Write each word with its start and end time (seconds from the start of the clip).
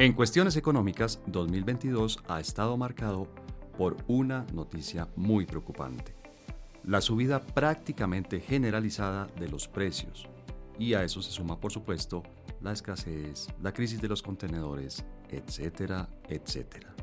En 0.00 0.12
cuestiones 0.12 0.54
económicas, 0.56 1.20
2022 1.26 2.20
ha 2.28 2.38
estado 2.38 2.76
marcado 2.76 3.26
por 3.76 3.96
una 4.06 4.46
noticia 4.52 5.08
muy 5.16 5.44
preocupante. 5.44 6.14
La 6.84 7.00
subida 7.00 7.44
prácticamente 7.44 8.38
generalizada 8.38 9.26
de 9.40 9.48
los 9.48 9.66
precios. 9.66 10.28
Y 10.78 10.94
a 10.94 11.02
eso 11.02 11.20
se 11.20 11.32
suma, 11.32 11.58
por 11.58 11.72
supuesto, 11.72 12.22
la 12.60 12.72
escasez, 12.72 13.48
la 13.60 13.72
crisis 13.72 14.00
de 14.00 14.06
los 14.06 14.22
contenedores, 14.22 15.04
etcétera, 15.30 16.08
etcétera. 16.28 16.94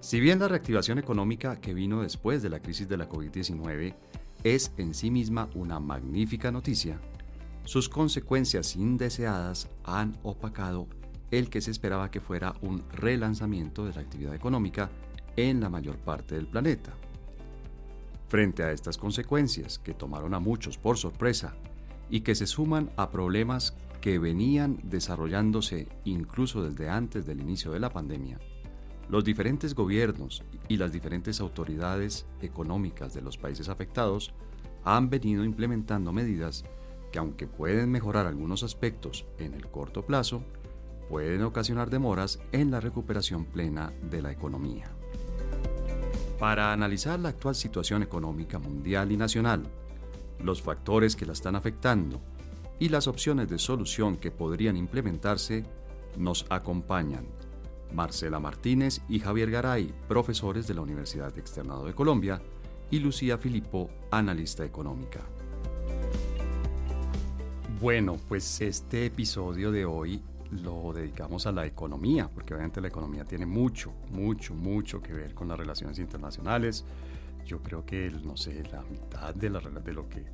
Si 0.00 0.20
bien 0.20 0.40
la 0.40 0.48
reactivación 0.48 0.98
económica 0.98 1.62
que 1.62 1.72
vino 1.72 2.02
después 2.02 2.42
de 2.42 2.50
la 2.50 2.60
crisis 2.60 2.90
de 2.90 2.98
la 2.98 3.08
COVID-19 3.08 3.94
es 4.42 4.70
en 4.76 4.92
sí 4.92 5.10
misma 5.10 5.48
una 5.54 5.80
magnífica 5.80 6.52
noticia, 6.52 7.00
sus 7.64 7.88
consecuencias 7.88 8.76
indeseadas 8.76 9.70
han 9.82 10.18
opacado 10.22 10.88
el 11.38 11.50
que 11.50 11.60
se 11.60 11.70
esperaba 11.70 12.10
que 12.10 12.20
fuera 12.20 12.54
un 12.62 12.84
relanzamiento 12.90 13.84
de 13.84 13.92
la 13.92 14.00
actividad 14.00 14.34
económica 14.34 14.90
en 15.36 15.60
la 15.60 15.68
mayor 15.68 15.96
parte 15.96 16.34
del 16.36 16.46
planeta. 16.46 16.92
Frente 18.28 18.62
a 18.62 18.72
estas 18.72 18.98
consecuencias, 18.98 19.78
que 19.78 19.94
tomaron 19.94 20.34
a 20.34 20.40
muchos 20.40 20.78
por 20.78 20.96
sorpresa 20.96 21.54
y 22.10 22.20
que 22.20 22.34
se 22.34 22.46
suman 22.46 22.90
a 22.96 23.10
problemas 23.10 23.76
que 24.00 24.18
venían 24.18 24.78
desarrollándose 24.84 25.88
incluso 26.04 26.62
desde 26.62 26.88
antes 26.88 27.26
del 27.26 27.40
inicio 27.40 27.72
de 27.72 27.80
la 27.80 27.90
pandemia, 27.90 28.38
los 29.08 29.24
diferentes 29.24 29.74
gobiernos 29.74 30.42
y 30.68 30.76
las 30.76 30.92
diferentes 30.92 31.40
autoridades 31.40 32.26
económicas 32.40 33.12
de 33.12 33.22
los 33.22 33.36
países 33.36 33.68
afectados 33.68 34.32
han 34.84 35.10
venido 35.10 35.44
implementando 35.44 36.12
medidas 36.12 36.64
que 37.12 37.18
aunque 37.18 37.46
pueden 37.46 37.90
mejorar 37.90 38.26
algunos 38.26 38.62
aspectos 38.62 39.26
en 39.38 39.54
el 39.54 39.68
corto 39.68 40.04
plazo, 40.04 40.42
pueden 41.08 41.42
ocasionar 41.42 41.90
demoras 41.90 42.40
en 42.52 42.70
la 42.70 42.80
recuperación 42.80 43.44
plena 43.44 43.92
de 44.10 44.22
la 44.22 44.32
economía. 44.32 44.90
Para 46.38 46.72
analizar 46.72 47.18
la 47.20 47.30
actual 47.30 47.54
situación 47.54 48.02
económica 48.02 48.58
mundial 48.58 49.12
y 49.12 49.16
nacional, 49.16 49.62
los 50.40 50.60
factores 50.60 51.16
que 51.16 51.26
la 51.26 51.32
están 51.32 51.56
afectando 51.56 52.20
y 52.78 52.88
las 52.88 53.06
opciones 53.06 53.48
de 53.48 53.58
solución 53.58 54.16
que 54.16 54.30
podrían 54.30 54.76
implementarse, 54.76 55.64
nos 56.16 56.46
acompañan 56.50 57.26
Marcela 57.92 58.40
Martínez 58.40 59.00
y 59.08 59.20
Javier 59.20 59.50
Garay, 59.50 59.94
profesores 60.08 60.66
de 60.66 60.74
la 60.74 60.80
Universidad 60.80 61.36
Externado 61.38 61.86
de 61.86 61.94
Colombia, 61.94 62.42
y 62.90 62.98
Lucía 62.98 63.38
Filippo, 63.38 63.90
analista 64.10 64.64
económica. 64.64 65.20
Bueno, 67.80 68.18
pues 68.28 68.60
este 68.60 69.06
episodio 69.06 69.70
de 69.72 69.84
hoy 69.84 70.22
lo 70.62 70.92
dedicamos 70.92 71.46
a 71.46 71.52
la 71.52 71.66
economía, 71.66 72.28
porque 72.28 72.54
obviamente 72.54 72.80
la 72.80 72.88
economía 72.88 73.24
tiene 73.24 73.46
mucho, 73.46 73.92
mucho, 74.10 74.54
mucho 74.54 75.02
que 75.02 75.12
ver 75.12 75.34
con 75.34 75.48
las 75.48 75.58
relaciones 75.58 75.98
internacionales. 75.98 76.84
Yo 77.44 77.60
creo 77.62 77.84
que, 77.84 78.10
no 78.24 78.36
sé, 78.36 78.62
la 78.70 78.82
mitad 78.82 79.34
de, 79.34 79.50
la, 79.50 79.60
de 79.60 79.92
lo 79.92 80.08
que 80.08 80.24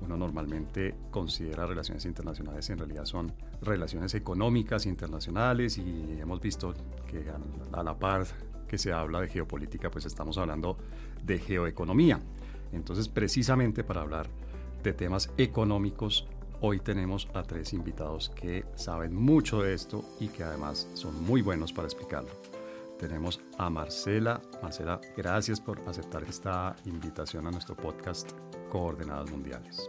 uno 0.00 0.16
normalmente 0.16 0.94
considera 1.10 1.66
relaciones 1.66 2.04
internacionales 2.04 2.70
en 2.70 2.78
realidad 2.78 3.04
son 3.04 3.32
relaciones 3.62 4.14
económicas 4.14 4.86
internacionales 4.86 5.76
y 5.78 6.18
hemos 6.20 6.40
visto 6.40 6.72
que 7.06 7.24
a, 7.72 7.82
la 7.82 7.98
par 7.98 8.26
que 8.68 8.78
se 8.78 8.92
habla 8.92 9.20
de 9.20 9.28
geopolítica, 9.28 9.90
pues 9.90 10.04
estamos 10.04 10.38
hablando 10.38 10.76
de 11.24 11.38
geoeconomía. 11.38 12.20
Entonces, 12.72 13.08
precisamente 13.08 13.82
para 13.82 14.02
hablar 14.02 14.28
de 14.82 14.92
temas 14.92 15.30
económicos, 15.36 16.28
Hoy 16.60 16.80
tenemos 16.80 17.28
a 17.34 17.44
tres 17.44 17.72
invitados 17.72 18.30
que 18.30 18.64
saben 18.74 19.14
mucho 19.14 19.62
de 19.62 19.74
esto 19.74 20.04
y 20.18 20.26
que 20.26 20.42
además 20.42 20.90
son 20.94 21.24
muy 21.24 21.40
buenos 21.40 21.72
para 21.72 21.86
explicarlo. 21.86 22.30
Tenemos 22.98 23.40
a 23.58 23.70
Marcela. 23.70 24.40
Marcela, 24.60 25.00
gracias 25.16 25.60
por 25.60 25.78
aceptar 25.88 26.24
esta 26.24 26.74
invitación 26.84 27.46
a 27.46 27.52
nuestro 27.52 27.76
podcast 27.76 28.32
Coordenadas 28.70 29.30
Mundiales. 29.30 29.88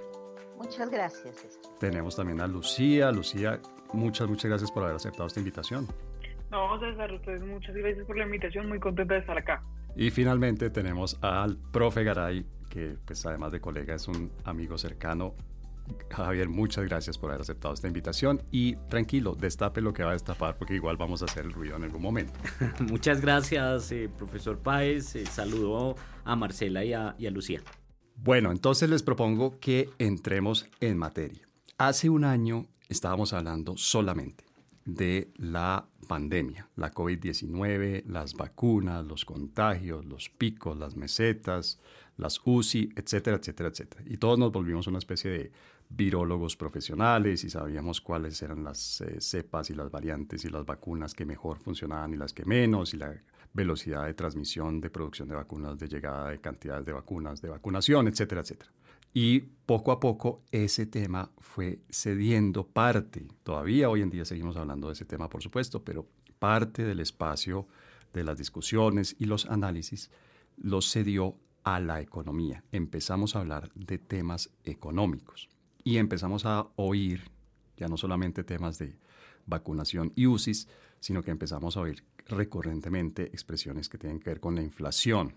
Muchas 0.60 0.92
gracias. 0.92 1.60
Tenemos 1.80 2.16
también 2.16 2.40
a 2.40 2.46
Lucía. 2.46 3.12
Lucía, 3.12 3.60
muchas, 3.94 4.30
muchas 4.30 4.50
gracias 4.50 4.72
por 4.72 4.84
haber 4.84 4.98
aceptado 4.98 5.26
esta 5.26 5.40
invitación. 5.40 5.88
No, 6.52 6.80
César, 6.80 7.12
ustedes 7.12 7.42
muchas 7.42 7.76
gracias 7.76 8.06
por 8.06 8.16
la 8.16 8.26
invitación, 8.26 8.70
muy 8.70 8.80
contenta 8.80 9.16
de 9.16 9.22
estar 9.22 9.36
acá. 9.40 9.64
Y 9.96 10.12
finalmente 10.12 10.70
tenemos 10.70 11.18
al 11.22 11.58
profe 11.58 12.04
Garay, 12.04 12.46
que 12.70 12.96
pues 13.04 13.26
además 13.26 13.54
de 13.54 13.60
colega 13.60 13.96
es 13.96 14.08
un 14.08 14.32
amigo 14.44 14.78
cercano 14.78 15.34
Javier, 16.10 16.50
muchas 16.50 16.86
gracias 16.86 17.18
por 17.18 17.30
haber 17.30 17.42
aceptado 17.42 17.74
esta 17.74 17.88
invitación 17.88 18.42
y 18.52 18.76
tranquilo, 18.90 19.36
destape 19.36 19.82
lo 19.82 19.94
que 19.94 20.04
va 20.04 20.12
a 20.12 20.14
destapar 20.14 20.58
porque 20.58 20.76
igual 20.76 20.98
vamos 20.98 21.22
a 21.22 21.26
hacer 21.26 21.46
el 21.46 21.54
ruido 21.54 21.76
en 21.76 21.84
algún 21.84 22.02
momento. 22.02 22.34
muchas 22.80 23.22
gracias, 23.22 23.92
eh, 23.92 24.10
profesor 24.16 24.60
Páez. 24.60 25.16
Eh, 25.16 25.26
saludo 25.26 25.96
a 26.24 26.36
Marcela 26.36 26.84
y 26.84 26.94
a, 26.94 27.16
y 27.18 27.28
a 27.28 27.32
Lucía. 27.32 27.62
Bueno, 28.16 28.52
entonces 28.52 28.90
les 28.90 29.04
propongo 29.04 29.60
que 29.60 29.90
entremos 29.98 30.68
en 30.82 30.98
materia. 30.98 31.48
Hace 31.78 32.10
un 32.10 32.26
año 32.26 32.66
estábamos 32.90 33.32
hablando 33.34 33.78
solamente 33.78 34.44
de 34.84 35.32
la 35.38 35.88
pandemia, 36.08 36.68
la 36.76 36.92
COVID-19, 36.92 38.04
las 38.06 38.34
vacunas, 38.34 39.06
los 39.06 39.24
contagios, 39.24 40.06
los 40.06 40.30
picos, 40.30 40.78
las 40.78 40.96
mesetas, 40.96 41.80
las 42.18 42.42
UCI, 42.44 42.90
etcétera, 42.96 43.38
etcétera, 43.38 43.70
etcétera. 43.70 44.04
Y 44.08 44.18
todos 44.18 44.38
nos 44.38 44.52
volvimos 44.52 44.88
una 44.88 44.98
especie 44.98 45.32
de 45.32 45.52
virólogos 45.90 46.56
profesionales 46.56 47.44
y 47.44 47.50
sabíamos 47.50 48.00
cuáles 48.00 48.42
eran 48.44 48.64
las 48.64 49.02
eh, 49.02 49.20
cepas 49.20 49.70
y 49.72 49.74
las 49.74 49.90
variantes 49.90 50.46
y 50.46 50.50
las 50.50 50.66
vacunas 50.66 51.16
que 51.16 51.26
mejor 51.26 51.58
funcionaban 51.58 52.14
y 52.14 52.18
las 52.18 52.32
que 52.32 52.46
menos, 52.46 52.94
y 52.94 52.98
la 52.98 53.20
velocidad 53.52 54.06
de 54.06 54.14
transmisión, 54.14 54.80
de 54.80 54.92
producción 54.92 55.28
de 55.28 55.36
vacunas, 55.36 55.78
de 55.80 55.88
llegada 55.88 56.30
de 56.30 56.40
cantidades 56.40 56.86
de 56.86 56.94
vacunas, 56.94 57.42
de 57.42 57.50
vacunación, 57.50 58.08
etcétera, 58.08 58.42
etcétera. 58.42 58.72
Y 59.12 59.40
poco 59.40 59.92
a 59.92 60.00
poco 60.00 60.44
ese 60.52 60.86
tema 60.86 61.32
fue 61.40 61.80
cediendo 61.90 62.68
parte, 62.68 63.28
todavía 63.42 63.90
hoy 63.90 64.04
en 64.04 64.12
día 64.12 64.24
seguimos 64.24 64.56
hablando 64.56 64.88
de 64.88 64.94
ese 64.94 65.06
tema, 65.06 65.28
por 65.28 65.42
supuesto, 65.42 65.84
pero 65.84 66.08
parte 66.38 66.84
del 66.84 67.00
espacio 67.00 67.68
de 68.14 68.24
las 68.24 68.38
discusiones 68.38 69.16
y 69.18 69.26
los 69.26 69.48
análisis 69.48 70.12
los 70.58 70.92
cedió 70.92 71.36
a 71.64 71.80
la 71.80 72.00
economía. 72.02 72.64
Empezamos 72.72 73.36
a 73.36 73.40
hablar 73.40 73.72
de 73.74 73.98
temas 73.98 74.52
económicos 74.64 75.50
y 75.90 75.98
empezamos 75.98 76.46
a 76.46 76.68
oír 76.76 77.32
ya 77.76 77.88
no 77.88 77.98
solamente 77.98 78.44
temas 78.44 78.78
de 78.78 78.96
vacunación 79.48 80.14
y 80.16 80.28
UCIs, 80.28 80.68
sino 81.00 81.24
que 81.24 81.32
empezamos 81.32 81.78
a 81.78 81.80
oír 81.80 82.04
recurrentemente 82.28 83.24
expresiones 83.24 83.90
que 83.90 83.98
tienen 83.98 84.20
que 84.20 84.30
ver 84.30 84.40
con 84.40 84.54
la 84.54 84.62
inflación, 84.62 85.34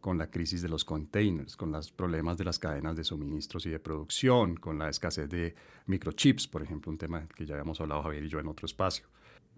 con 0.00 0.16
la 0.16 0.30
crisis 0.30 0.62
de 0.62 0.68
los 0.68 0.84
containers, 0.84 1.56
con 1.56 1.72
los 1.72 1.90
problemas 1.90 2.38
de 2.38 2.44
las 2.44 2.60
cadenas 2.60 2.94
de 2.94 3.02
suministros 3.02 3.66
y 3.66 3.70
de 3.70 3.80
producción, 3.80 4.54
con 4.54 4.78
la 4.78 4.88
escasez 4.88 5.28
de 5.28 5.56
microchips, 5.86 6.46
por 6.46 6.62
ejemplo, 6.62 6.92
un 6.92 6.98
tema 6.98 7.26
que 7.34 7.44
ya 7.44 7.54
habíamos 7.54 7.80
hablado 7.80 8.04
Javier 8.04 8.26
y 8.26 8.28
yo 8.28 8.38
en 8.38 8.46
otro 8.46 8.66
espacio. 8.66 9.06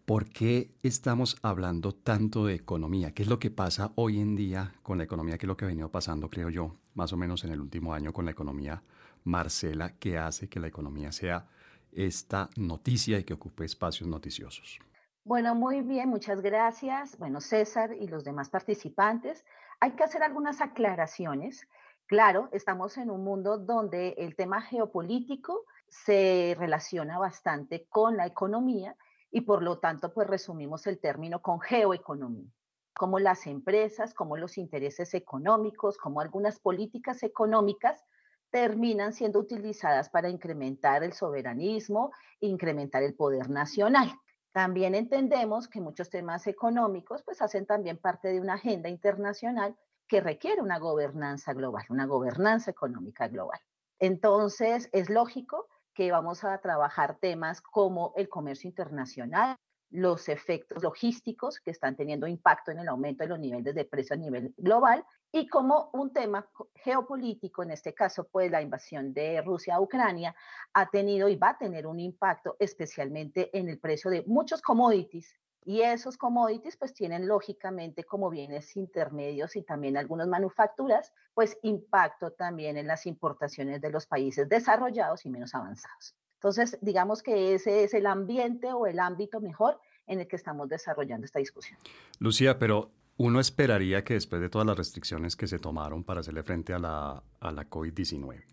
¿Por 0.06 0.30
qué 0.30 0.70
estamos 0.82 1.36
hablando 1.42 1.92
tanto 1.92 2.46
de 2.46 2.54
economía? 2.54 3.12
¿Qué 3.12 3.24
es 3.24 3.28
lo 3.28 3.38
que 3.38 3.50
pasa 3.50 3.92
hoy 3.96 4.18
en 4.18 4.34
día 4.34 4.72
con 4.82 4.96
la 4.96 5.04
economía? 5.04 5.36
¿Qué 5.36 5.44
es 5.44 5.48
lo 5.48 5.58
que 5.58 5.66
ha 5.66 5.68
venido 5.68 5.90
pasando, 5.90 6.30
creo 6.30 6.48
yo, 6.48 6.74
más 6.94 7.12
o 7.12 7.18
menos 7.18 7.44
en 7.44 7.50
el 7.50 7.60
último 7.60 7.92
año 7.92 8.14
con 8.14 8.24
la 8.24 8.30
economía 8.30 8.82
Marcela, 9.28 9.94
que 9.98 10.18
hace 10.18 10.48
que 10.48 10.58
la 10.58 10.68
economía 10.68 11.12
sea 11.12 11.46
esta 11.92 12.48
noticia 12.56 13.18
y 13.18 13.24
que 13.24 13.34
ocupe 13.34 13.64
espacios 13.64 14.08
noticiosos? 14.08 14.78
Bueno, 15.24 15.54
muy 15.54 15.82
bien, 15.82 16.08
muchas 16.08 16.40
gracias. 16.40 17.18
Bueno, 17.18 17.40
César 17.40 17.94
y 17.94 18.08
los 18.08 18.24
demás 18.24 18.48
participantes. 18.48 19.44
Hay 19.80 19.92
que 19.92 20.04
hacer 20.04 20.22
algunas 20.22 20.60
aclaraciones. 20.60 21.68
Claro, 22.06 22.48
estamos 22.52 22.96
en 22.96 23.10
un 23.10 23.22
mundo 23.22 23.58
donde 23.58 24.14
el 24.16 24.34
tema 24.34 24.62
geopolítico 24.62 25.66
se 25.86 26.56
relaciona 26.58 27.18
bastante 27.18 27.86
con 27.90 28.16
la 28.16 28.26
economía 28.26 28.96
y 29.30 29.42
por 29.42 29.62
lo 29.62 29.78
tanto, 29.78 30.12
pues 30.14 30.26
resumimos 30.26 30.86
el 30.86 30.98
término 30.98 31.42
con 31.42 31.60
geoeconomía, 31.60 32.50
como 32.94 33.18
las 33.18 33.46
empresas, 33.46 34.14
como 34.14 34.38
los 34.38 34.56
intereses 34.56 35.12
económicos, 35.12 35.98
como 35.98 36.22
algunas 36.22 36.58
políticas 36.58 37.22
económicas 37.22 38.02
terminan 38.50 39.12
siendo 39.12 39.38
utilizadas 39.38 40.08
para 40.08 40.28
incrementar 40.28 41.02
el 41.02 41.12
soberanismo, 41.12 42.12
incrementar 42.40 43.02
el 43.02 43.14
poder 43.14 43.50
nacional. 43.50 44.12
También 44.52 44.94
entendemos 44.94 45.68
que 45.68 45.80
muchos 45.80 46.10
temas 46.10 46.46
económicos 46.46 47.22
pues 47.22 47.42
hacen 47.42 47.66
también 47.66 47.98
parte 47.98 48.28
de 48.28 48.40
una 48.40 48.54
agenda 48.54 48.88
internacional 48.88 49.76
que 50.08 50.20
requiere 50.20 50.62
una 50.62 50.78
gobernanza 50.78 51.52
global, 51.52 51.84
una 51.90 52.06
gobernanza 52.06 52.70
económica 52.70 53.28
global. 53.28 53.60
Entonces, 53.98 54.88
es 54.92 55.10
lógico 55.10 55.66
que 55.94 56.10
vamos 56.10 56.44
a 56.44 56.58
trabajar 56.58 57.18
temas 57.20 57.60
como 57.60 58.12
el 58.16 58.28
comercio 58.28 58.68
internacional, 58.68 59.56
los 59.90 60.28
efectos 60.28 60.82
logísticos 60.82 61.60
que 61.60 61.70
están 61.70 61.96
teniendo 61.96 62.26
impacto 62.26 62.70
en 62.70 62.80
el 62.80 62.88
aumento 62.88 63.24
de 63.24 63.30
los 63.30 63.38
niveles 63.38 63.74
de 63.74 63.84
precio 63.84 64.14
a 64.14 64.18
nivel 64.18 64.54
global 64.56 65.04
y 65.32 65.46
como 65.46 65.90
un 65.92 66.12
tema 66.12 66.48
geopolítico, 66.74 67.62
en 67.62 67.72
este 67.72 67.94
caso, 67.94 68.28
pues 68.30 68.50
la 68.50 68.62
invasión 68.62 69.12
de 69.12 69.42
Rusia 69.42 69.76
a 69.76 69.80
Ucrania 69.80 70.34
ha 70.72 70.88
tenido 70.90 71.28
y 71.28 71.36
va 71.36 71.50
a 71.50 71.58
tener 71.58 71.86
un 71.86 72.00
impacto 72.00 72.56
especialmente 72.58 73.56
en 73.56 73.68
el 73.68 73.78
precio 73.78 74.10
de 74.10 74.24
muchos 74.26 74.62
commodities 74.62 75.34
y 75.64 75.82
esos 75.82 76.16
commodities 76.16 76.78
pues 76.78 76.94
tienen 76.94 77.28
lógicamente 77.28 78.04
como 78.04 78.30
bienes 78.30 78.74
intermedios 78.76 79.54
y 79.54 79.62
también 79.62 79.98
algunas 79.98 80.26
manufacturas, 80.26 81.12
pues 81.34 81.58
impacto 81.62 82.30
también 82.32 82.78
en 82.78 82.86
las 82.86 83.04
importaciones 83.04 83.80
de 83.82 83.90
los 83.90 84.06
países 84.06 84.48
desarrollados 84.48 85.26
y 85.26 85.30
menos 85.30 85.54
avanzados. 85.54 86.16
Entonces, 86.38 86.78
digamos 86.80 87.22
que 87.22 87.54
ese 87.54 87.82
es 87.82 87.94
el 87.94 88.06
ambiente 88.06 88.72
o 88.72 88.86
el 88.86 89.00
ámbito 89.00 89.40
mejor 89.40 89.80
en 90.06 90.20
el 90.20 90.28
que 90.28 90.36
estamos 90.36 90.68
desarrollando 90.68 91.24
esta 91.24 91.40
discusión. 91.40 91.78
Lucía, 92.20 92.58
pero 92.60 92.92
uno 93.16 93.40
esperaría 93.40 94.04
que 94.04 94.14
después 94.14 94.40
de 94.40 94.48
todas 94.48 94.66
las 94.66 94.76
restricciones 94.76 95.34
que 95.34 95.48
se 95.48 95.58
tomaron 95.58 96.04
para 96.04 96.20
hacerle 96.20 96.44
frente 96.44 96.72
a 96.72 96.78
la, 96.78 97.22
a 97.40 97.52
la 97.52 97.68
COVID-19 97.68 98.44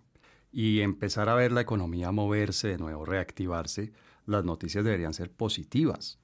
y 0.52 0.82
empezar 0.82 1.30
a 1.30 1.36
ver 1.36 1.52
la 1.52 1.62
economía 1.62 2.12
moverse 2.12 2.70
de 2.70 2.78
nuevo, 2.78 3.06
reactivarse, 3.06 3.92
las 4.26 4.44
noticias 4.44 4.84
deberían 4.84 5.14
ser 5.14 5.30
positivas. 5.30 6.18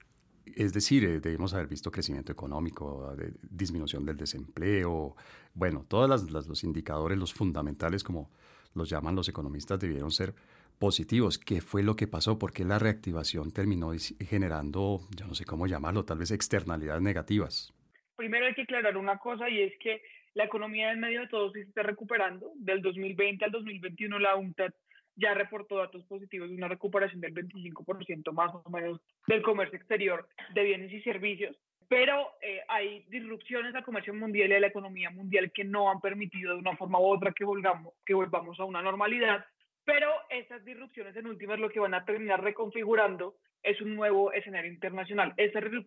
Es 0.45 0.73
decir, 0.73 1.05
eh, 1.05 1.19
debemos 1.19 1.53
haber 1.53 1.67
visto 1.67 1.91
crecimiento 1.91 2.31
económico, 2.31 3.15
disminución 3.41 4.05
del 4.05 4.17
desempleo, 4.17 5.15
bueno, 5.53 5.85
todos 5.87 6.31
los 6.31 6.63
indicadores, 6.63 7.17
los 7.17 7.33
fundamentales, 7.33 8.03
como 8.03 8.31
los 8.73 8.89
llaman 8.89 9.15
los 9.15 9.29
economistas, 9.29 9.79
debieron 9.79 10.11
ser 10.11 10.33
positivos. 10.81 11.37
¿Qué 11.37 11.61
fue 11.61 11.83
lo 11.83 11.95
que 11.95 12.07
pasó? 12.07 12.39
¿Por 12.39 12.51
qué 12.51 12.65
la 12.65 12.79
reactivación 12.79 13.53
terminó 13.53 13.91
generando, 14.19 15.01
yo 15.15 15.27
no 15.27 15.35
sé 15.35 15.45
cómo 15.45 15.67
llamarlo, 15.67 16.03
tal 16.03 16.17
vez 16.17 16.31
externalidades 16.31 17.03
negativas? 17.03 17.71
Primero 18.15 18.47
hay 18.47 18.55
que 18.55 18.63
aclarar 18.63 18.97
una 18.97 19.19
cosa 19.19 19.47
y 19.47 19.61
es 19.61 19.73
que 19.77 20.01
la 20.33 20.45
economía 20.45 20.91
en 20.91 20.99
medio 20.99 21.21
de 21.21 21.27
todo 21.27 21.51
se 21.51 21.61
está 21.61 21.83
recuperando. 21.83 22.51
Del 22.55 22.81
2020 22.81 23.45
al 23.45 23.51
2021 23.51 24.17
la 24.19 24.35
UNTAD 24.35 24.73
ya 25.15 25.35
reportó 25.35 25.77
datos 25.77 26.03
positivos 26.05 26.49
de 26.49 26.55
una 26.55 26.67
recuperación 26.67 27.21
del 27.21 27.35
25% 27.35 28.31
más 28.31 28.51
o 28.55 28.69
menos 28.71 28.99
del 29.27 29.43
comercio 29.43 29.77
exterior 29.77 30.27
de 30.55 30.63
bienes 30.63 30.91
y 30.91 31.01
servicios, 31.03 31.55
pero 31.89 32.31
eh, 32.41 32.61
hay 32.67 33.05
disrupciones 33.09 33.75
al 33.75 33.83
comercio 33.83 34.15
mundial 34.15 34.49
y 34.49 34.53
a 34.55 34.59
la 34.59 34.67
economía 34.67 35.11
mundial 35.11 35.51
que 35.51 35.63
no 35.63 35.91
han 35.91 36.01
permitido 36.01 36.53
de 36.53 36.59
una 36.59 36.75
forma 36.75 36.99
u 36.99 37.05
otra 37.05 37.33
que 37.33 37.45
volvamos, 37.45 37.93
que 38.03 38.15
volvamos 38.15 38.59
a 38.59 38.65
una 38.65 38.81
normalidad 38.81 39.45
pero 39.85 40.09
esas 40.29 40.63
disrupciones 40.63 41.15
en 41.15 41.27
últimas 41.27 41.59
lo 41.59 41.69
que 41.69 41.79
van 41.79 41.93
a 41.93 42.05
terminar 42.05 42.43
reconfigurando 42.43 43.35
es 43.63 43.79
un 43.81 43.95
nuevo 43.95 44.31
escenario 44.31 44.71
internacional. 44.71 45.33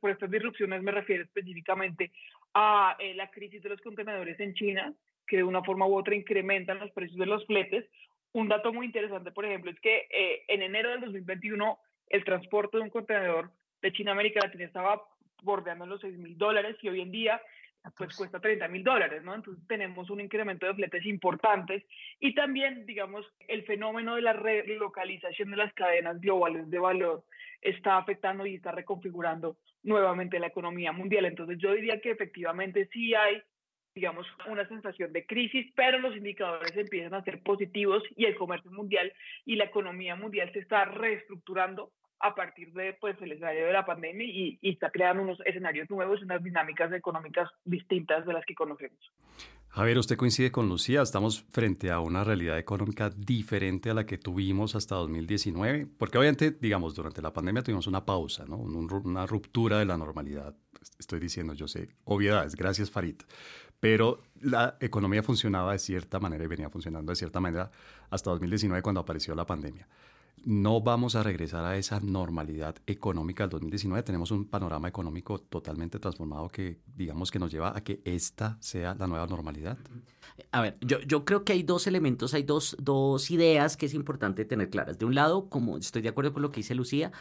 por 0.00 0.10
estas 0.10 0.30
disrupciones 0.30 0.82
me 0.82 0.92
refiero 0.92 1.24
específicamente 1.24 2.12
a 2.54 2.96
eh, 2.98 3.14
la 3.14 3.30
crisis 3.30 3.62
de 3.62 3.68
los 3.68 3.80
contenedores 3.80 4.38
en 4.40 4.54
China, 4.54 4.92
que 5.26 5.38
de 5.38 5.44
una 5.44 5.62
forma 5.62 5.86
u 5.86 5.96
otra 5.96 6.14
incrementan 6.14 6.78
los 6.78 6.90
precios 6.92 7.18
de 7.18 7.26
los 7.26 7.44
fletes. 7.46 7.84
Un 8.32 8.48
dato 8.48 8.72
muy 8.72 8.86
interesante, 8.86 9.32
por 9.32 9.44
ejemplo, 9.44 9.70
es 9.70 9.80
que 9.80 10.06
eh, 10.10 10.44
en 10.48 10.62
enero 10.62 10.90
del 10.90 11.00
2021 11.00 11.78
el 12.10 12.24
transporte 12.24 12.76
de 12.76 12.82
un 12.82 12.90
contenedor 12.90 13.50
de 13.80 13.92
China 13.92 14.12
a 14.12 14.14
América 14.14 14.40
Latina 14.42 14.64
estaba 14.64 15.02
bordeando 15.42 15.86
los 15.86 16.00
6 16.00 16.16
mil 16.18 16.38
dólares 16.38 16.76
y 16.82 16.88
hoy 16.88 17.00
en 17.00 17.10
día 17.10 17.40
pues 17.90 18.16
cuesta 18.16 18.40
30 18.40 18.68
mil 18.68 18.82
dólares, 18.82 19.22
¿no? 19.22 19.34
Entonces 19.34 19.66
tenemos 19.66 20.08
un 20.08 20.20
incremento 20.20 20.66
de 20.66 20.74
fletes 20.74 21.04
importantes 21.04 21.84
y 22.18 22.34
también, 22.34 22.86
digamos, 22.86 23.26
el 23.46 23.64
fenómeno 23.64 24.16
de 24.16 24.22
la 24.22 24.32
relocalización 24.32 25.50
de 25.50 25.58
las 25.58 25.72
cadenas 25.74 26.20
globales 26.20 26.68
de 26.70 26.78
valor 26.78 27.24
está 27.60 27.98
afectando 27.98 28.46
y 28.46 28.54
está 28.54 28.72
reconfigurando 28.72 29.58
nuevamente 29.82 30.38
la 30.38 30.46
economía 30.46 30.92
mundial. 30.92 31.26
Entonces 31.26 31.58
yo 31.58 31.72
diría 31.72 32.00
que 32.00 32.10
efectivamente 32.10 32.88
sí 32.92 33.14
hay, 33.14 33.42
digamos, 33.94 34.26
una 34.48 34.66
sensación 34.66 35.12
de 35.12 35.26
crisis, 35.26 35.70
pero 35.76 35.98
los 35.98 36.16
indicadores 36.16 36.76
empiezan 36.76 37.14
a 37.14 37.22
ser 37.22 37.42
positivos 37.42 38.02
y 38.16 38.24
el 38.24 38.34
comercio 38.34 38.70
mundial 38.70 39.12
y 39.44 39.56
la 39.56 39.64
economía 39.64 40.16
mundial 40.16 40.50
se 40.52 40.60
está 40.60 40.86
reestructurando 40.86 41.92
a 42.24 42.34
partir 42.34 42.72
de 42.72 42.94
pues, 42.94 43.20
el 43.20 43.32
escenario 43.32 43.66
de 43.66 43.72
la 43.74 43.84
pandemia 43.84 44.26
y, 44.26 44.58
está 44.62 44.90
creando 44.90 45.22
unos 45.22 45.38
escenarios 45.44 45.90
nuevos, 45.90 46.22
unas 46.22 46.42
dinámicas 46.42 46.90
económicas 46.92 47.50
distintas 47.66 48.24
de 48.24 48.32
las 48.32 48.46
que 48.46 48.54
conocemos. 48.54 48.98
Javier, 49.68 49.98
usted 49.98 50.16
coincide 50.16 50.50
con 50.50 50.66
Lucía, 50.68 51.02
estamos 51.02 51.44
frente 51.50 51.90
a 51.90 52.00
una 52.00 52.24
realidad 52.24 52.58
económica 52.58 53.10
diferente 53.10 53.90
a 53.90 53.94
la 53.94 54.06
que 54.06 54.16
tuvimos 54.16 54.74
hasta 54.74 54.94
2019, 54.94 55.86
porque 55.98 56.16
obviamente, 56.16 56.50
digamos, 56.50 56.94
durante 56.94 57.20
la 57.20 57.32
pandemia 57.32 57.62
tuvimos 57.62 57.86
una 57.86 58.06
pausa, 58.06 58.46
¿no? 58.46 58.56
una 58.56 59.26
ruptura 59.26 59.78
de 59.78 59.84
la 59.84 59.98
normalidad. 59.98 60.56
Estoy 60.98 61.20
diciendo, 61.20 61.52
yo 61.52 61.68
sé, 61.68 61.90
obviedades, 62.04 62.56
gracias 62.56 62.90
Farid. 62.90 63.16
Pero 63.80 64.22
la 64.40 64.78
economía 64.80 65.22
funcionaba 65.22 65.72
de 65.72 65.78
cierta 65.78 66.18
manera 66.20 66.44
y 66.44 66.46
venía 66.46 66.70
funcionando 66.70 67.12
de 67.12 67.16
cierta 67.16 67.38
manera 67.40 67.70
hasta 68.08 68.30
2019 68.30 68.80
cuando 68.80 69.02
apareció 69.02 69.34
la 69.34 69.44
pandemia 69.44 69.86
no 70.44 70.80
vamos 70.80 71.14
a 71.16 71.22
regresar 71.22 71.64
a 71.64 71.76
esa 71.76 72.00
normalidad 72.00 72.76
económica 72.86 73.44
del 73.44 73.50
2019. 73.50 74.02
Tenemos 74.02 74.30
un 74.30 74.44
panorama 74.46 74.88
económico 74.88 75.38
totalmente 75.38 75.98
transformado 75.98 76.48
que 76.48 76.80
digamos 76.94 77.30
que 77.30 77.38
nos 77.38 77.50
lleva 77.50 77.76
a 77.76 77.82
que 77.82 78.00
esta 78.04 78.58
sea 78.60 78.94
la 78.94 79.06
nueva 79.06 79.26
normalidad. 79.26 79.78
A 80.50 80.60
ver, 80.60 80.76
yo, 80.80 81.00
yo 81.00 81.24
creo 81.24 81.44
que 81.44 81.52
hay 81.52 81.62
dos 81.62 81.86
elementos, 81.86 82.34
hay 82.34 82.42
dos, 82.42 82.76
dos 82.80 83.30
ideas 83.30 83.76
que 83.76 83.86
es 83.86 83.94
importante 83.94 84.44
tener 84.44 84.68
claras. 84.68 84.98
De 84.98 85.04
un 85.04 85.14
lado, 85.14 85.48
como 85.48 85.78
estoy 85.78 86.02
de 86.02 86.08
acuerdo 86.08 86.32
con 86.32 86.42
lo 86.42 86.50
que 86.50 86.60
dice 86.60 86.74
Lucía, 86.74 87.12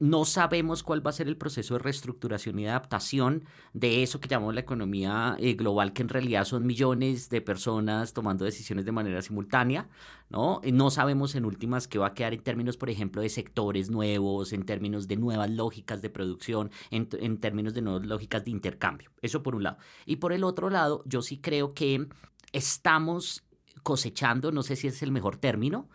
no 0.00 0.24
sabemos 0.24 0.82
cuál 0.82 1.06
va 1.06 1.10
a 1.10 1.12
ser 1.12 1.28
el 1.28 1.36
proceso 1.36 1.74
de 1.74 1.80
reestructuración 1.80 2.58
y 2.58 2.66
adaptación 2.66 3.44
de 3.74 4.02
eso 4.02 4.18
que 4.18 4.28
llamamos 4.28 4.54
la 4.54 4.62
economía 4.62 5.36
eh, 5.38 5.52
global, 5.52 5.92
que 5.92 6.00
en 6.00 6.08
realidad 6.08 6.46
son 6.46 6.66
millones 6.66 7.28
de 7.28 7.42
personas 7.42 8.14
tomando 8.14 8.46
decisiones 8.46 8.86
de 8.86 8.92
manera 8.92 9.20
simultánea, 9.20 9.90
¿no? 10.30 10.62
No 10.72 10.90
sabemos 10.90 11.34
en 11.34 11.44
últimas 11.44 11.86
qué 11.86 11.98
va 11.98 12.08
a 12.08 12.14
quedar 12.14 12.32
en 12.32 12.42
términos, 12.42 12.78
por 12.78 12.88
ejemplo, 12.88 13.20
de 13.20 13.28
sectores 13.28 13.90
nuevos, 13.90 14.54
en 14.54 14.64
términos 14.64 15.06
de 15.06 15.16
nuevas 15.16 15.50
lógicas 15.50 16.00
de 16.00 16.08
producción, 16.08 16.70
en, 16.90 17.06
en 17.20 17.36
términos 17.36 17.74
de 17.74 17.82
nuevas 17.82 18.06
lógicas 18.06 18.42
de 18.42 18.52
intercambio. 18.52 19.10
Eso 19.20 19.42
por 19.42 19.54
un 19.54 19.64
lado. 19.64 19.76
Y 20.06 20.16
por 20.16 20.32
el 20.32 20.44
otro 20.44 20.70
lado, 20.70 21.02
yo 21.04 21.20
sí 21.20 21.36
creo 21.36 21.74
que 21.74 22.08
estamos 22.52 23.44
cosechando, 23.82 24.50
no 24.50 24.62
sé 24.62 24.76
si 24.76 24.86
es 24.86 25.02
el 25.02 25.12
mejor 25.12 25.36
término, 25.36 25.90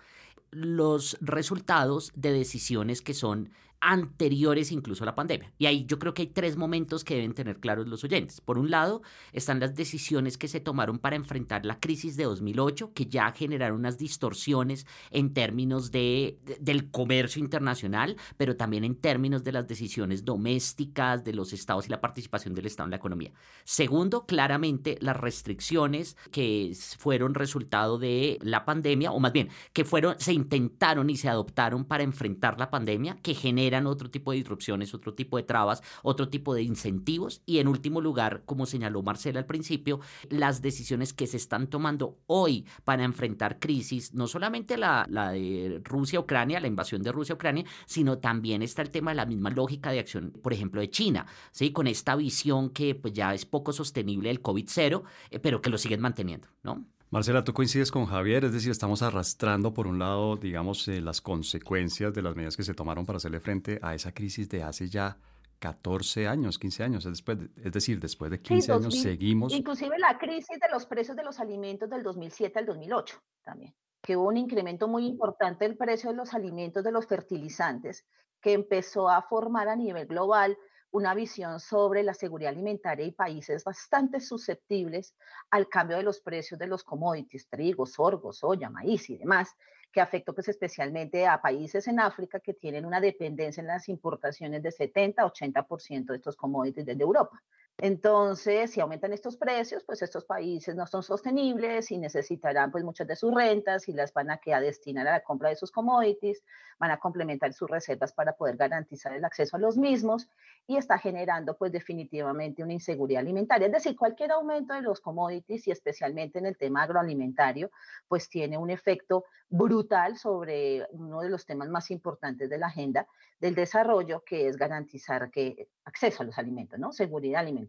los 0.52 1.18
resultados 1.22 2.12
de 2.16 2.32
decisiones 2.32 3.02
que 3.02 3.14
son 3.14 3.50
anteriores 3.86 4.72
incluso 4.72 5.04
a 5.04 5.06
la 5.06 5.16
pandemia. 5.16 5.54
Y 5.60 5.68
ahí 5.68 5.86
yo 5.86 6.00
creo 6.00 6.14
que 6.14 6.24
hay 6.24 6.28
tres 6.28 6.58
momentos 6.58 7.04
que 7.04 7.16
deben 7.16 7.34
tener 7.34 7.60
claros 7.60 7.88
los 7.88 8.04
oyentes. 8.04 8.42
Por 8.42 8.58
un 8.58 8.72
lado, 8.72 9.04
están 9.32 9.60
las 9.60 9.76
decisiones 9.76 10.38
que 10.38 10.48
se 10.48 10.60
tomaron 10.60 10.98
para 10.98 11.16
enfrentar 11.16 11.66
la 11.66 11.80
crisis 11.80 12.18
de 12.18 12.24
2008, 12.24 12.94
que 12.94 13.06
ya 13.06 13.32
generaron 13.32 13.80
unas 13.80 14.00
distorsiones 14.00 14.88
en 15.12 15.34
términos 15.34 15.92
de, 15.92 16.40
del 16.60 16.90
comercio 16.90 17.40
internacional, 17.40 18.18
pero 18.38 18.58
también 18.58 18.84
en 18.84 18.96
términos 18.96 19.44
de 19.44 19.52
las 19.52 19.68
decisiones 19.68 20.26
domésticas 20.26 21.24
de 21.24 21.34
los 21.34 21.54
estados 21.54 21.86
y 21.86 21.90
la 21.90 22.02
participación 22.02 22.56
del 22.56 22.66
Estado 22.66 22.88
en 22.88 22.92
la 22.92 22.98
economía. 22.98 23.32
Segundo, 23.66 24.26
claramente 24.26 24.98
las 25.00 25.16
restricciones 25.16 26.18
que 26.32 26.76
fueron 26.98 27.36
resultado 27.36 28.00
de 28.00 28.40
la 28.42 28.66
pandemia, 28.66 29.12
o 29.12 29.20
más 29.20 29.32
bien, 29.32 29.50
que 29.74 29.86
fueron, 29.86 30.16
se 30.20 30.34
intentaron 30.34 31.10
y 31.12 31.18
se 31.18 31.30
adoptaron 31.30 31.86
para 31.86 32.04
enfrentar 32.04 32.60
la 32.60 32.72
pandemia, 32.72 33.18
que 33.22 33.36
generan 33.36 33.75
otro 33.88 34.10
tipo 34.10 34.32
de 34.32 34.38
disrupciones, 34.38 34.94
otro 34.94 35.14
tipo 35.14 35.38
de 35.38 35.44
trabas, 35.44 35.82
otro 36.04 36.30
tipo 36.30 36.54
de 36.54 36.64
incentivos 36.64 37.42
y 37.46 37.60
en 37.60 37.68
último 37.68 38.02
lugar, 38.02 38.44
como 38.46 38.66
señaló 38.66 39.02
Marcela 39.02 39.40
al 39.40 39.46
principio, 39.46 40.00
las 40.30 40.62
decisiones 40.62 41.14
que 41.14 41.28
se 41.28 41.38
están 41.38 41.68
tomando 41.68 42.20
hoy 42.28 42.66
para 42.84 43.04
enfrentar 43.04 43.60
crisis, 43.60 44.14
no 44.14 44.28
solamente 44.28 44.78
la, 44.78 45.06
de 45.08 45.82
Rusia-Ucrania, 45.84 46.60
la 46.60 46.68
invasión 46.68 47.02
de 47.02 47.12
Rusia-Ucrania, 47.12 47.66
sino 47.86 48.18
también 48.18 48.62
está 48.62 48.82
el 48.82 48.90
tema 48.90 49.12
de 49.12 49.16
la 49.16 49.26
misma 49.26 49.50
lógica 49.50 49.92
de 49.92 50.00
acción, 50.00 50.32
por 50.42 50.54
ejemplo, 50.54 50.82
de 50.82 50.90
China, 50.90 51.26
¿sí? 51.52 51.72
con 51.72 51.88
esta 51.88 52.16
visión 52.16 52.70
que 52.70 52.96
pues, 52.96 53.14
ya 53.14 53.34
es 53.34 53.46
poco 53.46 53.74
sostenible 53.74 54.30
del 54.30 54.42
COVID-0, 54.42 55.04
eh, 55.30 55.40
pero 55.40 55.62
que 55.62 55.70
lo 55.70 55.78
siguen 55.78 56.02
manteniendo, 56.02 56.48
¿no? 56.64 56.86
Marcela, 57.12 57.44
tú 57.44 57.54
coincides 57.54 57.92
con 57.92 58.06
Javier, 58.06 58.46
es 58.46 58.54
decir, 58.54 58.72
estamos 58.72 59.02
arrastrando 59.02 59.74
por 59.74 59.88
un 59.88 60.00
lado, 60.00 60.38
digamos, 60.38 60.88
eh, 60.88 61.02
las 61.02 61.22
consecuencias 61.22 62.14
de 62.14 62.22
las 62.22 62.36
medidas 62.36 62.58
que 62.58 62.64
se 62.64 62.74
tomaron 62.74 63.06
para 63.06 63.18
hacerle 63.18 63.40
frente 63.40 63.80
a 63.82 63.94
esa 63.94 64.12
crisis 64.12 64.50
de 64.50 64.64
hace 64.64 64.90
ya 64.90 65.18
14 65.60 66.28
años, 66.28 66.60
15 66.60 66.84
años, 66.84 67.06
es, 67.06 67.12
después 67.12 67.38
es 67.64 67.72
decir, 67.72 68.00
después 68.00 68.32
de 68.32 68.42
15 68.42 68.72
años 68.72 69.00
seguimos. 69.00 69.54
Inclusive 69.54 69.98
la 70.00 70.18
crisis 70.18 70.60
de 70.60 70.68
los 70.72 70.86
precios 70.86 71.16
de 71.16 71.24
los 71.24 71.40
alimentos 71.40 71.90
del 71.90 72.04
2007 72.04 72.60
al 72.60 72.66
2008 72.66 73.22
también, 73.44 73.74
que 74.02 74.18
hubo 74.18 74.28
un 74.28 74.38
incremento 74.38 74.88
muy 74.88 75.06
importante 75.06 75.66
del 75.66 75.78
precio 75.78 76.10
de 76.10 76.18
los 76.18 76.34
alimentos, 76.34 76.84
de 76.84 76.92
los 76.92 77.06
fertilizantes, 77.06 78.06
que 78.42 78.54
empezó 78.54 79.10
a 79.10 79.22
formar 79.22 79.70
a 79.70 79.76
nivel 79.76 80.08
global 80.08 80.58
una 80.96 81.14
visión 81.14 81.60
sobre 81.60 82.04
la 82.04 82.14
seguridad 82.14 82.54
alimentaria 82.54 83.06
y 83.06 83.12
países 83.12 83.66
bastante 83.66 84.22
susceptibles 84.22 85.14
al 85.50 85.68
cambio 85.68 85.98
de 85.98 86.04
los 86.04 86.22
precios 86.22 86.58
de 86.58 86.68
los 86.68 86.86
commodities, 86.86 87.50
trigo, 87.50 87.86
sorgo, 87.86 88.32
soya, 88.32 88.70
maíz 88.70 89.10
y 89.10 89.18
demás, 89.18 89.54
que 89.92 90.00
afectó 90.00 90.34
pues 90.34 90.48
especialmente 90.48 91.28
a 91.28 91.42
países 91.42 91.90
en 91.90 92.00
África 92.00 92.40
que 92.40 92.54
tienen 92.54 92.86
una 92.86 93.02
dependencia 93.02 93.60
en 93.60 93.68
las 93.68 93.90
importaciones 93.90 94.64
de 94.64 94.70
70-80% 94.70 96.06
de 96.06 96.16
estos 96.16 96.38
commodities 96.38 96.86
desde 96.86 97.04
Europa. 97.04 97.44
Entonces, 97.78 98.72
si 98.72 98.80
aumentan 98.80 99.12
estos 99.12 99.36
precios, 99.36 99.84
pues 99.84 100.02
estos 100.02 100.24
países 100.24 100.76
no 100.76 100.88
son 100.88 101.04
sostenibles 101.04 101.92
y 101.92 101.98
necesitarán 101.98 102.72
pues 102.72 102.86
muchas 102.86 103.06
de 103.06 103.18
sus 103.18 103.34
rentas 103.34 103.90
y 103.90 103.94
las 103.94 104.14
van 104.14 104.32
a, 104.32 104.40
destinar 104.62 105.06
a 105.10 105.12
la 105.12 105.20
compra 105.20 105.50
de 105.50 105.58
sus 105.58 105.74
commodities, 105.74 106.42
van 106.80 106.92
a 106.92 107.00
complementar 107.00 107.52
sus 107.52 107.70
reservas 107.70 108.14
para 108.14 108.34
poder 108.34 108.56
garantizar 108.56 109.14
el 109.14 109.26
acceso 109.26 109.58
a 109.58 109.60
los 109.60 109.78
mismos 109.78 110.30
y 110.68 110.78
está 110.78 110.98
generando 110.98 111.58
pues 111.58 111.74
definitivamente 111.74 112.64
una 112.64 112.72
inseguridad 112.72 113.20
alimentaria. 113.20 113.68
Es 113.68 113.74
decir, 113.74 113.98
cualquier 113.98 114.32
aumento 114.32 114.74
de 114.74 114.82
los 114.82 115.02
commodities 115.02 115.68
y 115.68 115.72
especialmente 115.72 116.40
en 116.40 116.46
el 116.46 116.58
tema 116.58 116.84
agroalimentario, 116.84 117.72
pues 118.08 118.30
tiene 118.30 118.58
un 118.58 118.70
efecto 118.70 119.26
brutal 119.50 120.18
sobre 120.18 120.88
uno 120.92 121.22
de 121.22 121.30
los 121.30 121.46
temas 121.46 121.68
más 121.68 121.92
importantes 121.92 122.50
de 122.50 122.58
la 122.58 122.68
agenda 122.68 123.06
del 123.40 123.54
desarrollo, 123.54 124.24
que 124.26 124.48
es 124.48 124.58
garantizar 124.58 125.30
que 125.30 125.68
acceso 125.84 126.24
a 126.24 126.26
los 126.26 126.38
alimentos, 126.38 126.80
¿no? 126.80 126.94
Seguridad 126.94 127.42
alimentaria. 127.42 127.65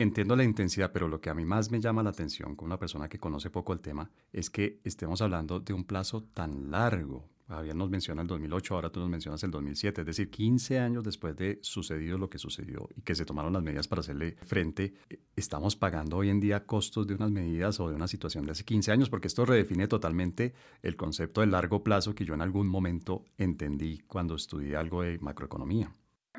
Entiendo 0.00 0.36
la 0.36 0.44
intensidad, 0.44 0.92
pero 0.92 1.08
lo 1.08 1.20
que 1.20 1.28
a 1.28 1.34
mí 1.34 1.44
más 1.44 1.72
me 1.72 1.80
llama 1.80 2.04
la 2.04 2.10
atención 2.10 2.54
como 2.54 2.66
una 2.66 2.78
persona 2.78 3.08
que 3.08 3.18
conoce 3.18 3.50
poco 3.50 3.72
el 3.72 3.80
tema 3.80 4.12
es 4.32 4.48
que 4.48 4.80
estemos 4.84 5.20
hablando 5.22 5.58
de 5.58 5.72
un 5.72 5.82
plazo 5.82 6.22
tan 6.22 6.70
largo. 6.70 7.28
Javier 7.48 7.74
nos 7.74 7.90
menciona 7.90 8.22
el 8.22 8.28
2008, 8.28 8.74
ahora 8.74 8.90
tú 8.90 9.00
nos 9.00 9.08
mencionas 9.08 9.42
el 9.42 9.50
2007, 9.50 10.02
es 10.02 10.06
decir, 10.06 10.30
15 10.30 10.78
años 10.78 11.02
después 11.02 11.34
de 11.34 11.58
sucedido 11.62 12.16
lo 12.16 12.30
que 12.30 12.38
sucedió 12.38 12.88
y 12.94 13.00
que 13.00 13.16
se 13.16 13.24
tomaron 13.24 13.52
las 13.52 13.62
medidas 13.62 13.88
para 13.88 14.00
hacerle 14.00 14.36
frente, 14.42 14.94
estamos 15.34 15.74
pagando 15.74 16.18
hoy 16.18 16.28
en 16.28 16.38
día 16.38 16.64
costos 16.64 17.06
de 17.08 17.14
unas 17.14 17.32
medidas 17.32 17.80
o 17.80 17.88
de 17.88 17.96
una 17.96 18.06
situación 18.06 18.44
de 18.44 18.52
hace 18.52 18.64
15 18.64 18.92
años, 18.92 19.10
porque 19.10 19.26
esto 19.28 19.46
redefine 19.46 19.88
totalmente 19.88 20.52
el 20.82 20.96
concepto 20.96 21.40
de 21.40 21.48
largo 21.48 21.82
plazo 21.82 22.14
que 22.14 22.24
yo 22.24 22.34
en 22.34 22.42
algún 22.42 22.68
momento 22.68 23.24
entendí 23.36 23.98
cuando 24.06 24.36
estudié 24.36 24.76
algo 24.76 25.02
de 25.02 25.18
macroeconomía 25.18 25.90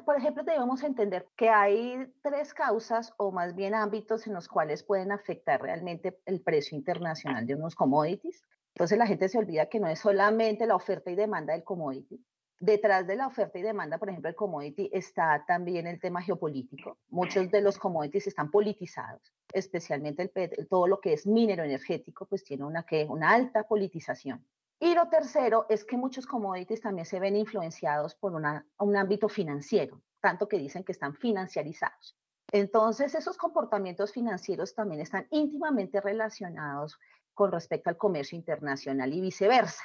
por 0.09 0.17
ejemplo, 0.17 0.41
debemos 0.41 0.81
entender 0.81 1.27
que 1.37 1.49
hay 1.49 2.11
tres 2.23 2.55
causas 2.55 3.13
o 3.17 3.31
más 3.31 3.53
bien 3.53 3.75
ámbitos 3.75 4.25
en 4.25 4.33
los 4.33 4.47
cuales 4.47 4.81
pueden 4.81 5.11
afectar 5.11 5.61
realmente 5.61 6.17
el 6.25 6.41
precio 6.41 6.75
internacional 6.75 7.45
de 7.45 7.53
unos 7.53 7.75
commodities. 7.75 8.43
Entonces 8.73 8.97
la 8.97 9.05
gente 9.05 9.29
se 9.29 9.37
olvida 9.37 9.67
que 9.67 9.79
no 9.79 9.87
es 9.87 9.99
solamente 9.99 10.65
la 10.65 10.75
oferta 10.75 11.11
y 11.11 11.15
demanda 11.15 11.53
del 11.53 11.63
commodity. 11.63 12.25
Detrás 12.59 13.05
de 13.05 13.17
la 13.17 13.27
oferta 13.27 13.59
y 13.59 13.61
demanda, 13.61 13.99
por 13.99 14.09
ejemplo, 14.09 14.29
el 14.29 14.35
commodity 14.35 14.89
está 14.91 15.45
también 15.45 15.85
el 15.85 15.99
tema 15.99 16.23
geopolítico. 16.23 16.97
Muchos 17.09 17.51
de 17.51 17.61
los 17.61 17.77
commodities 17.77 18.25
están 18.25 18.49
politizados, 18.49 19.21
especialmente 19.53 20.31
el, 20.33 20.67
todo 20.67 20.87
lo 20.87 20.99
que 21.01 21.13
es 21.13 21.27
minero 21.27 21.63
energético, 21.63 22.25
pues 22.25 22.43
tiene 22.43 22.65
una, 22.65 22.81
que, 22.81 23.05
una 23.05 23.29
alta 23.29 23.61
politización. 23.61 24.43
Y 24.79 24.95
lo 24.95 25.09
tercero 25.09 25.65
es 25.67 25.83
que 25.83 25.97
muchos 25.97 26.25
commodities 26.25 26.81
también 26.81 27.05
se 27.05 27.19
ven 27.19 27.35
influenciados 27.35 28.15
por 28.15 28.33
un 28.33 28.95
ámbito 28.95 29.27
financiero, 29.27 30.01
tanto 30.21 30.47
que 30.47 30.57
dicen 30.57 30.83
que 30.83 30.93
están 30.93 31.13
financiarizados. 31.15 32.15
Entonces, 32.51 33.13
esos 33.13 33.37
comportamientos 33.37 34.13
financieros 34.13 34.73
también 34.73 35.01
están 35.01 35.27
íntimamente 35.31 35.99
relacionados 36.01 36.97
con 37.33 37.51
respecto 37.51 37.89
al 37.89 37.97
comercio 37.97 38.37
internacional 38.37 39.13
y 39.13 39.21
viceversa. 39.21 39.83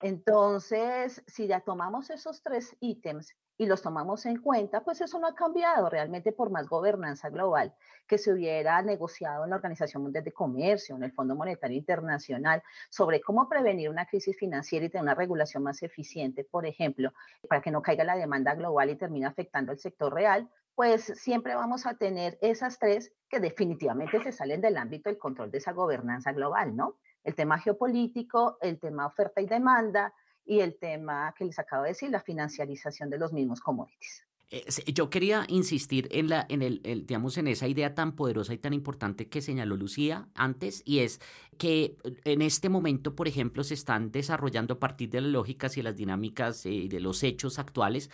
Entonces, 0.00 1.22
si 1.26 1.46
ya 1.46 1.60
tomamos 1.60 2.10
esos 2.10 2.42
tres 2.42 2.76
ítems 2.80 3.34
y 3.56 3.66
los 3.66 3.82
tomamos 3.82 4.26
en 4.26 4.40
cuenta, 4.40 4.82
pues 4.82 5.00
eso 5.00 5.18
no 5.18 5.28
ha 5.28 5.34
cambiado 5.34 5.88
realmente 5.88 6.32
por 6.32 6.50
más 6.50 6.68
gobernanza 6.68 7.30
global 7.30 7.74
que 8.06 8.18
se 8.18 8.32
hubiera 8.32 8.82
negociado 8.82 9.44
en 9.44 9.50
la 9.50 9.56
Organización 9.56 10.02
Mundial 10.02 10.24
de 10.24 10.32
Comercio, 10.32 10.96
en 10.96 11.04
el 11.04 11.12
Fondo 11.12 11.36
Monetario 11.36 11.76
Internacional, 11.76 12.62
sobre 12.90 13.20
cómo 13.20 13.48
prevenir 13.48 13.88
una 13.88 14.06
crisis 14.06 14.36
financiera 14.36 14.86
y 14.86 14.88
tener 14.88 15.02
una 15.02 15.14
regulación 15.14 15.62
más 15.62 15.82
eficiente, 15.82 16.44
por 16.44 16.66
ejemplo, 16.66 17.12
para 17.48 17.62
que 17.62 17.70
no 17.70 17.82
caiga 17.82 18.04
la 18.04 18.16
demanda 18.16 18.54
global 18.54 18.90
y 18.90 18.96
termine 18.96 19.26
afectando 19.26 19.72
el 19.72 19.78
sector 19.78 20.12
real, 20.12 20.48
pues 20.74 21.04
siempre 21.16 21.54
vamos 21.54 21.86
a 21.86 21.94
tener 21.94 22.36
esas 22.40 22.78
tres 22.78 23.12
que 23.28 23.38
definitivamente 23.38 24.20
se 24.22 24.32
salen 24.32 24.60
del 24.60 24.76
ámbito 24.76 25.08
del 25.08 25.18
control 25.18 25.50
de 25.50 25.58
esa 25.58 25.72
gobernanza 25.72 26.32
global, 26.32 26.74
¿no? 26.74 26.96
El 27.22 27.34
tema 27.34 27.58
geopolítico, 27.58 28.58
el 28.60 28.78
tema 28.78 29.06
oferta 29.06 29.40
y 29.40 29.46
demanda, 29.46 30.12
y 30.44 30.60
el 30.60 30.78
tema 30.78 31.34
que 31.36 31.44
les 31.44 31.58
acabo 31.58 31.82
de 31.84 31.90
decir, 31.90 32.10
la 32.10 32.20
financiarización 32.20 33.10
de 33.10 33.18
los 33.18 33.32
mismos 33.32 33.60
commodities. 33.60 34.26
Eh, 34.54 34.92
yo 34.92 35.10
quería 35.10 35.44
insistir 35.48 36.06
en, 36.12 36.28
la, 36.28 36.46
en, 36.48 36.62
el, 36.62 36.80
digamos, 37.06 37.36
en 37.38 37.48
esa 37.48 37.66
idea 37.66 37.96
tan 37.96 38.12
poderosa 38.12 38.54
y 38.54 38.58
tan 38.58 38.72
importante 38.72 39.26
que 39.26 39.42
señaló 39.42 39.76
Lucía 39.76 40.28
antes, 40.36 40.82
y 40.84 41.00
es 41.00 41.20
que 41.58 41.96
en 42.24 42.40
este 42.40 42.68
momento, 42.68 43.16
por 43.16 43.26
ejemplo, 43.26 43.64
se 43.64 43.74
están 43.74 44.12
desarrollando 44.12 44.74
a 44.74 44.78
partir 44.78 45.10
de 45.10 45.22
las 45.22 45.32
lógicas 45.32 45.76
y 45.76 45.82
las 45.82 45.96
dinámicas 45.96 46.64
eh, 46.66 46.86
de 46.88 47.00
los 47.00 47.24
hechos 47.24 47.58
actuales, 47.58 48.10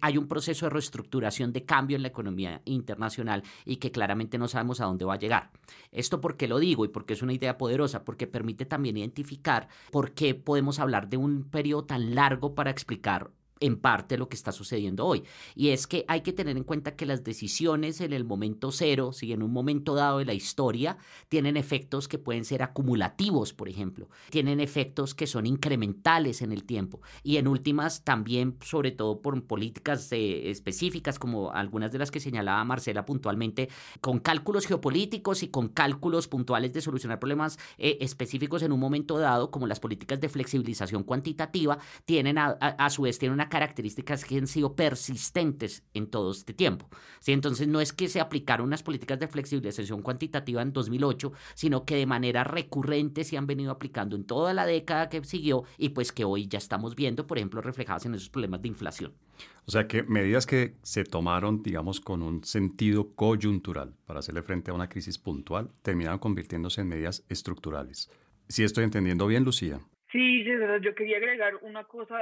hay 0.00 0.16
un 0.16 0.28
proceso 0.28 0.66
de 0.66 0.70
reestructuración 0.70 1.52
de 1.52 1.64
cambio 1.64 1.96
en 1.96 2.02
la 2.02 2.08
economía 2.08 2.62
internacional 2.66 3.42
y 3.64 3.78
que 3.78 3.90
claramente 3.90 4.38
no 4.38 4.46
sabemos 4.46 4.80
a 4.80 4.84
dónde 4.84 5.04
va 5.04 5.14
a 5.14 5.18
llegar. 5.18 5.50
Esto 5.90 6.20
porque 6.20 6.46
lo 6.46 6.60
digo 6.60 6.84
y 6.84 6.88
porque 6.88 7.14
es 7.14 7.22
una 7.22 7.32
idea 7.32 7.58
poderosa, 7.58 8.04
porque 8.04 8.28
permite 8.28 8.64
también 8.64 8.96
identificar 8.96 9.66
por 9.90 10.12
qué 10.12 10.36
podemos 10.36 10.78
hablar 10.78 11.08
de 11.08 11.16
un 11.16 11.42
periodo 11.42 11.84
tan 11.86 12.14
largo 12.14 12.54
para 12.54 12.70
explicar 12.70 13.32
en 13.60 13.76
parte 13.76 14.18
lo 14.18 14.28
que 14.28 14.36
está 14.36 14.52
sucediendo 14.52 15.06
hoy. 15.06 15.22
Y 15.54 15.68
es 15.68 15.86
que 15.86 16.04
hay 16.08 16.22
que 16.22 16.32
tener 16.32 16.56
en 16.56 16.64
cuenta 16.64 16.96
que 16.96 17.06
las 17.06 17.22
decisiones 17.22 18.00
en 18.00 18.12
el 18.12 18.24
momento 18.24 18.72
cero, 18.72 19.12
si 19.12 19.32
en 19.32 19.42
un 19.42 19.52
momento 19.52 19.94
dado 19.94 20.18
de 20.18 20.24
la 20.24 20.34
historia, 20.34 20.96
tienen 21.28 21.56
efectos 21.56 22.08
que 22.08 22.18
pueden 22.18 22.44
ser 22.44 22.62
acumulativos, 22.62 23.52
por 23.52 23.68
ejemplo, 23.68 24.08
tienen 24.30 24.60
efectos 24.60 25.14
que 25.14 25.26
son 25.26 25.46
incrementales 25.46 26.42
en 26.42 26.52
el 26.52 26.64
tiempo 26.64 27.00
y 27.22 27.36
en 27.36 27.46
últimas 27.46 28.02
también, 28.02 28.56
sobre 28.62 28.90
todo 28.90 29.20
por 29.20 29.40
políticas 29.44 30.10
eh, 30.12 30.50
específicas 30.50 31.18
como 31.18 31.52
algunas 31.52 31.92
de 31.92 31.98
las 31.98 32.10
que 32.10 32.20
señalaba 32.20 32.64
Marcela 32.64 33.04
puntualmente, 33.04 33.68
con 34.00 34.18
cálculos 34.18 34.66
geopolíticos 34.66 35.42
y 35.42 35.48
con 35.48 35.68
cálculos 35.68 36.28
puntuales 36.28 36.72
de 36.72 36.80
solucionar 36.80 37.18
problemas 37.18 37.58
eh, 37.78 37.98
específicos 38.00 38.62
en 38.62 38.72
un 38.72 38.80
momento 38.80 39.18
dado, 39.18 39.50
como 39.50 39.66
las 39.66 39.80
políticas 39.80 40.20
de 40.20 40.28
flexibilización 40.28 41.04
cuantitativa, 41.04 41.78
tienen 42.06 42.38
a, 42.38 42.50
a 42.50 42.90
su 42.90 43.02
vez 43.02 43.18
tienen 43.18 43.34
una 43.34 43.49
características 43.50 44.24
que 44.24 44.38
han 44.38 44.46
sido 44.46 44.74
persistentes 44.74 45.84
en 45.92 46.06
todo 46.08 46.30
este 46.30 46.54
tiempo. 46.54 46.88
¿sí? 47.20 47.32
Entonces 47.32 47.68
no 47.68 47.82
es 47.82 47.92
que 47.92 48.08
se 48.08 48.20
aplicaron 48.20 48.68
unas 48.68 48.82
políticas 48.82 49.18
de 49.18 49.28
flexibilización 49.28 50.00
cuantitativa 50.00 50.62
en 50.62 50.72
2008, 50.72 51.32
sino 51.54 51.84
que 51.84 51.96
de 51.96 52.06
manera 52.06 52.44
recurrente 52.44 53.24
se 53.24 53.36
han 53.36 53.46
venido 53.46 53.70
aplicando 53.70 54.16
en 54.16 54.24
toda 54.24 54.54
la 54.54 54.64
década 54.64 55.10
que 55.10 55.22
siguió 55.24 55.64
y 55.76 55.90
pues 55.90 56.12
que 56.12 56.24
hoy 56.24 56.48
ya 56.48 56.56
estamos 56.56 56.96
viendo, 56.96 57.26
por 57.26 57.36
ejemplo, 57.36 57.60
reflejadas 57.60 58.06
en 58.06 58.14
esos 58.14 58.30
problemas 58.30 58.62
de 58.62 58.68
inflación. 58.68 59.12
O 59.66 59.70
sea 59.70 59.86
que 59.86 60.02
medidas 60.04 60.46
que 60.46 60.76
se 60.82 61.04
tomaron, 61.04 61.62
digamos, 61.62 62.00
con 62.00 62.22
un 62.22 62.44
sentido 62.44 63.14
coyuntural 63.14 63.94
para 64.06 64.20
hacerle 64.20 64.42
frente 64.42 64.70
a 64.70 64.74
una 64.74 64.88
crisis 64.88 65.18
puntual, 65.18 65.70
terminaron 65.82 66.18
convirtiéndose 66.18 66.80
en 66.80 66.88
medidas 66.88 67.24
estructurales. 67.28 68.10
Si 68.48 68.64
estoy 68.64 68.84
entendiendo 68.84 69.26
bien, 69.26 69.44
Lucía. 69.44 69.80
Sí, 70.10 70.44
yo 70.82 70.94
quería 70.94 71.18
agregar 71.18 71.54
una 71.62 71.84
cosa 71.84 72.16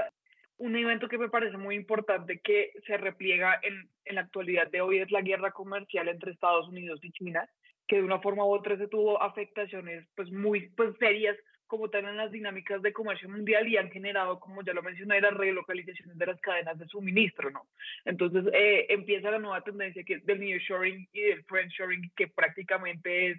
un 0.58 0.76
evento 0.76 1.08
que 1.08 1.18
me 1.18 1.28
parece 1.28 1.56
muy 1.56 1.74
importante 1.74 2.40
que 2.40 2.72
se 2.86 2.96
repliega 2.96 3.58
en, 3.62 3.88
en, 4.04 4.14
la 4.14 4.22
actualidad 4.22 4.68
de 4.70 4.80
hoy 4.80 4.98
es 4.98 5.10
la 5.10 5.22
guerra 5.22 5.52
comercial 5.52 6.08
entre 6.08 6.32
Estados 6.32 6.68
Unidos 6.68 7.00
y 7.02 7.12
China, 7.12 7.48
que 7.86 7.96
de 7.96 8.02
una 8.02 8.20
forma 8.20 8.44
u 8.44 8.52
otra 8.52 8.76
se 8.76 8.88
tuvo 8.88 9.22
afectaciones 9.22 10.06
pues 10.14 10.30
muy 10.30 10.68
pues, 10.70 10.96
serias 10.98 11.36
como 11.68 11.90
tal 11.90 12.06
en 12.06 12.16
las 12.16 12.32
dinámicas 12.32 12.82
de 12.82 12.92
comercio 12.92 13.28
mundial 13.28 13.68
y 13.68 13.76
han 13.76 13.90
generado, 13.90 14.40
como 14.40 14.62
ya 14.62 14.72
lo 14.72 14.82
mencioné, 14.82 15.20
las 15.20 15.34
relocalizaciones 15.34 16.16
de 16.16 16.26
las 16.26 16.40
cadenas 16.40 16.78
de 16.78 16.86
suministro, 16.86 17.50
¿no? 17.50 17.66
Entonces 18.04 18.44
eh, 18.52 18.86
empieza 18.88 19.30
la 19.30 19.38
nueva 19.38 19.60
tendencia 19.60 20.02
que 20.02 20.14
es 20.14 20.26
del 20.26 20.40
nearshoring 20.40 21.08
y 21.12 21.20
del 21.20 21.44
friendshoring, 21.44 22.10
que 22.16 22.28
prácticamente 22.28 23.30
es 23.30 23.38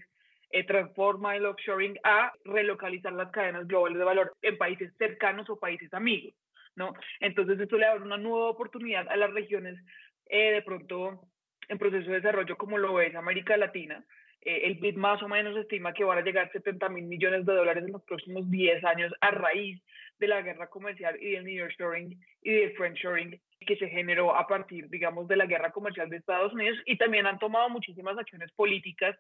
eh, 0.52 0.64
transforma 0.64 1.36
el 1.36 1.46
offshoring 1.46 2.00
a 2.04 2.32
relocalizar 2.46 3.14
las 3.14 3.32
cadenas 3.32 3.68
globales 3.68 3.98
de 3.98 4.04
valor 4.04 4.34
en 4.42 4.58
países 4.58 4.94
cercanos 4.98 5.50
o 5.50 5.60
países 5.60 5.94
amigos. 5.94 6.34
¿No? 6.80 6.94
Entonces 7.20 7.60
esto 7.60 7.78
le 7.78 7.86
da 7.86 7.96
una 7.96 8.18
nueva 8.18 8.50
oportunidad 8.50 9.08
a 9.10 9.18
las 9.18 9.32
regiones 9.32 9.78
eh, 10.28 10.54
de 10.54 10.62
pronto 10.64 11.22
en 11.68 11.78
proceso 11.78 12.10
de 12.10 12.16
desarrollo 12.16 12.58
como 12.58 12.78
lo 12.80 13.00
es 13.02 13.14
América 13.14 13.58
Latina. 13.58 14.04
Eh, 14.42 14.62
el 14.64 14.76
BID 14.76 14.96
más 14.96 15.22
o 15.22 15.28
menos 15.28 15.56
estima 15.58 15.94
que 15.94 16.06
van 16.06 16.18
a 16.18 16.22
llegar 16.22 16.50
70 16.52 16.88
mil 16.90 17.04
millones 17.04 17.46
de 17.46 17.54
dólares 17.54 17.84
en 17.86 17.92
los 17.92 18.04
próximos 18.04 18.50
10 18.50 18.84
años 18.86 19.14
a 19.20 19.32
raíz 19.32 19.82
de 20.18 20.28
la 20.28 20.42
guerra 20.42 20.70
comercial 20.70 21.18
y 21.22 21.32
del 21.32 21.44
nearshoring 21.44 22.18
y 22.42 22.52
del 22.52 22.72
friendshoring 22.78 23.40
que 23.60 23.76
se 23.76 23.90
generó 23.90 24.36
a 24.36 24.48
partir, 24.48 24.90
digamos, 24.90 25.28
de 25.28 25.36
la 25.36 25.46
guerra 25.46 25.72
comercial 25.72 26.10
de 26.10 26.18
Estados 26.18 26.54
Unidos 26.54 26.80
y 26.86 26.98
también 26.98 27.28
han 27.28 27.40
tomado 27.40 27.70
muchísimas 27.70 28.18
acciones 28.18 28.52
políticas 28.54 29.18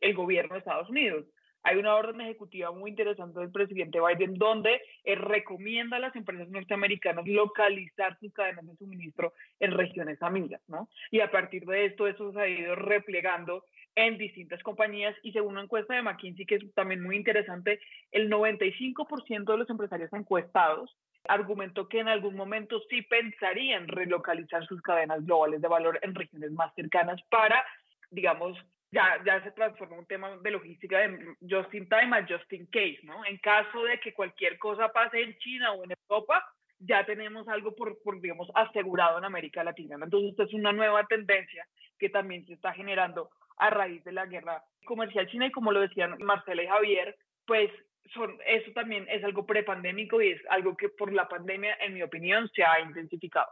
el 0.00 0.14
gobierno 0.14 0.54
de 0.54 0.58
Estados 0.58 0.90
Unidos 0.90 1.24
hay 1.66 1.78
una 1.78 1.96
orden 1.96 2.20
ejecutiva 2.20 2.70
muy 2.70 2.90
interesante 2.90 3.40
del 3.40 3.50
presidente 3.50 3.98
Biden 4.00 4.34
donde 4.34 4.80
recomienda 5.04 5.96
a 5.96 6.00
las 6.00 6.14
empresas 6.14 6.48
norteamericanas 6.48 7.26
localizar 7.26 8.16
sus 8.20 8.32
cadenas 8.32 8.64
de 8.64 8.76
suministro 8.76 9.32
en 9.58 9.72
regiones 9.72 10.22
amigas, 10.22 10.60
¿no? 10.68 10.88
Y 11.10 11.18
a 11.20 11.30
partir 11.32 11.64
de 11.64 11.86
esto, 11.86 12.06
eso 12.06 12.32
se 12.32 12.40
ha 12.40 12.48
ido 12.48 12.76
replegando 12.76 13.64
en 13.96 14.16
distintas 14.16 14.62
compañías 14.62 15.16
y 15.24 15.32
según 15.32 15.54
una 15.54 15.62
encuesta 15.62 15.94
de 15.94 16.02
McKinsey, 16.02 16.46
que 16.46 16.54
es 16.54 16.74
también 16.74 17.02
muy 17.02 17.16
interesante, 17.16 17.80
el 18.12 18.30
95% 18.30 19.44
de 19.44 19.58
los 19.58 19.68
empresarios 19.68 20.12
encuestados 20.12 20.96
argumentó 21.26 21.88
que 21.88 21.98
en 21.98 22.06
algún 22.06 22.36
momento 22.36 22.80
sí 22.88 23.02
pensarían 23.02 23.88
relocalizar 23.88 24.64
sus 24.66 24.80
cadenas 24.82 25.26
globales 25.26 25.60
de 25.60 25.66
valor 25.66 25.98
en 26.02 26.14
regiones 26.14 26.52
más 26.52 26.72
cercanas 26.76 27.20
para, 27.28 27.64
digamos, 28.10 28.56
ya, 28.90 29.22
ya 29.24 29.42
se 29.42 29.50
transformó 29.52 29.98
un 29.98 30.06
tema 30.06 30.36
de 30.38 30.50
logística 30.50 30.98
de 30.98 31.36
just 31.48 31.72
in 31.74 31.88
time 31.88 32.16
a 32.16 32.26
just 32.26 32.50
in 32.52 32.66
case, 32.66 32.98
¿no? 33.02 33.24
En 33.24 33.38
caso 33.38 33.82
de 33.84 33.98
que 34.00 34.14
cualquier 34.14 34.58
cosa 34.58 34.92
pase 34.92 35.22
en 35.22 35.36
China 35.38 35.72
o 35.72 35.84
en 35.84 35.92
Europa, 36.08 36.44
ya 36.78 37.04
tenemos 37.04 37.48
algo 37.48 37.74
por, 37.74 38.00
por 38.02 38.20
digamos, 38.20 38.48
asegurado 38.54 39.18
en 39.18 39.24
América 39.24 39.64
Latina. 39.64 39.96
Entonces, 40.02 40.30
esta 40.30 40.44
es 40.44 40.54
una 40.54 40.72
nueva 40.72 41.04
tendencia 41.06 41.66
que 41.98 42.10
también 42.10 42.46
se 42.46 42.54
está 42.54 42.72
generando 42.72 43.30
a 43.58 43.70
raíz 43.70 44.04
de 44.04 44.12
la 44.12 44.26
guerra 44.26 44.62
comercial 44.84 45.26
china 45.28 45.46
y 45.46 45.50
como 45.50 45.72
lo 45.72 45.80
decían 45.80 46.16
Marcela 46.20 46.62
y 46.62 46.66
Javier, 46.66 47.16
pues 47.46 47.70
son, 48.14 48.38
eso 48.46 48.70
también 48.72 49.06
es 49.08 49.24
algo 49.24 49.46
prepandémico 49.46 50.20
y 50.20 50.32
es 50.32 50.42
algo 50.50 50.76
que 50.76 50.88
por 50.90 51.12
la 51.12 51.28
pandemia, 51.28 51.76
en 51.80 51.94
mi 51.94 52.02
opinión, 52.02 52.48
se 52.54 52.62
ha 52.62 52.80
intensificado. 52.80 53.48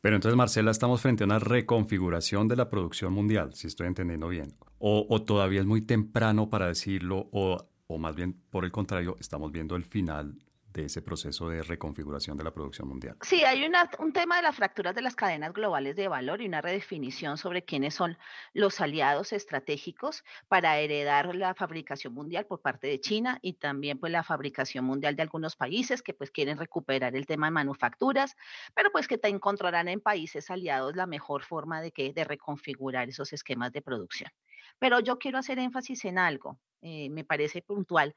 Pero 0.00 0.16
entonces, 0.16 0.36
Marcela, 0.36 0.70
estamos 0.70 1.00
frente 1.00 1.24
a 1.24 1.26
una 1.26 1.38
reconfiguración 1.38 2.48
de 2.48 2.56
la 2.56 2.70
producción 2.70 3.12
mundial, 3.12 3.54
si 3.54 3.66
estoy 3.66 3.86
entendiendo 3.86 4.28
bien. 4.28 4.54
O, 4.78 5.06
o 5.08 5.22
todavía 5.22 5.60
es 5.60 5.66
muy 5.66 5.82
temprano 5.82 6.48
para 6.48 6.68
decirlo, 6.68 7.28
o, 7.32 7.58
o 7.86 7.98
más 7.98 8.14
bien, 8.14 8.40
por 8.50 8.64
el 8.64 8.72
contrario, 8.72 9.16
estamos 9.20 9.52
viendo 9.52 9.74
el 9.76 9.84
final 9.84 10.36
de 10.76 10.84
ese 10.84 11.00
proceso 11.00 11.48
de 11.48 11.62
reconfiguración 11.62 12.36
de 12.36 12.44
la 12.44 12.52
producción 12.52 12.86
mundial. 12.86 13.16
Sí, 13.22 13.44
hay 13.44 13.66
un 13.98 14.12
tema 14.12 14.36
de 14.36 14.42
las 14.42 14.54
fracturas 14.54 14.94
de 14.94 15.00
las 15.00 15.16
cadenas 15.16 15.54
globales 15.54 15.96
de 15.96 16.06
valor 16.06 16.42
y 16.42 16.46
una 16.46 16.60
redefinición 16.60 17.38
sobre 17.38 17.64
quiénes 17.64 17.94
son 17.94 18.18
los 18.52 18.80
aliados 18.82 19.32
estratégicos 19.32 20.22
para 20.48 20.78
heredar 20.78 21.34
la 21.34 21.54
fabricación 21.54 22.12
mundial 22.12 22.44
por 22.44 22.60
parte 22.60 22.88
de 22.88 23.00
China 23.00 23.38
y 23.40 23.54
también 23.54 23.98
pues 23.98 24.12
la 24.12 24.22
fabricación 24.22 24.84
mundial 24.84 25.16
de 25.16 25.22
algunos 25.22 25.56
países 25.56 26.02
que 26.02 26.12
pues 26.12 26.30
quieren 26.30 26.58
recuperar 26.58 27.16
el 27.16 27.24
tema 27.24 27.46
de 27.46 27.52
manufacturas, 27.52 28.36
pero 28.74 28.92
pues 28.92 29.08
que 29.08 29.16
te 29.16 29.28
encontrarán 29.28 29.88
en 29.88 30.02
países 30.02 30.50
aliados 30.50 30.94
la 30.94 31.06
mejor 31.06 31.42
forma 31.42 31.80
de 31.80 31.90
que 31.90 32.12
de 32.12 32.24
reconfigurar 32.24 33.08
esos 33.08 33.32
esquemas 33.32 33.72
de 33.72 33.80
producción. 33.80 34.30
Pero 34.78 35.00
yo 35.00 35.18
quiero 35.18 35.38
hacer 35.38 35.58
énfasis 35.58 36.04
en 36.04 36.18
algo, 36.18 36.58
eh, 36.82 37.08
me 37.08 37.24
parece 37.24 37.62
puntual 37.62 38.14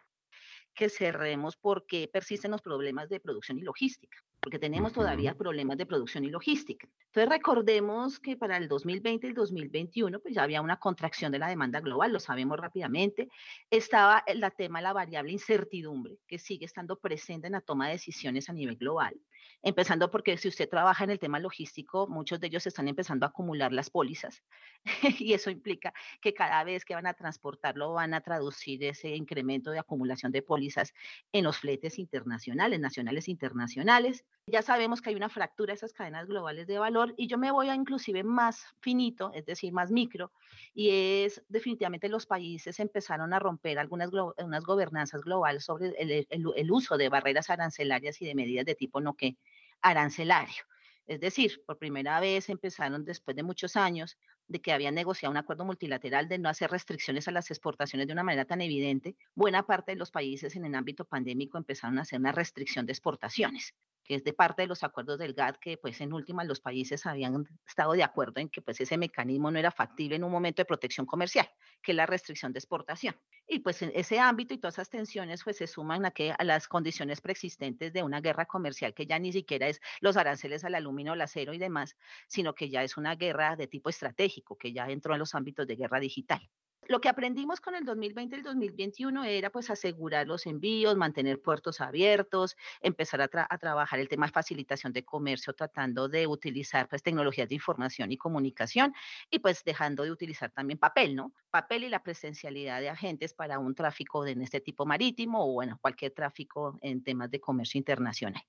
que 0.74 0.90
cerremos 0.90 1.58
porque 1.58 2.10
persisten 2.12 2.52
los 2.52 2.62
problemas 2.62 3.10
de 3.10 3.20
producción 3.20 3.60
y 3.60 3.62
logística, 3.62 4.18
porque 4.40 4.60
tenemos 4.60 4.94
todavía 4.94 5.36
problemas 5.36 5.78
de 5.78 5.86
producción 5.86 6.24
y 6.26 6.30
logística. 6.30 6.88
Entonces 7.08 7.30
recordemos 7.30 8.20
que 8.20 8.38
para 8.38 8.58
el 8.58 8.68
2020 8.68 9.28
y 9.28 9.30
el 9.30 9.36
2021 9.36 10.20
pues 10.20 10.34
ya 10.34 10.44
había 10.44 10.62
una 10.62 10.78
contracción 10.78 11.32
de 11.32 11.40
la 11.40 11.50
demanda 11.50 11.82
global, 11.82 12.14
lo 12.14 12.20
sabemos 12.20 12.58
rápidamente. 12.60 13.28
Estaba 13.70 14.24
el 14.26 14.44
tema 14.56 14.80
de 14.80 14.84
la 14.84 14.94
variable 14.94 15.32
incertidumbre, 15.32 16.18
que 16.28 16.40
sigue 16.40 16.66
estando 16.66 16.98
presente 16.98 17.48
en 17.48 17.54
la 17.54 17.62
toma 17.62 17.88
de 17.88 17.94
decisiones 17.94 18.50
a 18.50 18.54
nivel 18.54 18.78
global 18.78 19.16
empezando 19.62 20.10
porque 20.10 20.38
si 20.38 20.48
usted 20.48 20.70
trabaja 20.70 21.04
en 21.04 21.10
el 21.12 21.20
tema 21.20 21.40
logístico, 21.40 22.08
muchos 22.08 22.40
de 22.40 22.48
ellos 22.48 22.66
están 22.68 22.88
empezando 22.88 23.26
a 23.26 23.30
acumular 23.30 23.74
las 23.74 23.90
pólizas 23.90 24.44
y 25.20 25.34
eso 25.34 25.50
implica 25.50 25.94
que 26.22 26.34
cada 26.34 26.64
vez 26.64 26.86
que 26.86 26.96
van 26.96 27.08
a 27.08 27.14
transportarlo 27.14 27.94
van 27.94 28.14
a 28.14 28.22
traducir 28.22 28.84
ese 28.84 29.16
incremento 29.16 29.72
de 29.72 29.80
acumulación 29.80 30.32
de 30.32 30.42
pólizas 30.42 30.94
en 31.32 31.44
los 31.44 31.58
fletes 31.58 32.00
internacionales, 32.00 32.80
nacionales 32.80 33.28
e 33.28 33.32
internacionales. 33.32 34.26
Ya 34.48 34.62
sabemos 34.62 35.02
que 35.02 35.10
hay 35.10 35.16
una 35.16 35.30
fractura 35.30 35.72
de 35.72 35.76
esas 35.76 35.94
cadenas 35.94 36.28
globales 36.28 36.66
de 36.68 36.80
valor 36.80 37.14
y 37.18 37.28
yo 37.28 37.38
me 37.38 37.52
voy 37.52 37.70
a 37.70 37.76
inclusive 37.76 38.24
más 38.24 38.66
finito, 38.80 39.32
es 39.34 39.46
decir, 39.46 39.74
más 39.74 39.92
micro, 39.92 40.32
y 40.74 40.90
es 40.90 41.44
definitivamente 41.50 42.10
los 42.10 42.26
países 42.26 42.80
empezaron 42.80 43.34
a 43.34 43.40
romper 43.40 43.78
algunas 43.78 44.10
unas 44.38 44.64
gobernanzas 44.64 45.22
globales 45.22 45.64
sobre 45.66 45.90
el, 46.00 46.28
el 46.30 46.72
uso 46.72 46.98
de 46.98 47.10
barreras 47.10 47.50
arancelarias 47.50 48.22
y 48.22 48.26
de 48.26 48.36
medidas 48.36 48.66
de 48.66 48.76
tipo 48.76 49.02
no 49.02 49.16
que 49.16 49.38
arancelario. 49.82 50.64
Es 51.08 51.20
decir, 51.20 51.64
por 51.66 51.78
primera 51.78 52.20
vez 52.20 52.50
empezaron 52.50 53.06
después 53.06 53.36
de 53.36 53.44
muchos 53.44 53.76
años 53.76 54.18
de 54.50 54.62
que 54.62 54.74
habían 54.74 54.96
negociado 54.96 55.32
un 55.32 55.38
acuerdo 55.38 55.64
multilateral 55.64 56.28
de 56.28 56.40
no 56.40 56.50
hacer 56.50 56.70
restricciones 56.72 57.28
a 57.28 57.32
las 57.32 57.50
exportaciones 57.52 58.08
de 58.08 58.14
una 58.14 58.24
manera 58.24 58.46
tan 58.46 58.62
evidente, 58.62 59.16
buena 59.36 59.66
parte 59.66 59.94
de 59.94 59.98
los 59.98 60.12
países 60.12 60.56
en 60.56 60.66
el 60.66 60.76
ámbito 60.76 61.06
pandémico 61.06 61.58
empezaron 61.58 62.00
a 62.00 62.02
hacer 62.02 62.20
una 62.20 62.34
restricción 62.34 62.86
de 62.86 62.92
exportaciones 62.92 63.74
que 64.10 64.16
es 64.16 64.24
de 64.24 64.34
parte 64.34 64.64
de 64.64 64.68
los 64.68 64.84
acuerdos 64.84 65.20
del 65.20 65.36
GATT, 65.36 65.58
que 65.60 65.78
pues 65.78 66.02
en 66.02 66.14
última 66.14 66.44
los 66.44 66.60
países 66.60 67.06
habían 67.06 67.48
estado 67.68 67.94
de 67.94 68.02
acuerdo 68.02 68.42
en 68.42 68.50
que 68.50 68.60
pues 68.60 68.82
ese 68.82 68.98
mecanismo 68.98 69.52
no 69.52 69.60
era 69.60 69.70
factible 69.70 70.16
en 70.16 70.24
un 70.24 70.32
momento 70.32 70.64
de 70.64 70.66
protección 70.66 71.06
comercial, 71.06 71.48
que 71.84 71.92
es 71.92 71.96
la 71.96 72.08
restricción 72.08 72.52
de 72.52 72.58
exportación. 72.58 73.16
Y 73.48 73.60
pues 73.60 73.84
en 73.84 73.92
ese 73.94 74.20
ámbito 74.20 74.56
y 74.56 74.58
todas 74.58 74.76
esas 74.76 74.90
tensiones 74.90 75.44
pues 75.44 75.58
se 75.58 75.68
suman 75.68 76.08
a, 76.08 76.12
que, 76.12 76.34
a 76.36 76.44
las 76.44 76.68
condiciones 76.68 77.22
preexistentes 77.22 77.94
de 77.94 78.02
una 78.02 78.20
guerra 78.20 78.48
comercial 78.48 78.96
que 78.96 79.06
ya 79.06 79.20
ni 79.20 79.32
siquiera 79.32 79.68
es 79.68 79.80
los 80.02 80.18
aranceles 80.18 80.64
al 80.64 80.74
aluminio, 80.74 81.14
al 81.14 81.22
acero 81.22 81.54
y 81.54 81.60
demás, 81.60 81.96
sino 82.28 82.56
que 82.56 82.72
ya 82.72 82.84
es 82.84 82.98
una 82.98 83.16
guerra 83.16 83.56
de 83.56 83.68
tipo 83.68 83.90
estratégico, 83.90 84.39
que 84.42 84.74
ya 84.74 84.90
entró 84.90 85.14
en 85.14 85.20
los 85.20 85.36
ámbitos 85.36 85.68
de 85.68 85.76
guerra 85.76 86.00
digital. 86.00 86.42
Lo 86.90 87.02
que 87.02 87.08
aprendimos 87.08 87.62
con 87.62 87.76
el 87.76 87.86
2020 87.86 88.36
y 88.36 88.40
el 88.40 88.44
2021 88.44 89.24
era 89.26 89.52
pues 89.52 89.70
asegurar 89.70 90.26
los 90.26 90.48
envíos, 90.48 90.98
mantener 90.98 91.40
puertos 91.40 91.82
abiertos, 91.82 92.56
empezar 92.82 93.22
a, 93.22 93.28
trabajar 93.28 94.00
el 94.00 94.10
tema 94.10 94.26
de 94.26 94.32
facilitación 94.32 94.92
de 94.92 95.06
comercio 95.06 95.54
tratando 95.54 96.10
de 96.10 96.26
utilizar 96.26 96.90
pues 96.90 97.04
tecnologías 97.04 97.48
de 97.48 97.54
información 97.54 98.12
y 98.12 98.18
comunicación 98.18 98.92
y 99.30 99.38
pues 99.38 99.64
dejando 99.64 100.02
de 100.04 100.10
utilizar 100.10 100.50
también 100.50 100.80
papel, 100.80 101.16
¿no? 101.16 101.32
Papel 101.52 101.84
y 101.84 101.90
la 101.90 102.02
presencialidad 102.02 102.80
de 102.80 102.90
agentes 102.90 103.36
para 103.36 103.60
un 103.60 103.76
tráfico 103.76 104.24
de 104.24 104.32
este 104.42 104.60
tipo 104.60 104.88
marítimo 104.88 105.48
o 105.48 105.54
bueno, 105.54 105.78
cualquier 105.80 106.12
tráfico 106.14 106.80
en 106.82 107.04
temas 107.04 107.30
de 107.30 107.40
comercio 107.40 107.78
internacional. 107.78 108.42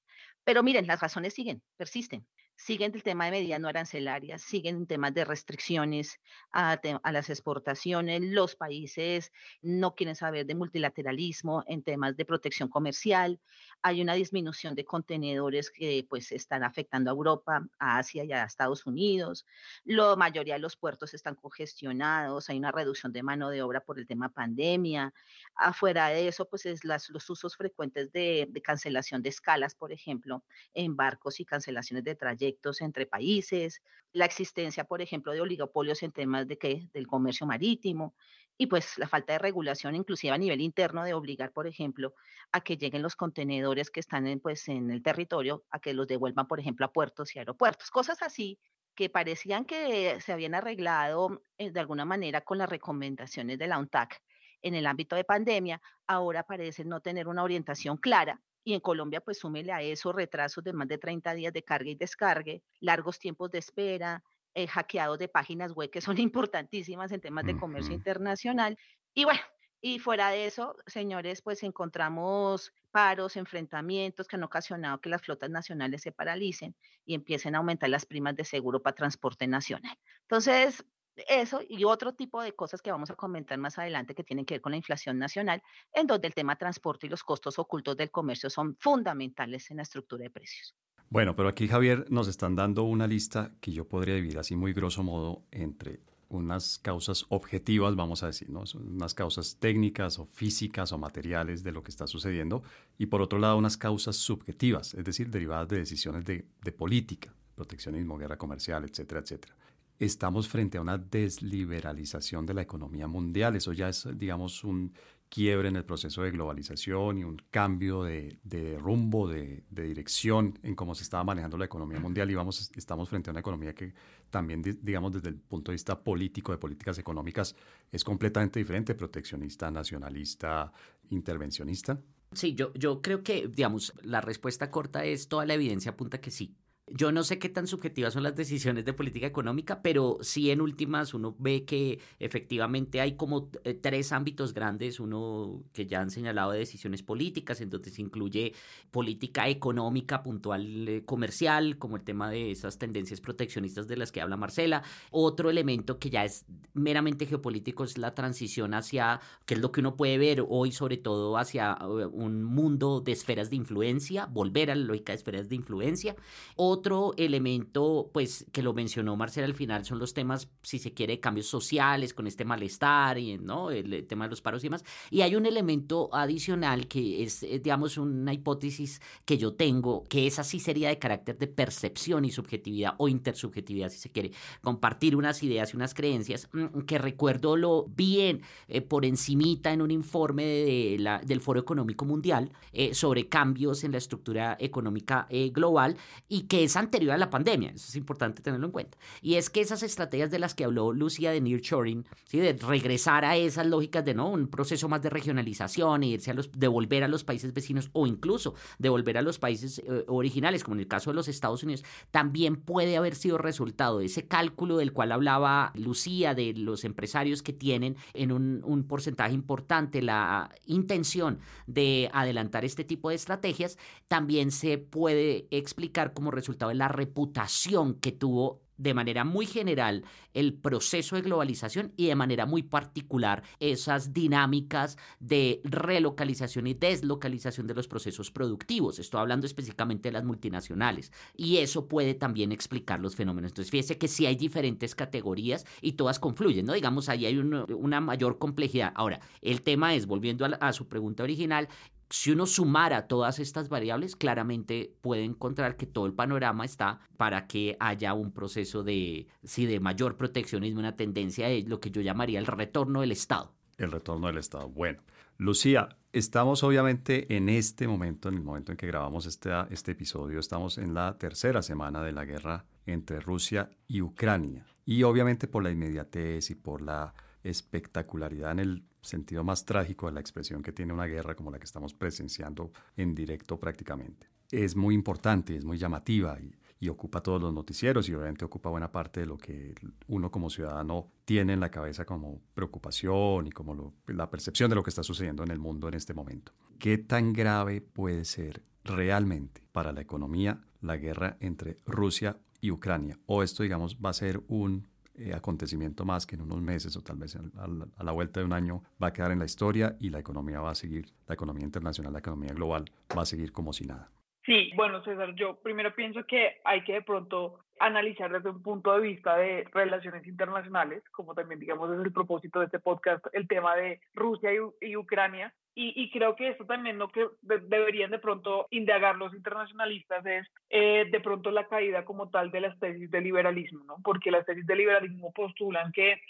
Pero 0.45 0.63
miren, 0.63 0.87
las 0.87 1.01
razones 1.01 1.35
siguen, 1.35 1.63
persisten 1.77 2.27
siguen 2.65 2.93
el 2.95 3.03
tema 3.03 3.25
de 3.25 3.31
medidas 3.31 3.59
no 3.59 3.69
arancelarias, 3.69 4.43
siguen 4.43 4.87
temas 4.87 5.15
de 5.15 5.25
restricciones 5.25 6.21
a, 6.53 6.79
las 7.11 7.31
exportaciones, 7.31 8.21
los 8.23 8.55
países 8.55 9.33
no 9.63 9.95
quieren 9.95 10.15
saber 10.15 10.45
de 10.45 10.55
multilateralismo 10.55 11.65
en 11.67 11.83
temas 11.83 12.17
de 12.17 12.27
protección 12.27 12.69
comercial, 12.69 13.41
hay 13.83 14.03
una 14.03 14.13
disminución 14.13 14.75
de 14.75 14.85
contenedores 14.85 15.71
que 15.71 16.07
pues 16.09 16.33
están 16.33 16.63
afectando 16.63 17.11
a 17.11 17.15
Europa, 17.15 17.67
a 17.79 17.99
Asia 17.99 18.25
y 18.25 18.33
a 18.33 18.45
Estados 18.45 18.85
Unidos, 18.85 19.47
la 19.85 20.15
mayoría 20.17 20.55
de 20.55 20.61
los 20.61 20.77
puertos 20.77 21.15
están 21.15 21.37
congestionados, 21.37 22.51
hay 22.51 22.59
una 22.59 22.73
reducción 22.73 23.11
de 23.13 23.23
mano 23.23 23.49
de 23.49 23.63
obra 23.63 23.81
por 23.81 23.99
el 23.99 24.07
tema 24.07 24.29
pandemia, 24.29 25.15
afuera 25.55 26.09
de 26.09 26.29
eso 26.29 26.47
pues 26.47 26.67
es 26.67 26.85
las, 26.85 27.09
los 27.09 27.29
usos 27.31 27.57
frecuentes 27.57 28.13
de, 28.13 28.47
de 28.51 28.61
cancelación 28.61 29.23
de 29.23 29.31
escalas, 29.31 29.75
por 29.75 29.93
ejemplo, 29.93 30.45
en 30.75 30.95
barcos 30.95 31.41
y 31.41 31.47
cancelaciones 31.47 32.05
de 32.05 32.15
trayectos 32.15 32.50
entre 32.81 33.07
países, 33.07 33.83
la 34.13 34.25
existencia, 34.25 34.85
por 34.85 35.03
ejemplo, 35.03 35.33
de 35.33 35.41
oligopolios 35.41 36.03
en 36.03 36.13
temas 36.13 36.47
de 36.47 36.59
qué, 36.59 36.89
del 36.93 37.07
comercio 37.07 37.47
marítimo 37.47 38.15
y 38.59 38.67
pues 38.67 38.99
la 38.99 39.09
falta 39.09 39.33
de 39.33 39.39
regulación 39.39 39.95
inclusive 39.97 40.35
a 40.35 40.39
nivel 40.39 40.61
interno 40.61 41.03
de 41.03 41.15
obligar, 41.15 41.51
por 41.53 41.67
ejemplo, 41.67 42.15
a 42.53 42.61
que 42.61 42.77
lleguen 42.77 43.01
los 43.01 43.17
contenedores 43.17 43.91
que 43.91 44.01
están 44.01 44.27
en, 44.27 44.39
pues, 44.39 44.69
en 44.69 44.91
el 44.91 45.03
territorio, 45.03 45.65
a 45.71 45.81
que 45.81 45.95
los 45.95 46.07
devuelvan, 46.07 46.47
por 46.47 46.61
ejemplo, 46.61 46.85
a 46.85 46.93
puertos 46.93 47.35
y 47.35 47.39
aeropuertos, 47.39 47.91
cosas 47.91 48.21
así 48.23 48.59
que 48.95 49.09
parecían 49.09 49.65
que 49.65 50.21
se 50.21 50.33
habían 50.33 50.55
arreglado 50.55 51.43
eh, 51.57 51.71
de 51.71 51.81
alguna 51.81 52.05
manera 52.05 52.43
con 52.43 52.59
las 52.59 52.69
recomendaciones 52.69 53.59
de 53.59 53.67
la 53.67 53.79
UNTAC 53.79 54.21
en 54.61 54.75
el 54.75 54.87
ámbito 54.87 55.17
de 55.17 55.25
pandemia, 55.25 55.81
ahora 56.07 56.43
parecen 56.43 56.91
no 56.91 57.01
tener 57.01 57.29
una 57.29 57.43
orientación 57.43 57.97
clara 57.97 58.43
y 58.65 58.75
en 58.75 58.81
Colombia, 58.81 59.21
pues 59.21 59.39
súmele 59.39 59.73
a 59.73 59.83
eso 59.83 60.13
retrasos 60.13 60.63
de 60.65 60.73
más 60.73 60.89
de 60.89 60.99
30 60.99 61.35
días 61.35 61.53
de 61.53 61.63
carga 61.63 61.91
y 61.91 61.95
descargue, 61.95 62.63
largos 62.81 63.19
tiempos 63.19 63.51
de 63.51 63.59
espera, 63.59 64.23
eh, 64.55 64.67
hackeados 64.67 65.19
de 65.19 65.29
páginas 65.29 65.73
web 65.73 65.91
que 65.91 66.01
son 66.01 66.19
importantísimas 66.21 67.13
en 67.13 67.21
temas 67.21 67.45
de 67.45 67.57
comercio 67.57 67.95
internacional. 67.95 68.77
Y 69.15 69.25
bueno, 69.25 69.41
y 69.81 69.99
fuera 69.99 70.31
de 70.31 70.47
eso, 70.47 70.77
señores, 70.87 71.41
pues 71.41 71.63
encontramos 71.63 72.73
paros, 72.91 73.37
enfrentamientos 73.37 74.27
que 74.27 74.37
han 74.37 74.43
ocasionado 74.43 75.01
que 75.01 75.09
las 75.09 75.23
flotas 75.23 75.49
nacionales 75.49 76.03
se 76.03 76.13
paralicen 76.13 76.77
y 77.07 77.15
empiecen 77.15 77.55
a 77.55 77.59
aumentar 77.59 77.89
las 77.89 78.05
primas 78.05 78.37
de 78.37 78.45
seguro 78.45 78.83
para 78.83 78.95
transporte 78.95 79.47
nacional. 79.47 79.97
Entonces, 80.23 80.85
eso 81.29 81.61
y 81.69 81.85
otro 81.85 82.15
tipo 82.15 82.43
de 82.43 82.53
cosas 82.53 82.83
que 82.83 82.91
vamos 82.91 83.11
a 83.11 83.15
comentar 83.15 83.59
más 83.59 83.79
adelante 83.79 84.15
que 84.15 84.25
tienen 84.25 84.45
que 84.45 84.55
ver 84.55 84.61
con 84.61 84.73
la 84.73 84.77
inflación 84.77 85.19
nacional, 85.19 85.63
en 85.93 86.07
donde 86.07 86.29
el 86.29 86.35
tema 86.35 86.57
transporte 86.57 87.07
y 87.07 87.11
los 87.11 87.23
costos 87.23 87.59
ocultos 87.59 87.97
del 87.97 88.11
comercio 88.11 88.51
son 88.51 88.77
fundamentales 88.79 89.71
en 89.71 89.79
la 89.79 89.83
estructura 89.83 90.25
de 90.25 90.31
precios. 90.31 90.75
Bueno, 91.09 91.35
pero 91.35 91.49
aquí 91.49 91.67
Javier 91.67 92.07
nos 92.09 92.29
están 92.29 92.55
dando 92.55 92.85
una 92.85 93.07
lista 93.07 93.53
que 93.61 93.73
yo 93.73 93.89
podría 93.89 94.15
dividir 94.15 94.39
así 94.39 94.55
muy 94.55 94.73
grosso 94.73 95.03
modo 95.03 95.43
entre 95.51 96.01
unas 96.29 96.79
causas 96.79 97.27
objetivas, 97.29 97.97
vamos 97.97 98.23
a 98.23 98.29
decir, 98.29 98.49
¿no? 98.49 98.63
Unas 98.75 99.15
causas 99.15 99.57
técnicas 99.59 100.21
o 100.21 100.27
físicas 100.27 100.93
o 100.93 100.99
materiales 100.99 101.65
de 101.65 101.73
lo 101.73 101.83
que 101.83 101.91
está 101.91 102.07
sucediendo, 102.07 102.63
y 102.97 103.07
por 103.07 103.21
otro 103.21 103.41
lado 103.41 103.59
unas 103.59 103.77
causas 103.77 104.15
subjetivas, 104.15 104.95
es 104.95 105.05
decir, 105.05 105.29
derivadas 105.31 105.67
de 105.67 105.79
decisiones 105.79 106.25
de, 106.25 106.47
de 106.63 106.73
política, 106.73 107.35
proteccionismo, 107.57 108.17
guerra 108.17 108.39
comercial, 108.39 108.85
etcétera, 108.85 109.21
etcétera. 109.21 109.57
Estamos 110.01 110.49
frente 110.49 110.79
a 110.79 110.81
una 110.81 110.97
desliberalización 110.97 112.47
de 112.47 112.55
la 112.55 112.63
economía 112.63 113.07
mundial, 113.07 113.55
eso 113.55 113.75
ya 113.75 113.91
es, 113.91 114.09
digamos, 114.17 114.65
un 114.65 114.95
quiebre 115.29 115.69
en 115.69 115.77
el 115.77 115.85
proceso 115.85 116.23
de 116.23 116.31
globalización 116.31 117.19
y 117.19 117.25
un 117.25 117.37
cambio 117.51 118.05
de, 118.05 118.39
rumbo, 118.81 119.29
de, 119.29 119.63
dirección 119.69 120.59
en 120.63 120.75
cómo 120.75 120.95
se 120.95 121.03
estaba 121.03 121.23
manejando 121.23 121.59
la 121.59 121.67
economía 121.67 122.01
mundial 122.01 122.31
y 122.31 122.35
vamos, 122.35 122.73
estamos 122.75 123.11
frente 123.11 123.29
a 123.29 123.33
una 123.33 123.41
economía 123.41 123.75
que 123.75 123.93
también, 124.31 124.63
digamos, 124.63 125.13
desde 125.13 125.29
el 125.29 125.37
punto 125.37 125.71
de 125.71 125.75
vista 125.75 126.03
político, 126.03 126.51
de 126.53 126.57
políticas 126.57 126.97
económicas, 126.99 127.55
es 127.93 128.03
completamente 128.03 128.59
diferente, 128.59 128.95
proteccionista, 128.95 129.71
nacionalista, 129.71 130.73
intervencionista. 131.11 132.01
Sí, 132.33 132.55
yo, 132.55 132.73
yo 132.73 133.03
creo 133.03 133.23
que, 133.23 133.49
digamos, 133.49 133.93
la 134.03 134.23
respuesta 134.23 134.71
corta 134.71 135.05
es 135.05 135.29
toda 135.29 135.45
la 135.45 135.53
evidencia 135.53 135.91
apunta 135.91 136.23
que 136.23 136.31
sí. 136.31 136.57
Yo 136.93 137.13
no 137.13 137.23
sé 137.23 137.39
qué 137.39 137.49
tan 137.49 137.69
subjetivas 137.69 138.15
son 138.15 138.25
las 138.25 138.35
decisiones 138.35 138.85
de 138.85 138.93
política 138.93 139.25
económica, 139.25 139.81
pero 139.81 140.19
sí 140.23 140.51
en 140.51 140.61
últimas 140.61 141.15
uno 141.15 141.37
ve 141.39 141.65
que 141.65 142.01
efectivamente 142.19 143.01
hay 143.01 143.15
como 143.15 143.49
eh, 143.63 143.75
tres 143.75 144.11
ámbitos 144.11 144.53
grandes, 144.55 144.99
uno 144.99 145.63
que 145.73 145.87
ya 145.87 146.01
han 146.01 146.11
señalado 146.11 146.51
de 146.51 146.59
decisiones 146.59 147.05
políticas, 147.05 147.61
entonces 147.61 147.97
incluye 148.01 148.55
política 148.91 149.49
económica 149.49 150.25
puntual 150.25 150.89
eh, 150.89 151.05
comercial, 151.05 151.79
como 151.79 151.95
el 151.95 152.03
tema 152.03 152.29
de 152.29 152.51
esas 152.51 152.77
tendencias 152.77 153.21
proteccionistas 153.21 153.87
de 153.87 153.97
las 153.97 154.11
que 154.11 154.21
habla 154.21 154.37
Marcela. 154.37 154.83
Otro 155.13 155.49
elemento 155.49 156.01
que 156.01 156.11
ya 156.11 156.25
es 156.25 156.45
meramente 156.75 157.25
geopolítico 157.25 157.85
es 157.85 157.99
la 157.99 158.17
transición 158.17 158.75
hacia, 158.75 159.21
que 159.47 159.55
es 159.55 159.61
lo 159.61 159.71
que 159.71 159.79
uno 159.79 159.97
puede 159.97 160.19
ver 160.19 160.45
hoy, 160.49 160.73
sobre 160.73 160.97
todo 160.97 161.39
hacia 161.39 161.79
eh, 161.81 162.07
un 162.07 162.43
mundo 162.43 163.01
de 163.01 163.13
esferas 163.13 163.49
de 163.49 163.57
influencia, 163.57 164.27
volver 164.27 164.73
a 164.73 164.75
la 164.75 164.85
lógica 164.85 165.13
de 165.13 165.19
esferas 165.19 165.49
de 165.49 165.55
influencia. 165.55 166.17
Otro 166.57 166.80
elemento, 167.17 168.11
pues, 168.13 168.47
que 168.53 168.63
lo 168.63 168.73
mencionó 168.73 169.17
Marcela 169.17 169.47
al 169.47 169.55
final, 169.55 169.85
son 169.85 169.99
los 169.99 170.15
temas, 170.15 170.49
si 170.63 170.79
se 170.79 170.93
quiere, 170.93 171.21
cambios 171.21 171.47
sociales, 171.47 172.15
con 172.15 172.27
este 172.27 172.45
malestar 172.45 173.19
y, 173.19 173.39
¿no? 173.39 173.71
El, 173.71 174.07
tema 174.07 174.25
de 174.25 174.31
los 174.31 174.41
paros 174.41 174.63
y 174.63 174.67
demás. 174.67 174.85
Y 175.11 175.23
hay 175.23 175.37
un 175.37 175.47
elemento 175.47 176.09
adicional 176.13 176.87
que 176.87 177.23
es, 177.23 177.43
eh, 177.43 177.61
digamos, 177.63 177.99
una 177.99 178.33
hipótesis 178.33 179.01
que 179.25 179.39
yo 179.39 179.55
tengo, 179.55 180.05
que 180.09 180.27
esa 180.27 180.45
sí 180.45 180.59
sería 180.61 180.89
de 180.89 180.99
carácter 180.99 181.39
de 181.39 181.47
percepción 181.47 182.25
y 182.25 182.31
subjetividad 182.31 182.95
o 182.99 183.09
intersubjetividad, 183.09 183.91
si 183.91 183.99
se 183.99 184.11
quiere, 184.11 184.33
compartir 184.63 185.17
unas 185.17 185.43
ideas 185.43 185.73
y 185.73 185.77
unas 185.77 185.95
creencias, 185.95 186.49
mm, 186.53 186.81
que 186.81 186.99
recuerdo 186.99 187.57
lo 187.57 187.87
bien 187.89 188.43
eh, 188.69 188.81
por 188.81 189.05
encimita 189.05 189.73
en 189.73 189.83
un 189.83 189.91
informe 189.91 190.45
de 190.45 190.97
la, 190.99 191.19
del 191.19 191.41
Foro 191.41 191.61
Económico 191.61 192.05
Mundial 192.05 192.53
eh, 192.73 192.95
sobre 192.95 193.29
cambios 193.29 193.85
en 193.85 193.93
la 193.93 193.99
estructura 193.99 194.57
económica 194.59 195.29
global 195.53 195.97
y 196.29 196.43
que 196.43 196.69
es 196.71 196.77
anterior 196.77 197.13
a 197.13 197.19
la 197.19 197.31
pandemia, 197.31 197.71
eso 197.71 197.87
es 197.89 197.97
importante 197.97 198.43
tenerlo 198.43 198.67
en 198.67 198.73
cuenta. 198.73 198.99
Y 199.21 199.35
es 199.35 199.51
que 199.51 199.61
esas 199.61 199.83
estrategias 199.83 200.31
de 200.31 200.39
las 200.39 200.55
que 200.55 200.65
habló 200.65 200.93
Lucía 200.93 201.31
de 201.31 201.41
nearshoring, 201.41 202.07
¿sí? 202.25 202.39
de 202.39 202.53
regresar 202.55 203.25
a 203.25 203.37
esas 203.37 203.67
lógicas 203.67 204.05
de 204.05 204.15
no 204.15 204.31
un 204.31 204.49
proceso 204.49 204.89
más 204.89 205.03
de 205.03 205.11
regionalización 205.11 206.03
e 206.03 206.09
irse 206.09 206.31
a 206.31 206.35
los 206.35 206.51
devolver 206.53 207.05
a 207.05 207.09
los 207.09 207.25
países 207.25 207.53
vecinos 207.53 207.91
o 207.93 208.07
incluso 208.07 208.55
devolver 208.79 209.19
a 209.19 209.23
los 209.23 209.39
países 209.39 209.81
eh, 209.81 210.05
originales, 210.09 210.65
como 210.65 210.77
en 210.77 210.81
el 210.81 210.89
caso 210.89 211.11
de 211.11 211.15
los 211.15 211.29
Estados 211.29 211.63
Unidos, 211.63 211.85
también 212.11 212.57
puede 212.57 212.97
haber 212.97 213.15
sido 213.15 213.39
resultado 213.39 213.99
de 213.99 214.07
ese 214.07 214.27
cálculo 214.27 214.77
del 214.77 214.93
cual 214.93 215.13
hablaba 215.13 215.73
Lucía 215.75 216.35
de 216.35 216.55
los 216.55 216.85
empresarios 216.85 217.43
que 217.43 217.53
tienen 217.53 217.97
en 218.15 218.33
un, 218.33 218.63
un 218.65 218.85
porcentaje 218.85 219.35
importante 219.35 220.03
la 220.03 220.51
intención 220.67 221.39
de 221.67 222.11
adelantar 222.13 222.65
este 222.65 222.85
tipo 222.85 223.09
de 223.09 223.17
estrategias, 223.17 223.79
también 224.09 224.51
se 224.51 224.79
puede 224.79 225.47
explicar 225.51 226.13
como 226.13 226.31
resultado 226.31 226.60
de 226.69 226.75
la 226.75 226.89
reputación 226.89 227.95
que 227.95 228.13
tuvo 228.13 228.61
de 228.81 228.95
manera 228.95 229.25
muy 229.25 229.45
general 229.45 230.05
el 230.33 230.55
proceso 230.55 231.15
de 231.15 231.23
globalización 231.23 231.93
y 231.99 232.07
de 232.07 232.15
manera 232.15 232.47
muy 232.47 232.63
particular 232.63 233.43
esas 233.59 234.15
dinámicas 234.15 234.97
de 235.19 235.61
relocalización 235.65 236.67
y 236.67 236.73
deslocalización 236.73 237.67
de 237.67 237.75
los 237.75 237.89
procesos 237.89 238.31
productivos. 238.31 238.99
Estoy 238.99 239.21
hablando 239.21 239.47
específicamente 239.47 240.09
de 240.09 240.13
las 240.15 240.25
multinacionales 240.25 241.13
y 241.37 241.59
eso 241.59 241.89
puede 241.89 242.15
también 242.15 242.53
explicar 242.53 243.01
los 243.01 243.17
fenómenos. 243.17 243.51
Entonces, 243.51 243.71
fíjese 243.71 243.99
que 243.99 244.09
sí 244.09 244.25
hay 244.25 244.37
diferentes 244.37 244.95
categorías 244.95 245.67
y 245.83 245.93
todas 245.93 246.19
confluyen, 246.19 246.65
¿no? 246.65 246.73
Digamos, 246.73 247.11
ahí 247.11 247.27
hay 247.27 247.37
una 247.37 248.01
mayor 248.01 248.39
complejidad. 248.39 248.93
Ahora, 248.95 249.21
el 249.43 249.61
tema 249.61 249.95
es, 249.95 250.07
volviendo 250.07 250.49
a 250.59 250.73
su 250.73 250.89
pregunta 250.89 251.23
original, 251.23 251.69
si 252.11 252.33
uno 252.33 252.45
sumara 252.45 253.07
todas 253.07 253.39
estas 253.39 253.69
variables, 253.69 254.17
claramente 254.17 254.97
puede 255.01 255.25
encontrar 255.25 255.77
que 255.77 255.87
todo 255.87 256.07
el 256.07 256.13
panorama 256.13 256.65
está 256.65 257.01
para 257.17 257.47
que 257.47 257.77
haya 257.79 258.15
un 258.15 258.33
proceso 258.33 258.83
de, 258.83 259.29
sí, 259.45 259.65
de 259.67 259.79
mayor 259.79 260.17
proteccionismo, 260.17 260.81
una 260.81 260.97
tendencia 260.97 261.47
de 261.47 261.63
lo 261.63 261.79
que 261.79 261.93
yo 261.93 262.01
llamaría 262.01 262.41
el 262.41 262.47
retorno 262.47 263.01
del 263.01 263.13
Estado. 263.13 263.55
El 263.79 263.93
retorno 263.93 264.27
del 264.27 264.39
Estado. 264.39 264.69
Bueno, 264.69 265.01
Lucía, 265.39 265.97
estamos 266.13 266.65
obviamente 266.65 267.37
en 267.37 267.49
este 267.49 267.87
momento, 267.87 268.29
en 268.29 268.35
el 268.35 268.43
momento 268.43 268.73
en 268.73 268.77
que 268.77 268.89
grabamos 268.89 269.27
este, 269.27 269.51
este 269.71 269.93
episodio, 269.93 270.41
estamos 270.41 270.79
en 270.79 270.95
la 270.95 271.17
tercera 271.17 271.63
semana 271.63 272.03
de 272.03 272.13
la 272.13 272.25
guerra 272.25 272.65
entre 272.87 273.21
Rusia 273.21 273.71
y 273.87 274.03
Ucrania. 274.03 274.67
Y 274.85 275.05
obviamente 275.05 275.47
por 275.47 275.63
la 275.63 275.71
inmediatez 275.71 276.51
y 276.51 276.57
por 276.57 276.83
la 276.83 277.15
espectacularidad 277.43 278.53
en 278.53 278.59
el 278.59 278.85
sentido 279.03 279.45
más 279.45 279.65
trágico 279.65 280.07
de 280.07 280.13
la 280.13 280.21
expresión 280.21 280.63
que 280.63 280.73
tiene 280.73 280.93
una 280.93 281.07
guerra 281.07 281.35
como 281.35 281.51
la 281.51 281.59
que 281.59 281.65
estamos 281.65 281.95
presenciando 281.95 282.73
en 282.97 283.15
directo 283.15 283.59
prácticamente. 283.59 284.29
Es 284.51 284.77
muy 284.77 284.95
importante, 284.95 285.57
es 285.57 285.65
muy 285.65 285.79
llamativa 285.79 286.39
y, 286.41 286.55
ocupa 286.89 287.23
todos 287.23 287.43
los 287.43 287.53
noticieros 287.53 288.09
y 288.09 288.15
obviamente 288.15 288.45
ocupa 288.45 288.71
buena 288.71 288.91
parte 288.91 289.21
de 289.21 289.27
lo 289.27 289.37
que 289.37 289.75
uno 290.09 290.31
como 290.31 290.49
ciudadano 290.49 291.13
tiene 291.27 291.53
en 291.53 291.61
la 291.61 291.71
cabeza 291.71 292.07
como 292.07 292.41
preocupación 292.55 293.47
y 293.47 293.51
como 293.51 293.95
la 294.07 294.31
percepción 294.31 294.71
de 294.71 294.77
lo 294.77 294.83
que 294.83 294.89
está 294.89 295.03
sucediendo 295.03 295.43
en 295.45 295.51
el 295.51 295.59
mundo 295.59 295.89
en 295.89 295.95
este 295.95 296.15
momento. 296.15 296.53
¿Qué 296.79 296.97
tan 296.97 297.35
grave 297.35 297.83
puede 297.83 298.25
ser 298.25 298.63
realmente 298.83 299.63
para 299.73 299.93
la 299.93 300.01
economía 300.01 300.63
la 300.81 300.97
guerra 300.97 301.37
entre 301.41 301.77
Rusia 301.85 302.39
y 302.63 302.71
Ucrania? 302.71 303.19
O 303.27 303.43
esto, 303.43 303.63
digamos, 303.63 303.99
va 304.03 304.09
a 304.09 304.15
ser 304.15 304.43
un 304.49 304.89
eh, 305.21 305.35
acontecimiento 305.35 306.07
más 306.07 306.27
que 306.27 306.35
en 306.35 306.41
unos 306.41 306.63
meses 306.63 306.97
o 306.97 307.03
tal 307.03 307.19
vez 307.19 307.37
a, 307.37 308.03
la 308.03 308.13
vuelta 308.13 308.41
de 308.41 308.47
un 308.47 308.55
año 308.55 308.83
va 309.03 309.09
a 309.09 309.13
quedar 309.13 309.33
en 309.33 309.39
la 309.39 309.45
historia 309.45 309.95
y 310.01 310.09
la 310.09 310.19
economía 310.19 310.61
va 310.61 310.71
a 310.71 310.75
seguir, 310.75 311.07
la 311.27 311.35
economía 311.35 311.65
internacional, 311.65 312.13
la 312.13 312.21
economía 312.21 312.55
global 312.55 312.87
va 313.17 313.23
a 313.23 313.27
seguir 313.27 313.53
como 313.53 313.75
si 313.75 313.87
nada. 313.87 314.09
Sí, 314.47 314.71
bueno, 314.75 315.05
César, 315.05 315.35
yo 315.35 315.57
primero 315.57 315.95
pienso 315.95 316.25
que 316.25 316.61
hay 316.65 316.83
que 316.85 316.95
de 316.95 317.03
pronto 317.03 317.59
analizar 317.79 318.33
desde 318.33 318.51
un 318.51 318.63
punto 318.63 318.95
de 318.95 319.01
vista 319.01 319.37
de 319.37 319.65
relaciones 319.73 320.27
internacionales, 320.27 321.03
como 321.11 321.35
también 321.35 321.61
digamos 321.61 321.91
es 321.91 322.01
el 322.01 322.13
propósito 322.13 322.61
de 322.61 322.67
este 322.67 322.79
podcast, 322.79 323.25
el 323.33 323.47
tema 323.47 323.77
de 323.77 324.01
Rusia 324.15 324.51
y, 324.81 324.97
Ucrania. 324.97 325.53
Y, 325.75 326.11
creo 326.11 326.37
que 326.37 326.49
esto 326.49 326.67
también 326.67 326.99
lo 326.99 327.09
que 327.09 327.27
deberían 327.43 328.11
de 328.11 328.19
pronto 328.19 328.67
indagar 328.71 329.17
los 329.17 329.33
internacionalistas 329.33 330.27
es 330.27 330.47
eh, 330.69 331.07
de 331.11 331.21
pronto 331.21 331.51
la 331.51 331.69
caída 331.69 332.05
como 332.05 332.29
tal 332.29 332.51
de 332.51 332.61
las 332.61 332.79
tesis 332.79 333.11
de 333.11 333.21
liberalismo, 333.21 333.85
¿no? 333.85 333.97
Porque 334.03 334.31
las 334.31 334.45
tesis 334.45 334.67
de 334.67 334.77
liberalismo 334.77 335.33
postulan 335.33 335.93
que 335.93 336.21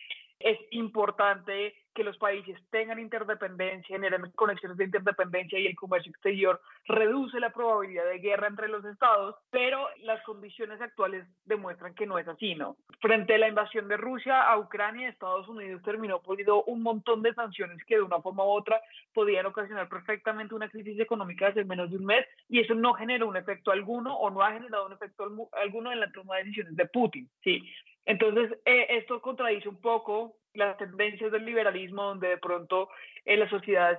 es 0.40 0.58
importante 0.70 1.74
que 1.94 2.04
los 2.04 2.16
países 2.18 2.56
tengan 2.70 2.98
interdependencia, 2.98 3.96
generen 3.96 4.30
conexiones 4.32 4.78
de 4.78 4.84
interdependencia 4.84 5.58
y 5.58 5.66
el 5.66 5.76
comercio 5.76 6.10
exterior 6.10 6.60
reduce 6.86 7.40
la 7.40 7.50
probabilidad 7.50 8.04
de 8.06 8.20
guerra 8.20 8.46
entre 8.46 8.68
los 8.68 8.84
estados, 8.84 9.36
pero 9.50 9.86
las 10.02 10.22
condiciones 10.22 10.80
actuales 10.80 11.26
demuestran 11.44 11.94
que 11.94 12.06
no 12.06 12.18
es 12.18 12.28
así, 12.28 12.54
¿no? 12.54 12.76
Frente 13.00 13.34
a 13.34 13.38
la 13.38 13.48
invasión 13.48 13.88
de 13.88 13.96
Rusia 13.96 14.42
a 14.42 14.58
Ucrania, 14.58 15.08
Estados 15.08 15.48
Unidos 15.48 15.82
terminó 15.82 16.22
poniendo 16.22 16.62
un 16.64 16.82
montón 16.82 17.22
de 17.22 17.34
sanciones 17.34 17.84
que 17.84 17.96
de 17.96 18.02
una 18.02 18.20
forma 18.20 18.44
u 18.44 18.50
otra 18.50 18.80
podían 19.12 19.46
ocasionar 19.46 19.88
perfectamente 19.88 20.54
una 20.54 20.68
crisis 20.68 20.98
económica 21.00 21.48
hace 21.48 21.64
menos 21.64 21.90
de 21.90 21.96
un 21.96 22.06
mes 22.06 22.24
y 22.48 22.60
eso 22.60 22.74
no 22.74 22.94
generó 22.94 23.28
un 23.28 23.36
efecto 23.36 23.72
alguno 23.72 24.16
o 24.16 24.30
no 24.30 24.42
ha 24.42 24.52
generado 24.52 24.86
un 24.86 24.92
efecto 24.92 25.28
alguno 25.52 25.92
en 25.92 26.00
la 26.00 26.12
toma 26.12 26.36
de 26.36 26.44
decisiones 26.44 26.76
de 26.76 26.86
Putin, 26.86 27.28
¿sí? 27.42 27.62
Entonces, 28.06 28.58
eh, 28.64 28.86
esto 28.90 29.20
contradice 29.20 29.68
un 29.68 29.80
poco 29.80 30.39
las 30.54 30.76
tendencias 30.76 31.30
del 31.32 31.44
liberalismo, 31.44 32.04
donde 32.04 32.28
de 32.28 32.38
pronto 32.38 32.88
en 33.24 33.40
las 33.40 33.50
sociedades 33.50 33.98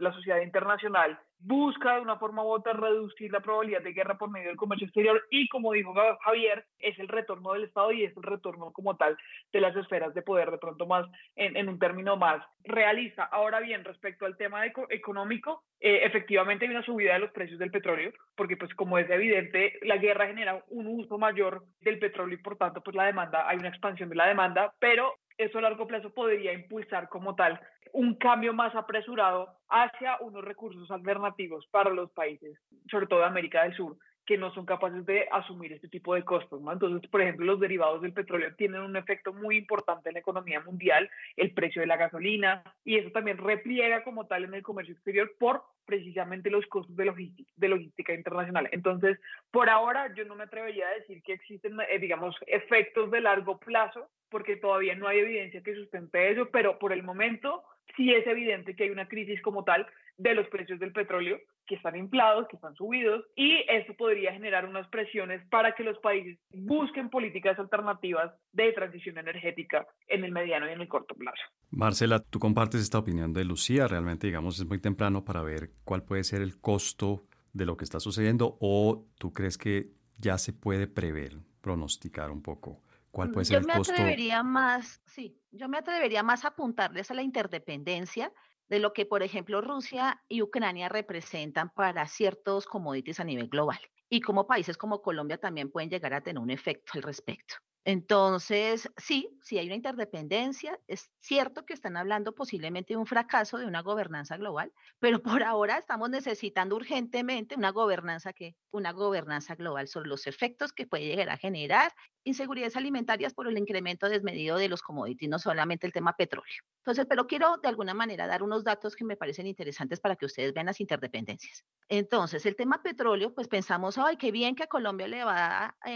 la 0.00 0.12
sociedad 0.12 0.40
internacional 0.40 1.18
busca 1.44 1.96
de 1.96 2.00
una 2.00 2.18
forma 2.18 2.44
u 2.44 2.48
otra 2.48 2.72
reducir 2.72 3.32
la 3.32 3.40
probabilidad 3.40 3.82
de 3.82 3.92
guerra 3.92 4.16
por 4.16 4.30
medio 4.30 4.48
del 4.48 4.56
comercio 4.56 4.86
exterior 4.86 5.20
y 5.30 5.48
como 5.48 5.72
dijo 5.72 5.92
Javier, 6.20 6.64
es 6.78 6.98
el 6.98 7.08
retorno 7.08 7.52
del 7.52 7.64
Estado 7.64 7.90
y 7.92 8.04
es 8.04 8.16
el 8.16 8.22
retorno 8.22 8.72
como 8.72 8.96
tal 8.96 9.16
de 9.52 9.60
las 9.60 9.74
esferas 9.76 10.14
de 10.14 10.22
poder 10.22 10.50
de 10.50 10.58
pronto 10.58 10.86
más 10.86 11.06
en, 11.34 11.68
un 11.68 11.78
término 11.78 12.16
más 12.16 12.44
realista. 12.62 13.24
Ahora 13.24 13.60
bien, 13.60 13.84
respecto 13.84 14.24
al 14.24 14.36
tema 14.36 14.64
económico, 14.66 15.64
eh, 15.80 16.00
efectivamente 16.04 16.64
hay 16.64 16.70
una 16.70 16.84
subida 16.84 17.14
de 17.14 17.18
los 17.18 17.32
precios 17.32 17.58
del 17.58 17.72
petróleo, 17.72 18.12
porque 18.36 18.56
pues 18.56 18.72
como 18.74 18.98
es 18.98 19.10
evidente, 19.10 19.78
la 19.82 19.96
guerra 19.96 20.28
genera 20.28 20.62
un 20.68 20.86
uso 20.86 21.18
mayor 21.18 21.64
del 21.80 21.98
petróleo 21.98 22.38
y 22.38 22.42
por 22.42 22.56
tanto 22.56 22.82
pues 22.82 22.94
la 22.94 23.06
demanda, 23.06 23.48
hay 23.48 23.58
una 23.58 23.68
expansión 23.68 24.08
de 24.08 24.16
la 24.16 24.28
demanda, 24.28 24.72
pero 24.78 25.16
eso 25.38 25.58
a 25.58 25.62
largo 25.62 25.86
plazo 25.86 26.10
podría 26.10 26.52
impulsar 26.52 27.08
como 27.08 27.34
tal 27.34 27.60
un 27.92 28.14
cambio 28.14 28.54
más 28.54 28.74
apresurado 28.74 29.48
hacia 29.68 30.16
unos 30.20 30.44
recursos 30.44 30.90
alternativos 30.90 31.66
para 31.70 31.90
los 31.90 32.10
países, 32.12 32.58
sobre 32.90 33.06
todo 33.06 33.20
de 33.20 33.26
América 33.26 33.62
del 33.62 33.76
Sur, 33.76 33.96
que 34.24 34.38
no 34.38 34.52
son 34.54 34.66
capaces 34.66 35.04
de 35.04 35.26
asumir 35.32 35.72
este 35.72 35.88
tipo 35.88 36.14
de 36.14 36.24
costos. 36.24 36.60
Entonces, 36.70 37.08
por 37.10 37.22
ejemplo, 37.22 37.46
los 37.46 37.60
derivados 37.60 38.02
del 38.02 38.12
petróleo 38.12 38.54
tienen 38.54 38.82
un 38.82 38.96
efecto 38.96 39.32
muy 39.32 39.56
importante 39.56 40.08
en 40.08 40.14
la 40.14 40.20
economía 40.20 40.60
mundial, 40.60 41.10
el 41.36 41.52
precio 41.52 41.80
de 41.80 41.88
la 41.88 41.96
gasolina, 41.96 42.62
y 42.84 42.98
eso 42.98 43.10
también 43.10 43.38
repliega 43.38 44.04
como 44.04 44.26
tal 44.26 44.44
en 44.44 44.54
el 44.54 44.62
comercio 44.62 44.94
exterior 44.94 45.32
por 45.38 45.64
precisamente 45.84 46.50
los 46.50 46.66
costos 46.66 46.96
de 46.96 47.04
logística, 47.04 47.50
de 47.56 47.68
logística 47.68 48.14
internacional. 48.14 48.68
Entonces, 48.72 49.18
por 49.50 49.68
ahora 49.68 50.14
yo 50.14 50.24
no 50.24 50.36
me 50.36 50.44
atrevería 50.44 50.86
a 50.86 50.94
decir 50.94 51.22
que 51.22 51.32
existen, 51.32 51.76
eh, 51.80 51.98
digamos, 51.98 52.36
efectos 52.46 53.10
de 53.10 53.20
largo 53.20 53.58
plazo, 53.58 54.08
porque 54.28 54.56
todavía 54.56 54.94
no 54.94 55.08
hay 55.08 55.18
evidencia 55.18 55.62
que 55.62 55.74
sustente 55.74 56.30
eso, 56.30 56.48
pero 56.50 56.78
por 56.78 56.92
el 56.92 57.02
momento 57.02 57.64
sí 57.96 58.12
es 58.14 58.26
evidente 58.26 58.74
que 58.74 58.84
hay 58.84 58.90
una 58.90 59.08
crisis 59.08 59.42
como 59.42 59.64
tal 59.64 59.86
de 60.16 60.34
los 60.34 60.46
precios 60.48 60.78
del 60.78 60.92
petróleo 60.92 61.38
que 61.66 61.76
están 61.76 61.96
inflados, 61.96 62.46
que 62.48 62.56
están 62.56 62.74
subidos, 62.74 63.24
y 63.36 63.64
eso 63.68 63.94
podría 63.94 64.32
generar 64.32 64.66
unas 64.66 64.88
presiones 64.88 65.46
para 65.48 65.74
que 65.74 65.84
los 65.84 65.98
países 65.98 66.38
busquen 66.52 67.08
políticas 67.08 67.58
alternativas 67.58 68.32
de 68.52 68.72
transición 68.72 69.18
energética 69.18 69.86
en 70.08 70.24
el 70.24 70.32
mediano 70.32 70.68
y 70.68 70.72
en 70.72 70.80
el 70.80 70.88
corto 70.88 71.14
plazo. 71.14 71.42
Marcela, 71.70 72.20
tú 72.20 72.38
compartes 72.38 72.80
esta 72.80 72.98
opinión 72.98 73.32
de 73.32 73.44
Lucía, 73.44 73.86
realmente 73.86 74.26
digamos 74.26 74.58
es 74.58 74.66
muy 74.66 74.80
temprano 74.80 75.24
para 75.24 75.42
ver 75.42 75.70
cuál 75.84 76.02
puede 76.02 76.24
ser 76.24 76.42
el 76.42 76.60
costo 76.60 77.24
de 77.52 77.66
lo 77.66 77.76
que 77.76 77.84
está 77.84 78.00
sucediendo 78.00 78.56
o 78.60 79.06
tú 79.18 79.32
crees 79.32 79.56
que 79.56 79.92
ya 80.18 80.38
se 80.38 80.52
puede 80.52 80.86
prever, 80.86 81.38
pronosticar 81.60 82.30
un 82.30 82.42
poco 82.42 82.82
cuál 83.10 83.30
puede 83.30 83.44
ser 83.44 83.62
yo 83.62 83.68
el 83.68 83.78
costo. 83.78 83.92
Yo 83.92 83.98
me 83.98 84.02
atrevería 84.04 84.42
más, 84.42 85.02
sí, 85.06 85.38
yo 85.50 85.68
me 85.68 85.78
atrevería 85.78 86.22
más 86.22 86.44
a 86.44 86.48
apuntarles 86.48 87.10
a 87.10 87.14
la 87.14 87.22
interdependencia 87.22 88.32
de 88.72 88.78
lo 88.78 88.94
que, 88.94 89.04
por 89.04 89.22
ejemplo, 89.22 89.60
Rusia 89.60 90.24
y 90.30 90.40
Ucrania 90.40 90.88
representan 90.88 91.68
para 91.74 92.08
ciertos 92.08 92.64
commodities 92.64 93.20
a 93.20 93.24
nivel 93.24 93.48
global. 93.48 93.78
Y 94.08 94.22
como 94.22 94.46
países 94.46 94.78
como 94.78 95.02
Colombia 95.02 95.36
también 95.36 95.70
pueden 95.70 95.90
llegar 95.90 96.14
a 96.14 96.22
tener 96.22 96.42
un 96.42 96.48
efecto 96.48 96.92
al 96.94 97.02
respecto. 97.02 97.56
Entonces, 97.84 98.88
sí, 98.96 99.28
sí 99.42 99.58
hay 99.58 99.66
una 99.66 99.74
interdependencia. 99.74 100.78
Es 100.86 101.10
cierto 101.18 101.66
que 101.66 101.74
están 101.74 101.96
hablando 101.96 102.32
posiblemente 102.32 102.94
de 102.94 102.98
un 102.98 103.06
fracaso 103.06 103.58
de 103.58 103.66
una 103.66 103.82
gobernanza 103.82 104.36
global, 104.36 104.72
pero 105.00 105.20
por 105.22 105.42
ahora 105.42 105.78
estamos 105.78 106.08
necesitando 106.08 106.76
urgentemente 106.76 107.56
una 107.56 107.70
gobernanza 107.70 108.32
que 108.32 108.54
una 108.70 108.92
gobernanza 108.92 109.56
global 109.56 109.88
sobre 109.88 110.08
los 110.08 110.26
efectos 110.26 110.72
que 110.72 110.86
puede 110.86 111.06
llegar 111.06 111.28
a 111.30 111.36
generar 111.36 111.92
inseguridades 112.24 112.76
alimentarias 112.76 113.34
por 113.34 113.48
el 113.48 113.58
incremento 113.58 114.08
desmedido 114.08 114.56
de 114.56 114.68
los 114.68 114.82
commodities, 114.82 115.28
no 115.28 115.38
solamente 115.38 115.86
el 115.86 115.92
tema 115.92 116.14
petróleo. 116.14 116.62
Entonces, 116.78 117.06
pero 117.08 117.26
quiero 117.26 117.58
de 117.58 117.68
alguna 117.68 117.94
manera 117.94 118.26
dar 118.26 118.42
unos 118.42 118.64
datos 118.64 118.96
que 118.96 119.04
me 119.04 119.16
parecen 119.16 119.46
interesantes 119.46 120.00
para 120.00 120.16
que 120.16 120.26
ustedes 120.26 120.52
vean 120.52 120.66
las 120.66 120.80
interdependencias. 120.80 121.64
Entonces, 121.88 122.46
el 122.46 122.56
tema 122.56 122.82
petróleo, 122.82 123.34
pues 123.34 123.48
pensamos, 123.48 123.98
ay, 123.98 124.16
qué 124.16 124.30
bien 124.30 124.54
que 124.54 124.64
a 124.64 124.68
Colombia 124.68 125.08
le 125.08 125.24
va 125.24 125.76
a, 125.80 125.92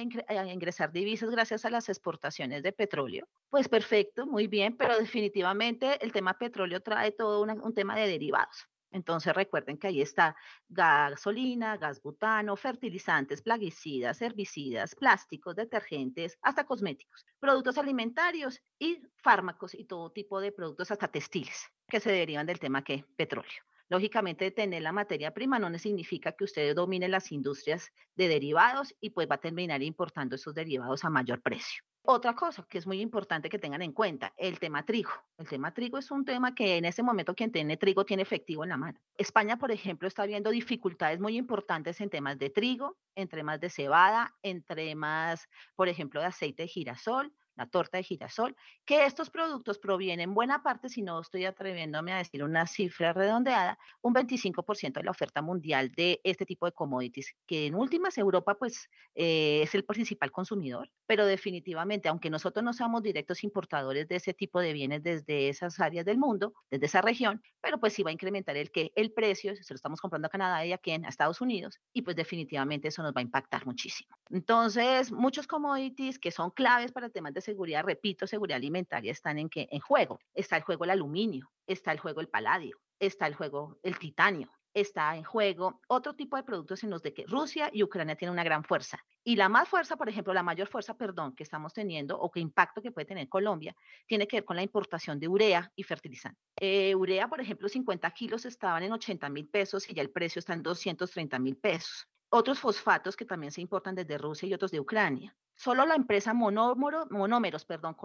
ingresar 0.53 0.93
divisas 0.93 1.31
gracias 1.31 1.65
a 1.65 1.71
las 1.77 1.89
exportaciones 1.89 2.63
de 2.63 2.73
petróleo. 2.73 3.29
Pues 3.51 3.69
perfecto, 3.69 4.27
muy 4.27 4.47
bien, 4.47 4.77
pero 4.77 4.99
definitivamente 4.99 6.05
el 6.05 6.13
tema 6.13 6.35
petróleo 6.35 6.81
trae 6.81 7.13
todo 7.13 7.43
un 7.43 7.75
tema 7.75 7.97
de 7.97 8.09
derivados. 8.09 8.67
Entonces 8.91 9.35
recuerden 9.35 9.77
que 9.79 9.89
ahí 9.89 10.01
está 10.01 10.37
gasolina, 10.69 11.77
gas 11.77 12.01
butano, 12.01 12.57
fertilizantes, 12.57 13.43
plaguicidas, 13.43 14.23
herbicidas, 14.23 14.95
plásticos, 14.95 15.55
detergentes, 15.55 16.39
hasta 16.41 16.65
cosméticos, 16.65 17.27
productos 17.39 17.79
alimentarios 17.79 18.63
y 18.79 19.03
fármacos 19.17 19.75
y 19.75 19.85
todo 19.85 20.11
tipo 20.13 20.41
de 20.41 20.53
productos 20.53 20.91
hasta 20.91 21.09
textiles 21.09 21.67
que 21.89 22.01
se 22.01 22.11
derivan 22.11 22.47
del 22.47 22.59
tema 22.59 22.83
que 22.83 23.05
petróleo. 23.17 23.63
Lógicamente, 23.89 24.51
tener 24.51 24.83
la 24.83 24.93
materia 24.93 25.33
prima 25.33 25.59
no 25.59 25.77
significa 25.79 26.33
que 26.33 26.45
usted 26.45 26.75
domine 26.75 27.09
las 27.09 27.31
industrias 27.31 27.93
de 28.17 28.29
derivados 28.29 28.95
y 29.01 29.11
pues 29.11 29.29
va 29.31 29.37
a 29.37 29.41
terminar 29.41 29.83
importando 29.83 30.35
esos 30.35 30.55
derivados 30.55 31.05
a 31.05 31.11
mayor 31.11 31.41
precio. 31.41 31.83
Otra 32.09 32.35
cosa 32.35 32.65
que 32.69 32.79
es 32.79 32.87
muy 32.87 33.01
importante 33.01 33.49
que 33.49 33.59
tengan 33.59 33.83
en 33.83 33.93
cuenta, 33.93 34.33
el 34.37 34.61
tema 34.61 34.85
trigo. 34.85 35.11
El 35.39 35.49
tema 35.49 35.75
trigo 35.75 35.99
es 35.99 36.11
un 36.13 36.25
tema 36.25 36.55
que 36.55 36.77
en 36.77 36.85
ese 36.85 37.03
momento 37.03 37.35
quien 37.35 37.51
tiene 37.51 37.77
trigo 37.77 38.05
tiene 38.05 38.23
efectivo 38.23 38.63
en 38.63 38.71
la 38.71 38.77
mano. 38.77 39.01
España, 39.19 39.59
por 39.59 39.73
ejemplo, 39.73 40.07
está 40.07 40.25
viendo 40.25 40.51
dificultades 40.51 41.19
muy 41.19 41.37
importantes 41.37 42.01
en 42.01 42.09
temas 42.09 42.39
de 42.39 42.51
trigo, 42.51 42.97
en 43.17 43.27
temas 43.27 43.61
de 43.61 43.71
cebada, 43.71 44.37
en 44.43 44.63
temas, 44.63 45.49
por 45.75 45.89
ejemplo, 45.89 46.21
de 46.21 46.27
aceite 46.27 46.63
de 46.63 46.69
girasol, 46.69 47.33
la 47.57 47.67
torta 47.67 47.99
de 47.99 48.05
girasol, 48.05 48.57
que 48.85 49.05
estos 49.07 49.31
productos 49.31 49.79
provienen 49.79 50.35
buena 50.35 50.63
parte, 50.63 50.89
si 50.89 51.03
no 51.03 51.21
estoy 51.21 51.45
atreviéndome 51.45 52.13
a 52.13 52.19
decir 52.19 52.45
una 52.45 52.67
cifra 52.67 53.13
redondeada, 53.13 53.79
un 54.03 54.15
25% 54.15 54.93
de 54.93 55.05
la 55.05 55.11
oferta 55.11 55.43
mundial 55.43 55.91
de 55.93 56.21
este 56.25 56.47
tipo 56.47 56.67
de 56.67 56.73
commodities, 56.73 57.35
que 57.47 57.67
en 57.67 57.75
últimas 57.75 58.19
Europa 58.19 58.55
pues 58.55 58.89
eh, 59.15 59.61
es 59.63 59.75
el 59.75 59.85
principal 59.85 60.31
consumidor, 60.31 60.91
pero 61.07 61.27
definitivamente, 61.27 62.09
aunque 62.09 62.31
nosotros 62.31 62.65
no 62.65 62.73
seamos 62.73 63.03
directos 63.03 63.45
importadores 63.45 64.07
de 64.09 64.17
ese 64.17 64.35
tipo 64.35 64.61
de 64.61 64.73
bienes 64.73 65.03
desde 65.03 65.49
esas 65.49 65.81
áreas 65.81 66.05
del 66.05 66.19
mundo, 66.19 66.55
desde 66.71 66.87
esa 66.87 67.01
región, 67.01 67.43
pero 67.61 67.79
pues 67.81 67.95
sí 67.95 68.03
va 68.03 68.11
a 68.11 68.13
incrementar 68.13 68.57
el 68.57 68.71
que 68.71 68.93
el 68.95 69.13
precio, 69.13 69.55
se 69.57 69.73
lo 69.73 69.77
estamos 69.77 70.01
comprando 70.01 70.27
a 70.27 70.31
Canadá 70.31 70.65
y 70.65 70.73
aquí 70.73 70.91
en 70.91 71.05
Estados 71.05 71.41
Unidos, 71.41 71.81
y 71.93 72.03
pues 72.03 72.17
definitivamente 72.17 72.89
eso 72.89 73.03
nos 73.03 73.13
va 73.13 73.21
a 73.21 73.23
impactar 73.23 73.67
muchísimo. 73.67 74.15
Entonces, 74.31 75.11
muchos 75.11 75.47
commodities 75.47 76.19
que 76.19 76.31
son 76.31 76.51
claves 76.51 76.93
para 76.93 77.09
temas 77.09 77.33
de 77.33 77.41
seguridad, 77.47 77.85
repito, 77.85 78.27
seguridad 78.27 78.57
alimentaria, 78.57 79.11
están 79.11 79.39
en, 79.39 79.49
en 79.55 79.81
juego. 79.81 80.19
Está 80.35 80.57
el 80.57 80.63
juego 80.63 80.85
el 80.85 80.91
aluminio, 80.91 81.51
está 81.67 81.93
el 81.93 81.99
juego 81.99 82.21
el 82.21 82.29
paladio, 82.29 82.79
está 82.99 83.27
el 83.27 83.35
juego 83.35 83.79
el 83.83 83.99
titanio, 83.99 84.51
está 84.75 85.17
en 85.17 85.25
juego 85.25 85.81
otro 85.89 86.15
tipo 86.15 86.37
de 86.37 86.43
productos 86.43 86.85
en 86.85 86.91
los 86.91 87.03
de 87.03 87.15
que 87.15 87.25
Rusia 87.27 87.71
y 87.73 87.83
Ucrania 87.83 88.17
tienen 88.17 88.35
una 88.35 88.45
gran 88.45 88.63
fuerza. 88.63 88.99
Y 89.25 89.37
la 89.37 89.49
más 89.49 89.69
fuerza, 89.69 89.97
por 89.97 90.09
ejemplo, 90.09 90.35
la 90.35 90.43
mayor 90.43 90.69
fuerza, 90.69 90.95
perdón, 90.95 91.35
que 91.35 91.45
estamos 91.45 91.73
teniendo 91.73 92.19
o 92.19 92.31
que 92.31 92.41
impacto 92.41 92.83
que 92.83 92.93
puede 92.93 93.07
tener 93.07 93.29
Colombia, 93.29 93.75
tiene 94.07 94.27
que 94.29 94.37
ver 94.37 94.45
con 94.45 94.57
la 94.57 94.63
importación 94.63 95.19
de 95.19 95.29
urea 95.29 95.73
y 95.75 95.83
fertilizante. 95.83 96.39
Eh, 96.61 96.95
urea, 96.95 97.27
por 97.29 97.41
ejemplo, 97.41 97.69
50 97.69 98.11
kilos 98.11 98.45
estaban 98.45 98.83
en 98.83 98.93
80 98.93 99.31
mil 99.31 99.49
pesos 99.49 99.89
y 99.89 99.95
ya 99.95 100.03
el 100.03 100.11
precio 100.11 100.41
está 100.41 100.53
en 100.53 100.63
230 100.63 101.39
mil 101.39 101.57
pesos 101.57 102.07
otros 102.29 102.59
fosfatos 102.59 103.17
que 103.17 103.25
también 103.25 103.53
se 103.53 103.61
importan 103.61 103.95
desde 103.95 104.19
Rusia 104.19 104.49
y 104.49 104.55
otros 104.55 104.71
de 104.71 104.81
Ucrania. 104.81 105.35
Solo 105.57 105.87
la 105.87 105.95
empresa 105.95 106.35
Monómeros 106.35 107.65
perdón, 107.65 107.97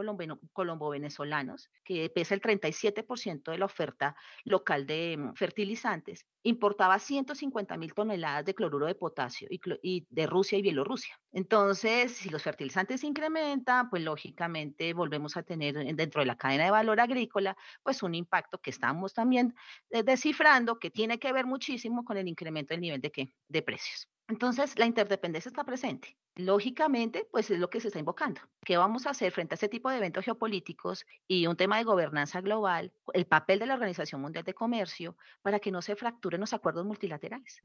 colombo-venezolanos, 0.53 1.69
que 1.83 2.09
pesa 2.09 2.33
el 2.33 2.41
37% 2.41 3.51
de 3.51 3.57
la 3.57 3.65
oferta 3.65 4.15
local 4.45 4.87
de 4.87 5.17
mm, 5.17 5.33
fertilizantes, 5.33 6.25
importaba 6.43 6.97
150 6.97 7.75
mil 7.77 7.93
toneladas 7.93 8.45
de 8.45 8.55
cloruro 8.55 8.85
de 8.87 8.95
potasio 8.95 9.49
y, 9.51 10.07
de 10.09 10.27
Rusia 10.27 10.57
y 10.57 10.61
Bielorrusia. 10.61 11.19
Entonces, 11.33 12.13
si 12.13 12.29
los 12.29 12.41
fertilizantes 12.41 13.03
incrementan, 13.03 13.89
pues 13.89 14.01
lógicamente 14.01 14.93
volvemos 14.93 15.35
a 15.35 15.43
tener 15.43 15.75
dentro 15.95 16.21
de 16.21 16.27
la 16.27 16.37
cadena 16.37 16.63
de 16.63 16.71
valor 16.71 17.01
agrícola, 17.01 17.57
pues 17.83 18.01
un 18.01 18.15
impacto 18.15 18.59
que 18.59 18.69
estamos 18.69 19.13
también 19.13 19.53
eh, 19.89 20.03
descifrando, 20.03 20.79
que 20.79 20.89
tiene 20.89 21.19
que 21.19 21.33
ver 21.33 21.45
muchísimo 21.45 22.05
con 22.05 22.15
el 22.15 22.29
incremento 22.29 22.73
del 22.73 22.81
nivel 22.81 23.01
de, 23.01 23.11
¿qué? 23.11 23.33
de 23.49 23.61
precios. 23.61 24.07
Entonces, 24.29 24.79
la 24.79 24.85
interdependencia 24.85 25.49
está 25.49 25.65
presente. 25.65 26.17
Lógicamente, 26.35 27.27
pues 27.29 27.51
es 27.51 27.59
lo 27.59 27.69
que 27.69 27.81
se 27.81 27.87
está 27.87 27.99
invocando. 27.99 28.39
¿Qué 28.63 28.77
vamos 28.77 29.05
a 29.05 29.09
hacer 29.09 29.33
frente 29.33 29.53
a 29.53 29.55
este 29.55 29.67
tipo 29.67 29.89
de 29.89 29.97
eventos 29.97 30.23
geopolíticos 30.23 31.05
y 31.27 31.45
un 31.45 31.57
tema 31.57 31.77
de 31.77 31.83
gobernanza 31.83 32.39
global, 32.39 32.93
el 33.13 33.25
papel 33.25 33.59
de 33.59 33.65
la 33.65 33.73
Organización 33.73 34.21
Mundial 34.21 34.45
de 34.45 34.53
Comercio 34.53 35.17
para 35.41 35.59
que 35.59 35.71
no 35.71 35.81
se 35.81 35.95
fracturen 35.97 36.39
los 36.39 36.53
acuerdos 36.53 36.85
multilaterales? 36.85 37.61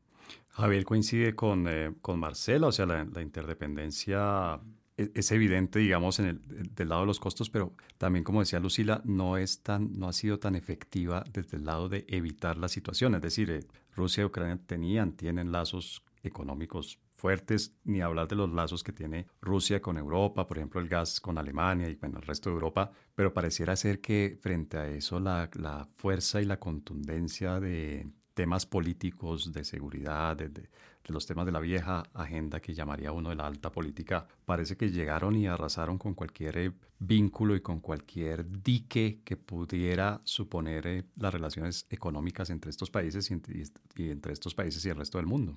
Javier 0.48 0.84
coincide 0.84 1.36
con, 1.36 1.68
eh, 1.68 1.94
con 2.02 2.18
Marcela, 2.18 2.66
o 2.66 2.72
sea, 2.72 2.86
la, 2.86 3.22
interdependencia 3.22 4.58
e, 4.96 5.12
es, 5.14 5.30
evidente, 5.30 5.78
digamos, 5.78 6.18
en 6.18 6.26
el, 6.26 6.74
del 6.74 6.88
lado 6.88 7.02
de 7.02 7.06
los 7.06 7.20
costos, 7.20 7.50
pero 7.50 7.72
también, 7.98 8.24
como 8.24 8.40
decía 8.40 8.58
Lucila, 8.58 9.00
no, 9.04 9.36
es 9.36 9.62
tan, 9.62 9.96
no 9.96 10.08
ha 10.08 10.12
sido 10.12 10.40
tan 10.40 10.56
efectiva 10.56 11.22
desde 11.30 11.58
el 11.58 11.64
lado 11.64 11.88
de 11.88 12.04
evitar 12.08 12.58
la 12.58 12.68
situación. 12.68 13.14
Es 13.14 13.22
decir, 13.22 13.48
eh, 13.48 13.60
Rusia 13.94 14.22
y 14.22 14.24
Ucrania 14.24 14.58
tenían, 14.66 15.12
tienen 15.12 15.52
lazos 15.52 16.02
económicos 16.24 16.98
ni 17.84 18.00
hablar 18.00 18.28
de 18.28 18.36
los 18.36 18.52
lazos 18.52 18.82
que 18.82 18.92
tiene 18.92 19.26
Rusia 19.40 19.80
con 19.80 19.98
Europa, 19.98 20.46
por 20.46 20.58
ejemplo 20.58 20.80
el 20.80 20.88
gas 20.88 21.20
con 21.20 21.38
Alemania 21.38 21.88
y 21.88 21.94
bueno, 21.94 22.18
el 22.18 22.26
resto 22.26 22.50
de 22.50 22.54
Europa, 22.54 22.90
pero 23.14 23.32
pareciera 23.32 23.76
ser 23.76 24.00
que 24.00 24.36
frente 24.40 24.76
a 24.78 24.88
eso 24.88 25.20
la, 25.20 25.48
fuerza 25.96 26.40
y 26.40 26.44
la 26.44 26.58
contundencia 26.58 27.60
de 27.60 28.08
temas 28.34 28.66
políticos, 28.66 29.52
de 29.52 29.64
seguridad, 29.64 30.36
de 30.36 30.68
los 31.12 31.26
temas 31.26 31.46
de 31.46 31.52
la 31.52 31.60
vieja 31.60 32.04
agenda 32.14 32.60
que 32.60 32.74
llamaría 32.74 33.12
uno 33.12 33.30
de 33.30 33.36
la 33.36 33.46
alta 33.46 33.70
política, 33.70 34.26
parece 34.44 34.76
que 34.76 34.90
llegaron 34.90 35.36
y 35.36 35.46
arrasaron 35.46 35.98
con 35.98 36.14
cualquier 36.14 36.58
eh, 36.58 36.72
vínculo 36.98 37.54
y 37.54 37.60
con 37.60 37.80
cualquier 37.80 38.62
dique 38.62 39.20
que 39.24 39.36
pudiera 39.36 40.20
suponer 40.24 40.86
eh, 40.86 41.04
las 41.16 41.32
relaciones 41.32 41.86
económicas 41.90 42.50
entre 42.50 42.70
estos 42.70 42.90
países 42.90 43.30
y, 43.30 44.10
entre 44.10 44.32
estos 44.32 44.54
países 44.54 44.84
y 44.84 44.88
el 44.88 44.96
resto 44.96 45.18
del 45.18 45.26
mundo. 45.26 45.56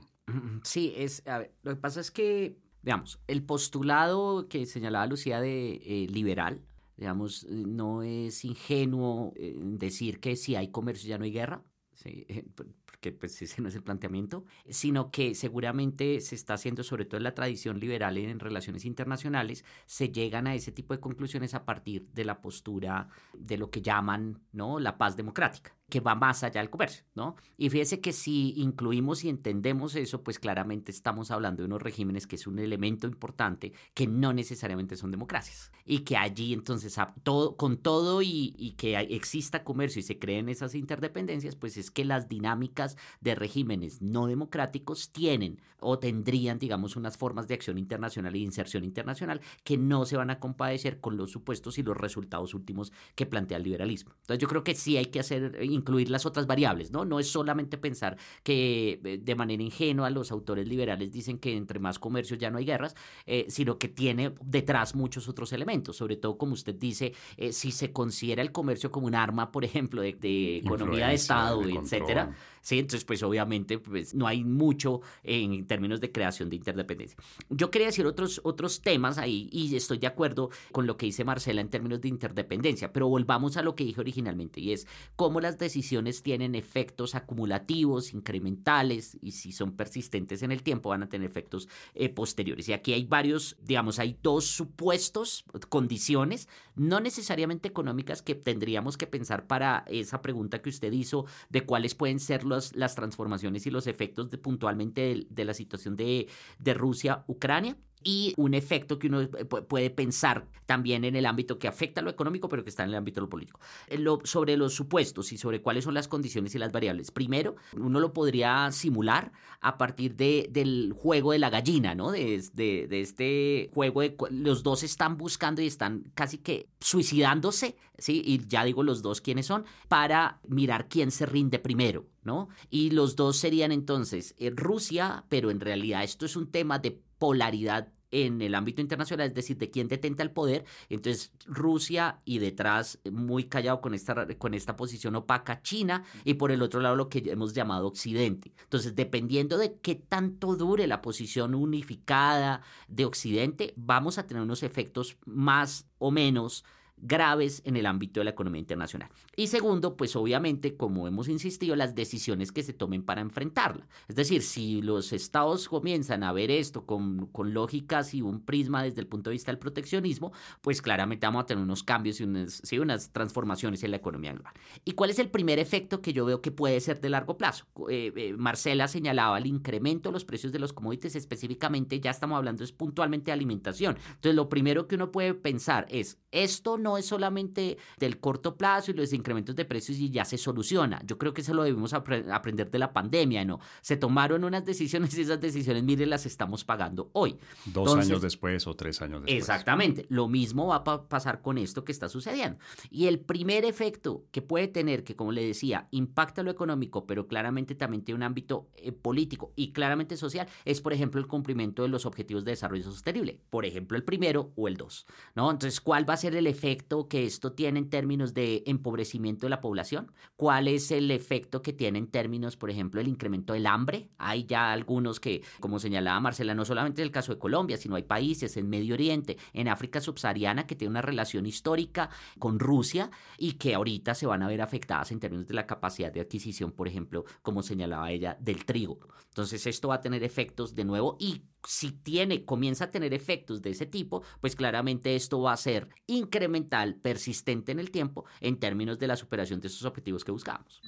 Sí, 0.63 0.93
es, 0.95 1.23
lo 1.63 1.71
que 1.71 1.81
pasa 1.81 2.01
es 2.01 2.11
que, 2.11 2.57
veamos, 2.81 3.19
el 3.27 3.43
postulado 3.43 4.47
que 4.47 4.65
señalaba 4.65 5.07
Lucía 5.07 5.41
de 5.41 5.81
eh, 5.85 6.07
liberal 6.09 6.61
digamos, 6.97 7.45
no 7.47 8.03
es 8.03 8.43
ingenuo 8.43 9.33
decir 9.37 10.19
que 10.19 10.35
si 10.35 10.57
hay 10.57 10.67
comercio 10.67 11.07
ya 11.07 11.17
no 11.17 11.23
hay 11.23 11.31
guerra. 11.31 11.63
Sí, 11.93 12.25
porque 12.99 13.13
pues 13.13 13.41
ese 13.41 13.61
no 13.61 13.69
es 13.69 13.75
el 13.75 13.83
planteamiento, 13.83 14.43
sino 14.69 15.09
que 15.09 15.33
seguramente 15.33 16.19
se 16.19 16.35
está 16.35 16.55
haciendo, 16.55 16.83
sobre 16.83 17.05
todo 17.05 17.17
en 17.17 17.23
la 17.23 17.33
tradición 17.33 17.79
liberal 17.79 18.17
en 18.17 18.39
relaciones 18.39 18.83
internacionales, 18.83 19.63
se 19.85 20.09
llegan 20.09 20.47
a 20.47 20.55
ese 20.55 20.73
tipo 20.73 20.93
de 20.93 20.99
conclusiones 20.99 21.53
a 21.53 21.63
partir 21.63 22.09
de 22.13 22.25
la 22.25 22.41
postura 22.41 23.07
de 23.37 23.57
lo 23.57 23.71
que 23.71 23.81
llaman 23.81 24.41
¿no? 24.51 24.79
la 24.79 24.97
paz 24.97 25.15
democrática 25.15 25.78
que 25.89 25.99
va 25.99 26.15
más 26.15 26.43
allá 26.43 26.61
del 26.61 26.69
comercio, 26.69 27.03
¿no? 27.15 27.35
Y 27.57 27.69
fíjese 27.69 27.99
que 27.99 28.13
si 28.13 28.53
incluimos 28.57 29.23
y 29.23 29.29
entendemos 29.29 29.95
eso, 29.95 30.23
pues 30.23 30.39
claramente 30.39 30.91
estamos 30.91 31.31
hablando 31.31 31.61
de 31.61 31.67
unos 31.67 31.81
regímenes 31.81 32.27
que 32.27 32.35
es 32.35 32.47
un 32.47 32.59
elemento 32.59 33.07
importante 33.07 33.73
que 33.93 34.07
no 34.07 34.33
necesariamente 34.33 34.95
son 34.95 35.11
democracias 35.11 35.71
y 35.85 35.99
que 35.99 36.17
allí 36.17 36.53
entonces 36.53 36.95
todo, 37.23 37.57
con 37.57 37.77
todo 37.77 38.21
y, 38.21 38.53
y 38.57 38.71
que 38.73 38.97
exista 38.97 39.63
comercio 39.63 39.99
y 39.99 40.03
se 40.03 40.19
creen 40.19 40.49
esas 40.49 40.75
interdependencias, 40.75 41.55
pues 41.55 41.77
es 41.77 41.91
que 41.91 42.05
las 42.05 42.29
dinámicas 42.29 42.97
de 43.21 43.35
regímenes 43.35 44.01
no 44.01 44.27
democráticos 44.27 45.11
tienen 45.11 45.59
o 45.81 45.99
tendrían, 45.99 46.59
digamos, 46.59 46.95
unas 46.95 47.17
formas 47.17 47.47
de 47.47 47.53
acción 47.53 47.77
internacional 47.77 48.35
e 48.35 48.39
inserción 48.39 48.83
internacional 48.83 49.41
que 49.63 49.77
no 49.77 50.05
se 50.05 50.17
van 50.17 50.29
a 50.29 50.39
compadecer 50.39 50.99
con 50.99 51.17
los 51.17 51.31
supuestos 51.31 51.77
y 51.77 51.83
los 51.83 51.97
resultados 51.97 52.53
últimos 52.53 52.91
que 53.15 53.25
plantea 53.25 53.57
el 53.57 53.63
liberalismo. 53.63 54.13
Entonces 54.21 54.41
yo 54.41 54.47
creo 54.47 54.63
que 54.63 54.75
sí 54.75 54.97
hay 54.97 55.05
que 55.05 55.19
hacer 55.19 55.57
incluir 55.79 56.09
las 56.09 56.25
otras 56.25 56.45
variables, 56.45 56.91
¿no? 56.91 57.05
No 57.05 57.19
es 57.19 57.31
solamente 57.31 57.77
pensar 57.77 58.17
que 58.43 58.99
eh, 59.03 59.19
de 59.21 59.35
manera 59.35 59.63
ingenua 59.63 60.09
los 60.09 60.31
autores 60.31 60.67
liberales 60.67 61.11
dicen 61.11 61.39
que 61.39 61.55
entre 61.55 61.79
más 61.79 61.99
comercio 61.99 62.35
ya 62.37 62.49
no 62.51 62.57
hay 62.57 62.65
guerras, 62.65 62.95
eh, 63.25 63.45
sino 63.49 63.77
que 63.77 63.87
tiene 63.87 64.33
detrás 64.41 64.95
muchos 64.95 65.27
otros 65.27 65.51
elementos, 65.53 65.97
sobre 65.97 66.15
todo 66.17 66.37
como 66.37 66.53
usted 66.53 66.75
dice, 66.75 67.13
eh, 67.37 67.51
si 67.51 67.71
se 67.71 67.91
considera 67.91 68.41
el 68.41 68.51
comercio 68.51 68.91
como 68.91 69.07
un 69.07 69.15
arma, 69.15 69.51
por 69.51 69.63
ejemplo, 69.65 70.01
de, 70.01 70.57
economía 70.57 71.07
de 71.07 71.15
Estado, 71.15 71.61
etcétera. 71.63 72.35
¿Sí? 72.61 72.79
Entonces, 72.79 73.05
pues 73.05 73.23
obviamente 73.23 73.79
pues, 73.79 74.13
no 74.13 74.27
hay 74.27 74.43
mucho 74.43 75.01
en 75.23 75.65
términos 75.67 75.99
de 76.01 76.11
creación 76.11 76.49
de 76.49 76.55
interdependencia. 76.57 77.17
Yo 77.49 77.71
quería 77.71 77.87
decir 77.87 78.05
otros, 78.05 78.41
otros 78.43 78.81
temas 78.81 79.17
ahí 79.17 79.49
y 79.51 79.75
estoy 79.75 79.97
de 79.97 80.07
acuerdo 80.07 80.49
con 80.71 80.87
lo 80.87 80.97
que 80.97 81.05
dice 81.05 81.23
Marcela 81.23 81.61
en 81.61 81.69
términos 81.69 82.01
de 82.01 82.07
interdependencia, 82.07 82.91
pero 82.93 83.07
volvamos 83.07 83.57
a 83.57 83.61
lo 83.61 83.75
que 83.75 83.83
dije 83.83 83.99
originalmente 84.01 84.59
y 84.61 84.71
es 84.71 84.87
cómo 85.15 85.41
las 85.41 85.57
decisiones 85.57 86.21
tienen 86.21 86.55
efectos 86.55 87.15
acumulativos, 87.15 88.13
incrementales 88.13 89.17
y 89.21 89.31
si 89.31 89.51
son 89.51 89.75
persistentes 89.75 90.43
en 90.43 90.51
el 90.51 90.63
tiempo 90.63 90.89
van 90.89 91.03
a 91.03 91.09
tener 91.09 91.29
efectos 91.29 91.67
eh, 91.93 92.09
posteriores. 92.09 92.67
Y 92.69 92.73
aquí 92.73 92.93
hay 92.93 93.05
varios, 93.05 93.57
digamos, 93.61 93.99
hay 93.99 94.17
dos 94.21 94.45
supuestos, 94.45 95.45
condiciones, 95.69 96.47
no 96.79 96.99
necesariamente 96.99 97.67
económicas 97.67 98.21
que 98.21 98.35
tendríamos 98.35 98.97
que 98.97 99.05
pensar 99.05 99.47
para 99.47 99.83
esa 99.87 100.21
pregunta 100.21 100.61
que 100.61 100.69
usted 100.69 100.91
hizo 100.91 101.25
de 101.49 101.65
cuáles 101.65 101.93
pueden 101.93 102.19
ser 102.19 102.45
las 102.45 102.95
transformaciones 102.95 103.67
y 103.67 103.71
los 103.71 103.85
efectos 103.85 104.29
de, 104.29 104.37
puntualmente 104.37 105.27
de, 105.29 105.45
la 105.45 105.53
situación 105.53 105.95
de, 105.95 106.27
de 106.57 106.73
Rusia-Ucrania 106.73 107.77
y 108.03 108.33
un 108.37 108.53
efecto 108.53 108.97
que 108.97 109.07
uno 109.07 109.27
puede 109.67 109.89
pensar 109.89 110.47
también 110.65 111.03
en 111.03 111.15
el 111.15 111.25
ámbito 111.25 111.59
que 111.59 111.67
afecta 111.67 112.01
a 112.01 112.03
lo 112.03 112.09
económico, 112.09 112.47
pero 112.47 112.63
que 112.63 112.69
está 112.69 112.83
en 112.83 112.89
el 112.89 112.95
ámbito 112.95 113.19
de 113.19 113.25
lo 113.25 113.29
político. 113.29 113.59
Eh, 113.87 113.97
lo, 113.97 114.19
sobre 114.23 114.55
los 114.55 114.73
supuestos 114.73 115.31
y 115.31 115.37
sobre 115.37 115.61
cuáles 115.61 115.83
son 115.83 115.93
las 115.93 116.07
condiciones 116.07 116.55
y 116.55 116.59
las 116.59 116.71
variables. 116.71 117.11
Primero, 117.11 117.55
uno 117.75 117.99
lo 117.99 118.13
podría 118.13 118.71
simular 118.71 119.31
a 119.61 119.77
partir 119.77 120.15
de, 120.15 120.47
del 120.51 120.93
juego 120.95 121.31
de 121.31 121.39
la 121.39 121.49
gallina, 121.49 121.95
¿no? 121.95 122.11
De, 122.11 122.41
de, 122.53 122.87
de 122.87 123.01
este 123.01 123.69
juego 123.73 124.01
de 124.01 124.15
los 124.29 124.63
dos 124.63 124.83
están 124.83 125.17
buscando 125.17 125.61
y 125.61 125.67
están 125.67 126.11
casi 126.13 126.37
que 126.37 126.69
suicidándose, 126.79 127.75
¿sí? 127.97 128.21
Y 128.25 128.47
ya 128.47 128.63
digo 128.63 128.83
los 128.83 129.01
dos 129.01 129.21
quiénes 129.21 129.45
son, 129.45 129.65
para 129.87 130.39
mirar 130.47 130.87
quién 130.87 131.11
se 131.11 131.25
rinde 131.25 131.59
primero. 131.59 132.05
¿No? 132.21 132.49
Y 132.69 132.91
los 132.91 133.15
dos 133.15 133.37
serían 133.37 133.71
entonces 133.71 134.35
eh, 134.37 134.51
Rusia, 134.53 135.23
pero 135.29 135.49
en 135.49 135.61
realidad 135.61 136.03
esto 136.03 136.25
es 136.25 136.35
un 136.35 136.51
tema 136.51 136.77
de 136.77 137.01
polaridad 137.19 137.89
en 138.11 138.41
el 138.41 138.55
ámbito 138.55 138.81
internacional, 138.81 139.27
es 139.27 139.33
decir, 139.33 139.57
de 139.57 139.69
quién 139.69 139.87
detenta 139.87 140.23
el 140.23 140.31
poder. 140.31 140.65
Entonces, 140.89 141.31
Rusia 141.45 142.21
y 142.25 142.39
detrás, 142.39 142.99
muy 143.11 143.45
callado 143.45 143.81
con 143.81 143.93
esta, 143.93 144.27
con 144.37 144.53
esta 144.53 144.75
posición 144.75 145.15
opaca, 145.15 145.61
China, 145.61 146.03
y 146.23 146.35
por 146.35 146.51
el 146.51 146.61
otro 146.61 146.79
lado 146.79 146.95
lo 146.95 147.09
que 147.09 147.23
hemos 147.27 147.53
llamado 147.53 147.87
Occidente. 147.87 148.51
Entonces, 148.63 148.95
dependiendo 148.95 149.57
de 149.57 149.75
qué 149.75 149.95
tanto 149.95 150.55
dure 150.55 150.87
la 150.87 151.01
posición 151.01 151.55
unificada 151.55 152.61
de 152.87 153.05
Occidente, 153.05 153.73
vamos 153.75 154.17
a 154.17 154.25
tener 154.25 154.43
unos 154.43 154.63
efectos 154.63 155.17
más 155.25 155.85
o 155.97 156.11
menos 156.11 156.65
graves 157.01 157.61
en 157.65 157.75
el 157.75 157.85
ámbito 157.85 158.19
de 158.19 158.25
la 158.25 158.31
economía 158.31 158.59
internacional. 158.59 159.09
Y 159.35 159.47
segundo, 159.47 159.95
pues 159.95 160.15
obviamente, 160.15 160.75
como 160.75 161.07
hemos 161.07 161.27
insistido, 161.27 161.75
las 161.75 161.95
decisiones 161.95 162.51
que 162.51 162.63
se 162.63 162.73
tomen 162.73 163.03
para 163.03 163.21
enfrentarla. 163.21 163.87
Es 164.07 164.15
decir, 164.15 164.41
si 164.41 164.81
los 164.81 165.13
estados 165.13 165.67
comienzan 165.67 166.23
a 166.23 166.33
ver 166.33 166.51
esto 166.51 166.85
con, 166.85 167.27
con 167.27 167.53
lógicas 167.53 168.13
y 168.13 168.21
un 168.21 168.41
prisma 168.41 168.83
desde 168.83 169.01
el 169.01 169.07
punto 169.07 169.29
de 169.29 169.35
vista 169.35 169.51
del 169.51 169.59
proteccionismo, 169.59 170.31
pues 170.61 170.81
claramente 170.81 171.25
vamos 171.25 171.43
a 171.43 171.45
tener 171.45 171.63
unos 171.63 171.83
cambios 171.83 172.19
y 172.19 172.23
unas, 172.23 172.61
sí, 172.63 172.79
unas 172.79 173.11
transformaciones 173.11 173.83
en 173.83 173.91
la 173.91 173.97
economía 173.97 174.33
global. 174.33 174.53
¿Y 174.85 174.91
cuál 174.91 175.09
es 175.09 175.19
el 175.19 175.29
primer 175.29 175.59
efecto 175.59 176.01
que 176.01 176.13
yo 176.13 176.25
veo 176.25 176.41
que 176.41 176.51
puede 176.51 176.79
ser 176.81 177.01
de 177.01 177.09
largo 177.09 177.37
plazo? 177.37 177.65
Eh, 177.89 178.11
eh, 178.15 178.35
Marcela 178.37 178.87
señalaba 178.87 179.37
el 179.37 179.45
incremento 179.45 180.09
de 180.09 180.13
los 180.13 180.25
precios 180.25 180.51
de 180.51 180.59
los 180.59 180.73
commodities, 180.73 181.15
específicamente 181.15 181.99
ya 181.99 182.11
estamos 182.11 182.37
hablando 182.37 182.63
es 182.63 182.71
puntualmente 182.71 183.25
de 183.25 183.33
alimentación. 183.33 183.97
Entonces, 184.07 184.35
lo 184.35 184.49
primero 184.49 184.87
que 184.87 184.95
uno 184.95 185.11
puede 185.11 185.33
pensar 185.33 185.85
es, 185.89 186.17
esto 186.31 186.77
no 186.77 186.88
es 186.97 187.05
solamente 187.05 187.77
del 187.97 188.19
corto 188.19 188.57
plazo 188.57 188.91
y 188.91 188.93
los 188.93 189.13
incrementos 189.13 189.55
de 189.55 189.65
precios 189.65 189.97
y 189.97 190.09
ya 190.09 190.25
se 190.25 190.37
soluciona. 190.37 191.01
Yo 191.05 191.17
creo 191.17 191.33
que 191.33 191.41
eso 191.41 191.53
lo 191.53 191.63
debemos 191.63 191.93
aprender 191.93 192.69
de 192.71 192.79
la 192.79 192.93
pandemia, 192.93 193.45
¿no? 193.45 193.59
Se 193.81 193.97
tomaron 193.97 194.43
unas 194.43 194.65
decisiones 194.65 195.17
y 195.17 195.21
esas 195.21 195.39
decisiones, 195.39 195.83
mire, 195.83 196.05
las 196.05 196.25
estamos 196.25 196.63
pagando 196.63 197.09
hoy. 197.13 197.37
Dos 197.65 197.95
años 197.95 198.21
después 198.21 198.65
o 198.67 198.75
tres 198.75 199.01
años 199.01 199.21
después. 199.21 199.37
Exactamente. 199.37 200.05
Lo 200.09 200.27
mismo 200.27 200.67
va 200.67 200.77
a 200.77 201.07
pasar 201.07 201.41
con 201.41 201.57
esto 201.57 201.83
que 201.83 201.91
está 201.91 202.09
sucediendo. 202.09 202.59
Y 202.89 203.07
el 203.07 203.19
primer 203.19 203.65
efecto 203.65 204.25
que 204.31 204.41
puede 204.41 204.67
tener, 204.67 205.03
que 205.03 205.15
como 205.15 205.31
le 205.31 205.45
decía, 205.45 205.87
impacta 205.91 206.43
lo 206.43 206.51
económico, 206.51 207.05
pero 207.05 207.27
claramente 207.27 207.75
también 207.75 208.03
tiene 208.03 208.17
un 208.17 208.23
ámbito 208.23 208.69
eh, 208.75 208.91
político 208.91 209.53
y 209.55 209.71
claramente 209.71 210.17
social, 210.17 210.47
es, 210.65 210.81
por 210.81 210.93
ejemplo, 210.93 211.19
el 211.19 211.27
cumplimiento 211.27 211.83
de 211.83 211.89
los 211.89 212.05
objetivos 212.05 212.45
de 212.45 212.51
desarrollo 212.51 212.83
sostenible. 212.83 213.39
Por 213.49 213.65
ejemplo, 213.65 213.97
el 213.97 214.03
primero 214.03 214.51
o 214.55 214.67
el 214.67 214.77
dos, 214.77 215.05
¿no? 215.35 215.49
Entonces, 215.51 215.81
¿cuál 215.81 216.09
va 216.09 216.13
a 216.13 216.17
ser 216.17 216.35
el 216.35 216.47
efecto 216.47 216.78
que 217.07 217.25
esto 217.25 217.53
tiene 217.53 217.79
en 217.79 217.89
términos 217.89 218.33
de 218.33 218.63
empobrecimiento 218.65 219.45
de 219.45 219.49
la 219.49 219.61
población? 219.61 220.11
¿Cuál 220.35 220.67
es 220.67 220.91
el 220.91 221.11
efecto 221.11 221.61
que 221.61 221.73
tiene 221.73 221.99
en 221.99 222.07
términos, 222.07 222.57
por 222.57 222.69
ejemplo, 222.69 223.01
el 223.01 223.07
incremento 223.07 223.53
del 223.53 223.65
hambre? 223.65 224.09
Hay 224.17 224.45
ya 224.45 224.71
algunos 224.71 225.19
que, 225.19 225.43
como 225.59 225.79
señalaba 225.79 226.19
Marcela, 226.19 226.55
no 226.55 226.65
solamente 226.65 227.01
en 227.01 227.07
el 227.07 227.11
caso 227.11 227.33
de 227.33 227.39
Colombia, 227.39 227.77
sino 227.77 227.95
hay 227.95 228.03
países 228.03 228.57
en 228.57 228.69
Medio 228.69 228.93
Oriente, 228.93 229.37
en 229.53 229.67
África 229.67 230.01
subsahariana, 230.01 230.65
que 230.65 230.75
tienen 230.75 230.91
una 230.91 231.01
relación 231.01 231.45
histórica 231.45 232.09
con 232.37 232.59
Rusia 232.59 233.09
y 233.37 233.53
que 233.53 233.75
ahorita 233.75 234.15
se 234.15 234.25
van 234.25 234.43
a 234.43 234.47
ver 234.47 234.61
afectadas 234.61 235.11
en 235.11 235.19
términos 235.19 235.47
de 235.47 235.53
la 235.53 235.67
capacidad 235.67 236.11
de 236.11 236.21
adquisición, 236.21 236.71
por 236.71 236.87
ejemplo, 236.87 237.25
como 237.41 237.61
señalaba 237.61 238.11
ella, 238.11 238.37
del 238.39 238.65
trigo. 238.65 238.99
Entonces, 239.27 239.65
esto 239.67 239.89
va 239.89 239.95
a 239.95 240.01
tener 240.01 240.23
efectos 240.23 240.75
de 240.75 240.85
nuevo 240.85 241.17
y 241.19 241.43
si 241.67 241.91
tiene, 241.91 242.45
comienza 242.45 242.85
a 242.85 242.91
tener 242.91 243.13
efectos 243.13 243.61
de 243.61 243.71
ese 243.71 243.85
tipo, 243.85 244.23
pues 244.41 244.55
claramente 244.55 245.15
esto 245.15 245.41
va 245.41 245.53
a 245.53 245.57
ser 245.57 245.89
incremental, 246.07 246.95
persistente 246.95 247.71
en 247.71 247.79
el 247.79 247.91
tiempo, 247.91 248.25
en 248.41 248.59
términos 248.59 248.99
de 248.99 249.07
la 249.07 249.15
superación 249.15 249.59
de 249.59 249.67
esos 249.67 249.85
objetivos 249.85 250.23
que 250.23 250.31
buscamos. 250.31 250.81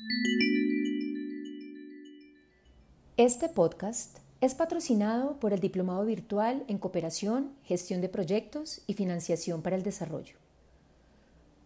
Este 3.17 3.49
podcast 3.49 4.19
es 4.39 4.55
patrocinado 4.55 5.39
por 5.39 5.53
el 5.53 5.59
Diplomado 5.59 6.05
Virtual 6.05 6.63
en 6.67 6.79
Cooperación, 6.79 7.51
Gestión 7.63 8.01
de 8.01 8.09
Proyectos 8.09 8.81
y 8.87 8.95
Financiación 8.95 9.61
para 9.61 9.75
el 9.75 9.83
Desarrollo. 9.83 10.37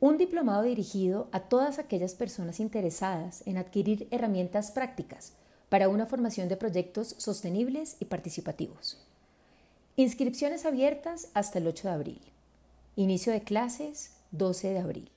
Un 0.02 0.18
diplomado 0.18 0.64
dirigido 0.64 1.30
a 1.32 1.42
todas 1.42 1.80
aquellas 1.80 2.16
personas 2.16 2.60
interesadas 2.60 3.44
en 3.46 3.58
adquirir 3.58 4.08
herramientas 4.12 4.72
prácticas 4.72 5.34
para 5.76 5.90
una 5.90 6.06
formación 6.06 6.48
de 6.48 6.56
proyectos 6.56 7.16
sostenibles 7.18 7.98
y 8.00 8.06
participativos. 8.06 9.06
Inscripciones 9.98 10.66
abiertas 10.66 11.30
hasta 11.34 11.60
el 11.60 11.68
8 11.68 11.90
de 11.90 11.94
abril. 11.94 12.22
Inicio 12.96 13.34
de 13.34 13.44
clases 13.44 14.16
12 14.32 14.70
de 14.70 14.80
abril. 14.80 15.12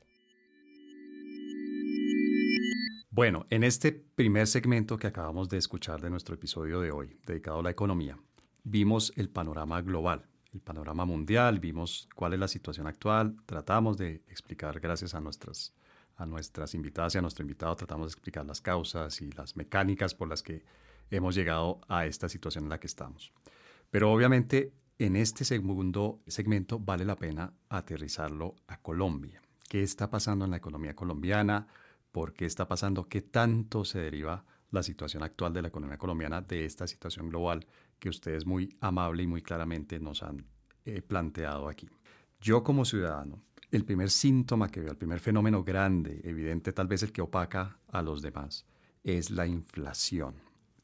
Bueno, 3.08 3.46
en 3.50 3.62
este 3.62 3.92
primer 3.92 4.48
segmento 4.48 4.96
que 4.96 5.06
acabamos 5.06 5.48
de 5.48 5.58
escuchar 5.58 6.00
de 6.00 6.10
nuestro 6.10 6.34
episodio 6.34 6.80
de 6.80 6.90
hoy, 6.90 7.20
dedicado 7.24 7.60
a 7.60 7.62
la 7.62 7.70
economía, 7.70 8.18
vimos 8.64 9.12
el 9.14 9.28
panorama 9.28 9.80
global, 9.80 10.26
el 10.50 10.60
panorama 10.60 11.04
mundial, 11.04 11.60
vimos 11.60 12.08
cuál 12.16 12.32
es 12.32 12.40
la 12.40 12.48
situación 12.48 12.88
actual, 12.88 13.36
tratamos 13.46 13.96
de 13.96 14.24
explicar 14.26 14.80
gracias 14.80 15.14
a 15.14 15.20
nuestras 15.20 15.72
a 16.18 16.26
nuestras 16.26 16.74
invitadas 16.74 17.14
y 17.14 17.18
a 17.18 17.22
nuestro 17.22 17.42
invitado 17.42 17.74
tratamos 17.76 18.08
de 18.08 18.10
explicar 18.10 18.44
las 18.44 18.60
causas 18.60 19.20
y 19.22 19.30
las 19.32 19.56
mecánicas 19.56 20.14
por 20.14 20.28
las 20.28 20.42
que 20.42 20.64
hemos 21.10 21.34
llegado 21.34 21.80
a 21.88 22.06
esta 22.06 22.28
situación 22.28 22.64
en 22.64 22.70
la 22.70 22.80
que 22.80 22.88
estamos. 22.88 23.32
Pero 23.90 24.12
obviamente 24.12 24.72
en 24.98 25.14
este 25.14 25.44
segundo 25.44 26.20
segmento 26.26 26.80
vale 26.80 27.04
la 27.04 27.16
pena 27.16 27.52
aterrizarlo 27.68 28.56
a 28.66 28.80
Colombia. 28.82 29.40
¿Qué 29.68 29.82
está 29.82 30.10
pasando 30.10 30.44
en 30.44 30.50
la 30.50 30.56
economía 30.56 30.96
colombiana? 30.96 31.68
¿Por 32.10 32.34
qué 32.34 32.46
está 32.46 32.66
pasando? 32.66 33.08
¿Qué 33.08 33.22
tanto 33.22 33.84
se 33.84 34.00
deriva 34.00 34.44
la 34.70 34.82
situación 34.82 35.22
actual 35.22 35.52
de 35.52 35.62
la 35.62 35.68
economía 35.68 35.98
colombiana 35.98 36.40
de 36.40 36.64
esta 36.64 36.88
situación 36.88 37.28
global 37.28 37.64
que 38.00 38.08
ustedes 38.08 38.44
muy 38.44 38.76
amable 38.80 39.22
y 39.22 39.26
muy 39.28 39.40
claramente 39.40 40.00
nos 40.00 40.24
han 40.24 40.44
eh, 40.84 41.00
planteado 41.00 41.68
aquí? 41.68 41.88
Yo 42.40 42.64
como 42.64 42.84
ciudadano, 42.84 43.42
el 43.70 43.84
primer 43.84 44.10
síntoma 44.10 44.70
que 44.70 44.80
veo, 44.80 44.90
el 44.90 44.96
primer 44.96 45.20
fenómeno 45.20 45.62
grande, 45.62 46.20
evidente, 46.24 46.72
tal 46.72 46.86
vez 46.86 47.02
el 47.02 47.12
que 47.12 47.22
opaca 47.22 47.78
a 47.88 48.02
los 48.02 48.22
demás, 48.22 48.64
es 49.04 49.30
la 49.30 49.46
inflación. 49.46 50.34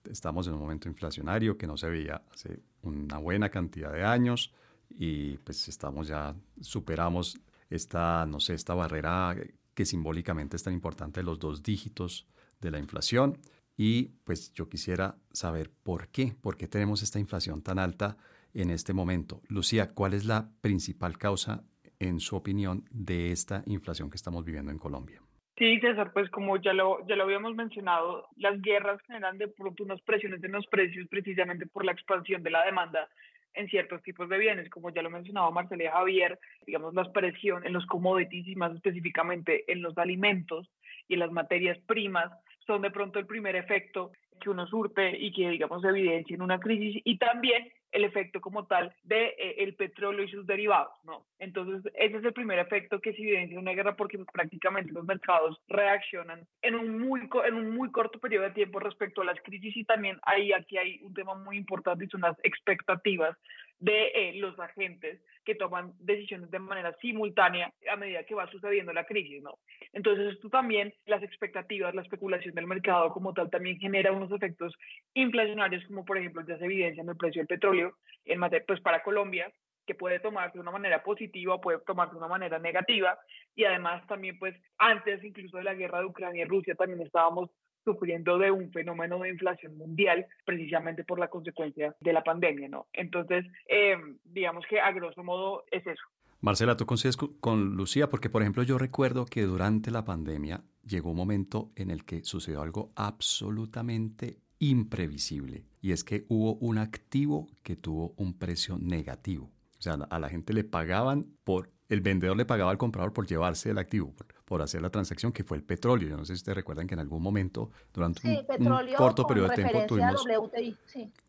Estamos 0.04 0.46
en 0.46 0.54
un 0.54 0.60
momento 0.60 0.88
inflacionario 0.88 1.56
que 1.56 1.66
no 1.66 1.76
se 1.76 1.88
veía 1.88 2.22
hace 2.32 2.60
una 2.82 3.18
buena 3.18 3.48
cantidad 3.48 3.92
de 3.92 4.04
años 4.04 4.52
y 4.90 5.38
pues 5.38 5.66
estamos 5.68 6.08
ya, 6.08 6.34
superamos 6.60 7.38
esta, 7.70 8.26
no 8.26 8.38
sé, 8.38 8.54
esta 8.54 8.74
barrera 8.74 9.34
que 9.74 9.86
simbólicamente 9.86 10.56
es 10.56 10.62
tan 10.62 10.74
importante, 10.74 11.22
los 11.22 11.38
dos 11.38 11.62
dígitos 11.62 12.26
de 12.60 12.70
la 12.70 12.78
inflación. 12.78 13.38
Y 13.76 14.04
pues 14.24 14.52
yo 14.52 14.68
quisiera 14.68 15.16
saber 15.32 15.70
por 15.70 16.08
qué, 16.08 16.36
por 16.40 16.56
qué 16.56 16.68
tenemos 16.68 17.02
esta 17.02 17.18
inflación 17.18 17.62
tan 17.62 17.78
alta 17.78 18.16
en 18.52 18.70
este 18.70 18.92
momento. 18.92 19.42
Lucía, 19.48 19.92
¿cuál 19.92 20.14
es 20.14 20.26
la 20.26 20.50
principal 20.60 21.18
causa, 21.18 21.64
en 22.04 22.20
su 22.20 22.36
opinión, 22.36 22.84
de 22.90 23.32
esta 23.32 23.62
inflación 23.66 24.10
que 24.10 24.16
estamos 24.16 24.44
viviendo 24.44 24.70
en 24.70 24.78
Colombia? 24.78 25.20
Sí, 25.56 25.78
César, 25.80 26.12
pues 26.12 26.28
como 26.30 26.56
ya 26.56 26.72
lo, 26.72 27.06
ya 27.06 27.14
lo 27.16 27.24
habíamos 27.24 27.54
mencionado, 27.54 28.28
las 28.36 28.60
guerras 28.60 29.00
generan 29.06 29.38
de 29.38 29.48
pronto 29.48 29.84
unas 29.84 30.00
presiones 30.02 30.42
en 30.42 30.52
los 30.52 30.66
precios 30.66 31.06
precisamente 31.08 31.66
por 31.66 31.84
la 31.84 31.92
expansión 31.92 32.42
de 32.42 32.50
la 32.50 32.64
demanda 32.64 33.08
en 33.54 33.68
ciertos 33.68 34.02
tipos 34.02 34.28
de 34.28 34.36
bienes, 34.36 34.68
como 34.68 34.90
ya 34.90 35.00
lo 35.02 35.10
mencionaba 35.10 35.50
Marcela 35.52 35.92
Javier, 35.92 36.40
digamos, 36.66 36.92
las 36.94 37.08
presiones 37.10 37.66
en 37.66 37.72
los 37.72 37.86
commodities 37.86 38.48
y 38.48 38.56
más 38.56 38.74
específicamente 38.74 39.70
en 39.70 39.80
los 39.80 39.96
alimentos 39.96 40.68
y 41.06 41.14
en 41.14 41.20
las 41.20 41.30
materias 41.30 41.78
primas 41.86 42.32
son 42.66 42.82
de 42.82 42.90
pronto 42.90 43.20
el 43.20 43.26
primer 43.26 43.54
efecto 43.54 44.10
que 44.40 44.50
uno 44.50 44.66
surte 44.66 45.16
y 45.16 45.32
que, 45.32 45.50
digamos, 45.50 45.84
evidencia 45.84 46.34
en 46.34 46.42
una 46.42 46.58
crisis 46.58 47.00
y 47.04 47.16
también 47.18 47.68
el 47.94 48.04
efecto 48.04 48.40
como 48.40 48.66
tal 48.66 48.92
de 49.04 49.28
eh, 49.38 49.54
el 49.58 49.74
petróleo 49.76 50.24
y 50.24 50.30
sus 50.30 50.46
derivados, 50.46 50.92
¿no? 51.04 51.24
Entonces, 51.38 51.90
ese 51.94 52.16
es 52.16 52.24
el 52.24 52.32
primer 52.32 52.58
efecto 52.58 53.00
que 53.00 53.12
se 53.12 53.22
evidencia 53.22 53.54
en 53.54 53.60
una 53.60 53.72
guerra 53.72 53.96
porque 53.96 54.18
prácticamente 54.32 54.92
los 54.92 55.04
mercados 55.04 55.60
reaccionan 55.68 56.46
en 56.60 56.74
un 56.74 56.98
muy 56.98 57.20
en 57.46 57.54
un 57.54 57.70
muy 57.76 57.90
corto 57.92 58.18
periodo 58.18 58.44
de 58.44 58.50
tiempo 58.50 58.80
respecto 58.80 59.22
a 59.22 59.24
las 59.24 59.40
crisis 59.42 59.76
y 59.76 59.84
también 59.84 60.18
ahí 60.24 60.52
aquí 60.52 60.76
hay 60.76 61.00
un 61.02 61.14
tema 61.14 61.34
muy 61.36 61.56
importante 61.56 62.04
y 62.04 62.08
son 62.08 62.22
las 62.22 62.36
expectativas 62.42 63.36
de 63.78 64.06
eh, 64.14 64.32
los 64.36 64.58
agentes 64.58 65.20
que 65.44 65.54
toman 65.54 65.92
decisiones 65.98 66.50
de 66.50 66.58
manera 66.58 66.96
simultánea 67.00 67.70
a 67.92 67.96
medida 67.96 68.24
que 68.24 68.34
va 68.34 68.50
sucediendo 68.50 68.92
la 68.92 69.04
crisis, 69.04 69.42
¿no? 69.42 69.58
Entonces 69.92 70.34
esto 70.34 70.48
también, 70.48 70.94
las 71.06 71.22
expectativas, 71.22 71.94
la 71.94 72.00
especulación 72.02 72.54
del 72.54 72.66
mercado 72.66 73.10
como 73.10 73.34
tal 73.34 73.50
también 73.50 73.78
genera 73.78 74.12
unos 74.12 74.32
efectos 74.32 74.74
inflacionarios 75.12 75.84
como 75.86 76.04
por 76.04 76.16
ejemplo 76.16 76.42
ya 76.46 76.56
se 76.58 76.64
evidencia 76.64 77.02
en 77.02 77.10
el 77.10 77.16
precio 77.16 77.40
del 77.40 77.46
petróleo, 77.46 77.83
en 78.24 78.38
materia, 78.38 78.64
pues 78.66 78.80
para 78.80 79.02
Colombia, 79.02 79.52
que 79.86 79.94
puede 79.94 80.20
tomarse 80.20 80.54
de 80.54 80.62
una 80.62 80.70
manera 80.70 81.02
positiva 81.02 81.60
puede 81.60 81.78
tomarse 81.80 82.12
de 82.12 82.18
una 82.18 82.28
manera 82.28 82.58
negativa 82.58 83.18
y 83.54 83.64
además 83.64 84.06
también 84.06 84.38
pues 84.38 84.54
antes 84.78 85.22
incluso 85.22 85.58
de 85.58 85.64
la 85.64 85.74
guerra 85.74 86.00
de 86.00 86.06
Ucrania 86.06 86.44
y 86.44 86.48
Rusia 86.48 86.74
también 86.74 87.02
estábamos 87.02 87.50
sufriendo 87.84 88.38
de 88.38 88.50
un 88.50 88.72
fenómeno 88.72 89.18
de 89.18 89.28
inflación 89.28 89.76
mundial 89.76 90.26
precisamente 90.44 91.04
por 91.04 91.18
la 91.18 91.28
consecuencia 91.28 91.94
de 92.00 92.12
la 92.14 92.24
pandemia, 92.24 92.68
¿no? 92.68 92.86
Entonces, 92.94 93.44
em, 93.66 94.18
digamos 94.24 94.64
que 94.68 94.80
a 94.80 94.90
grosso 94.92 95.22
modo 95.22 95.64
es 95.70 95.86
eso. 95.86 96.02
Marcela, 96.40 96.76
¿tú 96.76 96.86
coincides 96.86 97.16
con 97.16 97.76
Lucía? 97.76 98.08
Porque, 98.08 98.30
por 98.30 98.42
ejemplo, 98.42 98.62
yo 98.62 98.78
recuerdo 98.78 99.24
que 99.26 99.42
durante 99.42 99.90
la 99.90 100.04
pandemia 100.04 100.62
llegó 100.82 101.10
un 101.10 101.16
momento 101.16 101.72
en 101.76 101.90
el 101.90 102.04
que 102.04 102.22
sucedió 102.24 102.62
algo 102.62 102.90
absolutamente 102.96 104.43
imprevisible 104.70 105.64
y 105.80 105.92
es 105.92 106.04
que 106.04 106.24
hubo 106.28 106.54
un 106.56 106.78
activo 106.78 107.48
que 107.62 107.76
tuvo 107.76 108.14
un 108.16 108.34
precio 108.34 108.78
negativo. 108.78 109.50
O 109.78 109.82
sea, 109.82 109.94
a 109.94 110.18
la 110.18 110.28
gente 110.28 110.52
le 110.52 110.64
pagaban 110.64 111.26
por, 111.44 111.70
el 111.88 112.00
vendedor 112.00 112.36
le 112.36 112.46
pagaba 112.46 112.70
al 112.70 112.78
comprador 112.78 113.12
por 113.12 113.26
llevarse 113.26 113.70
el 113.70 113.78
activo, 113.78 114.12
por 114.12 114.33
hacer 114.60 114.82
la 114.82 114.90
transacción, 114.90 115.32
que 115.32 115.44
fue 115.44 115.56
el 115.56 115.62
petróleo. 115.62 116.08
Yo 116.08 116.16
no 116.16 116.24
sé 116.24 116.34
si 116.34 116.38
ustedes 116.38 116.56
recuerdan 116.56 116.86
que 116.86 116.94
en 116.94 117.00
algún 117.00 117.22
momento, 117.22 117.70
durante 117.92 118.46
un, 118.58 118.94
corto 118.96 119.26
periodo 119.26 119.48
de 119.48 119.54
tiempo, 119.56 119.84
tuvimos, 119.86 120.24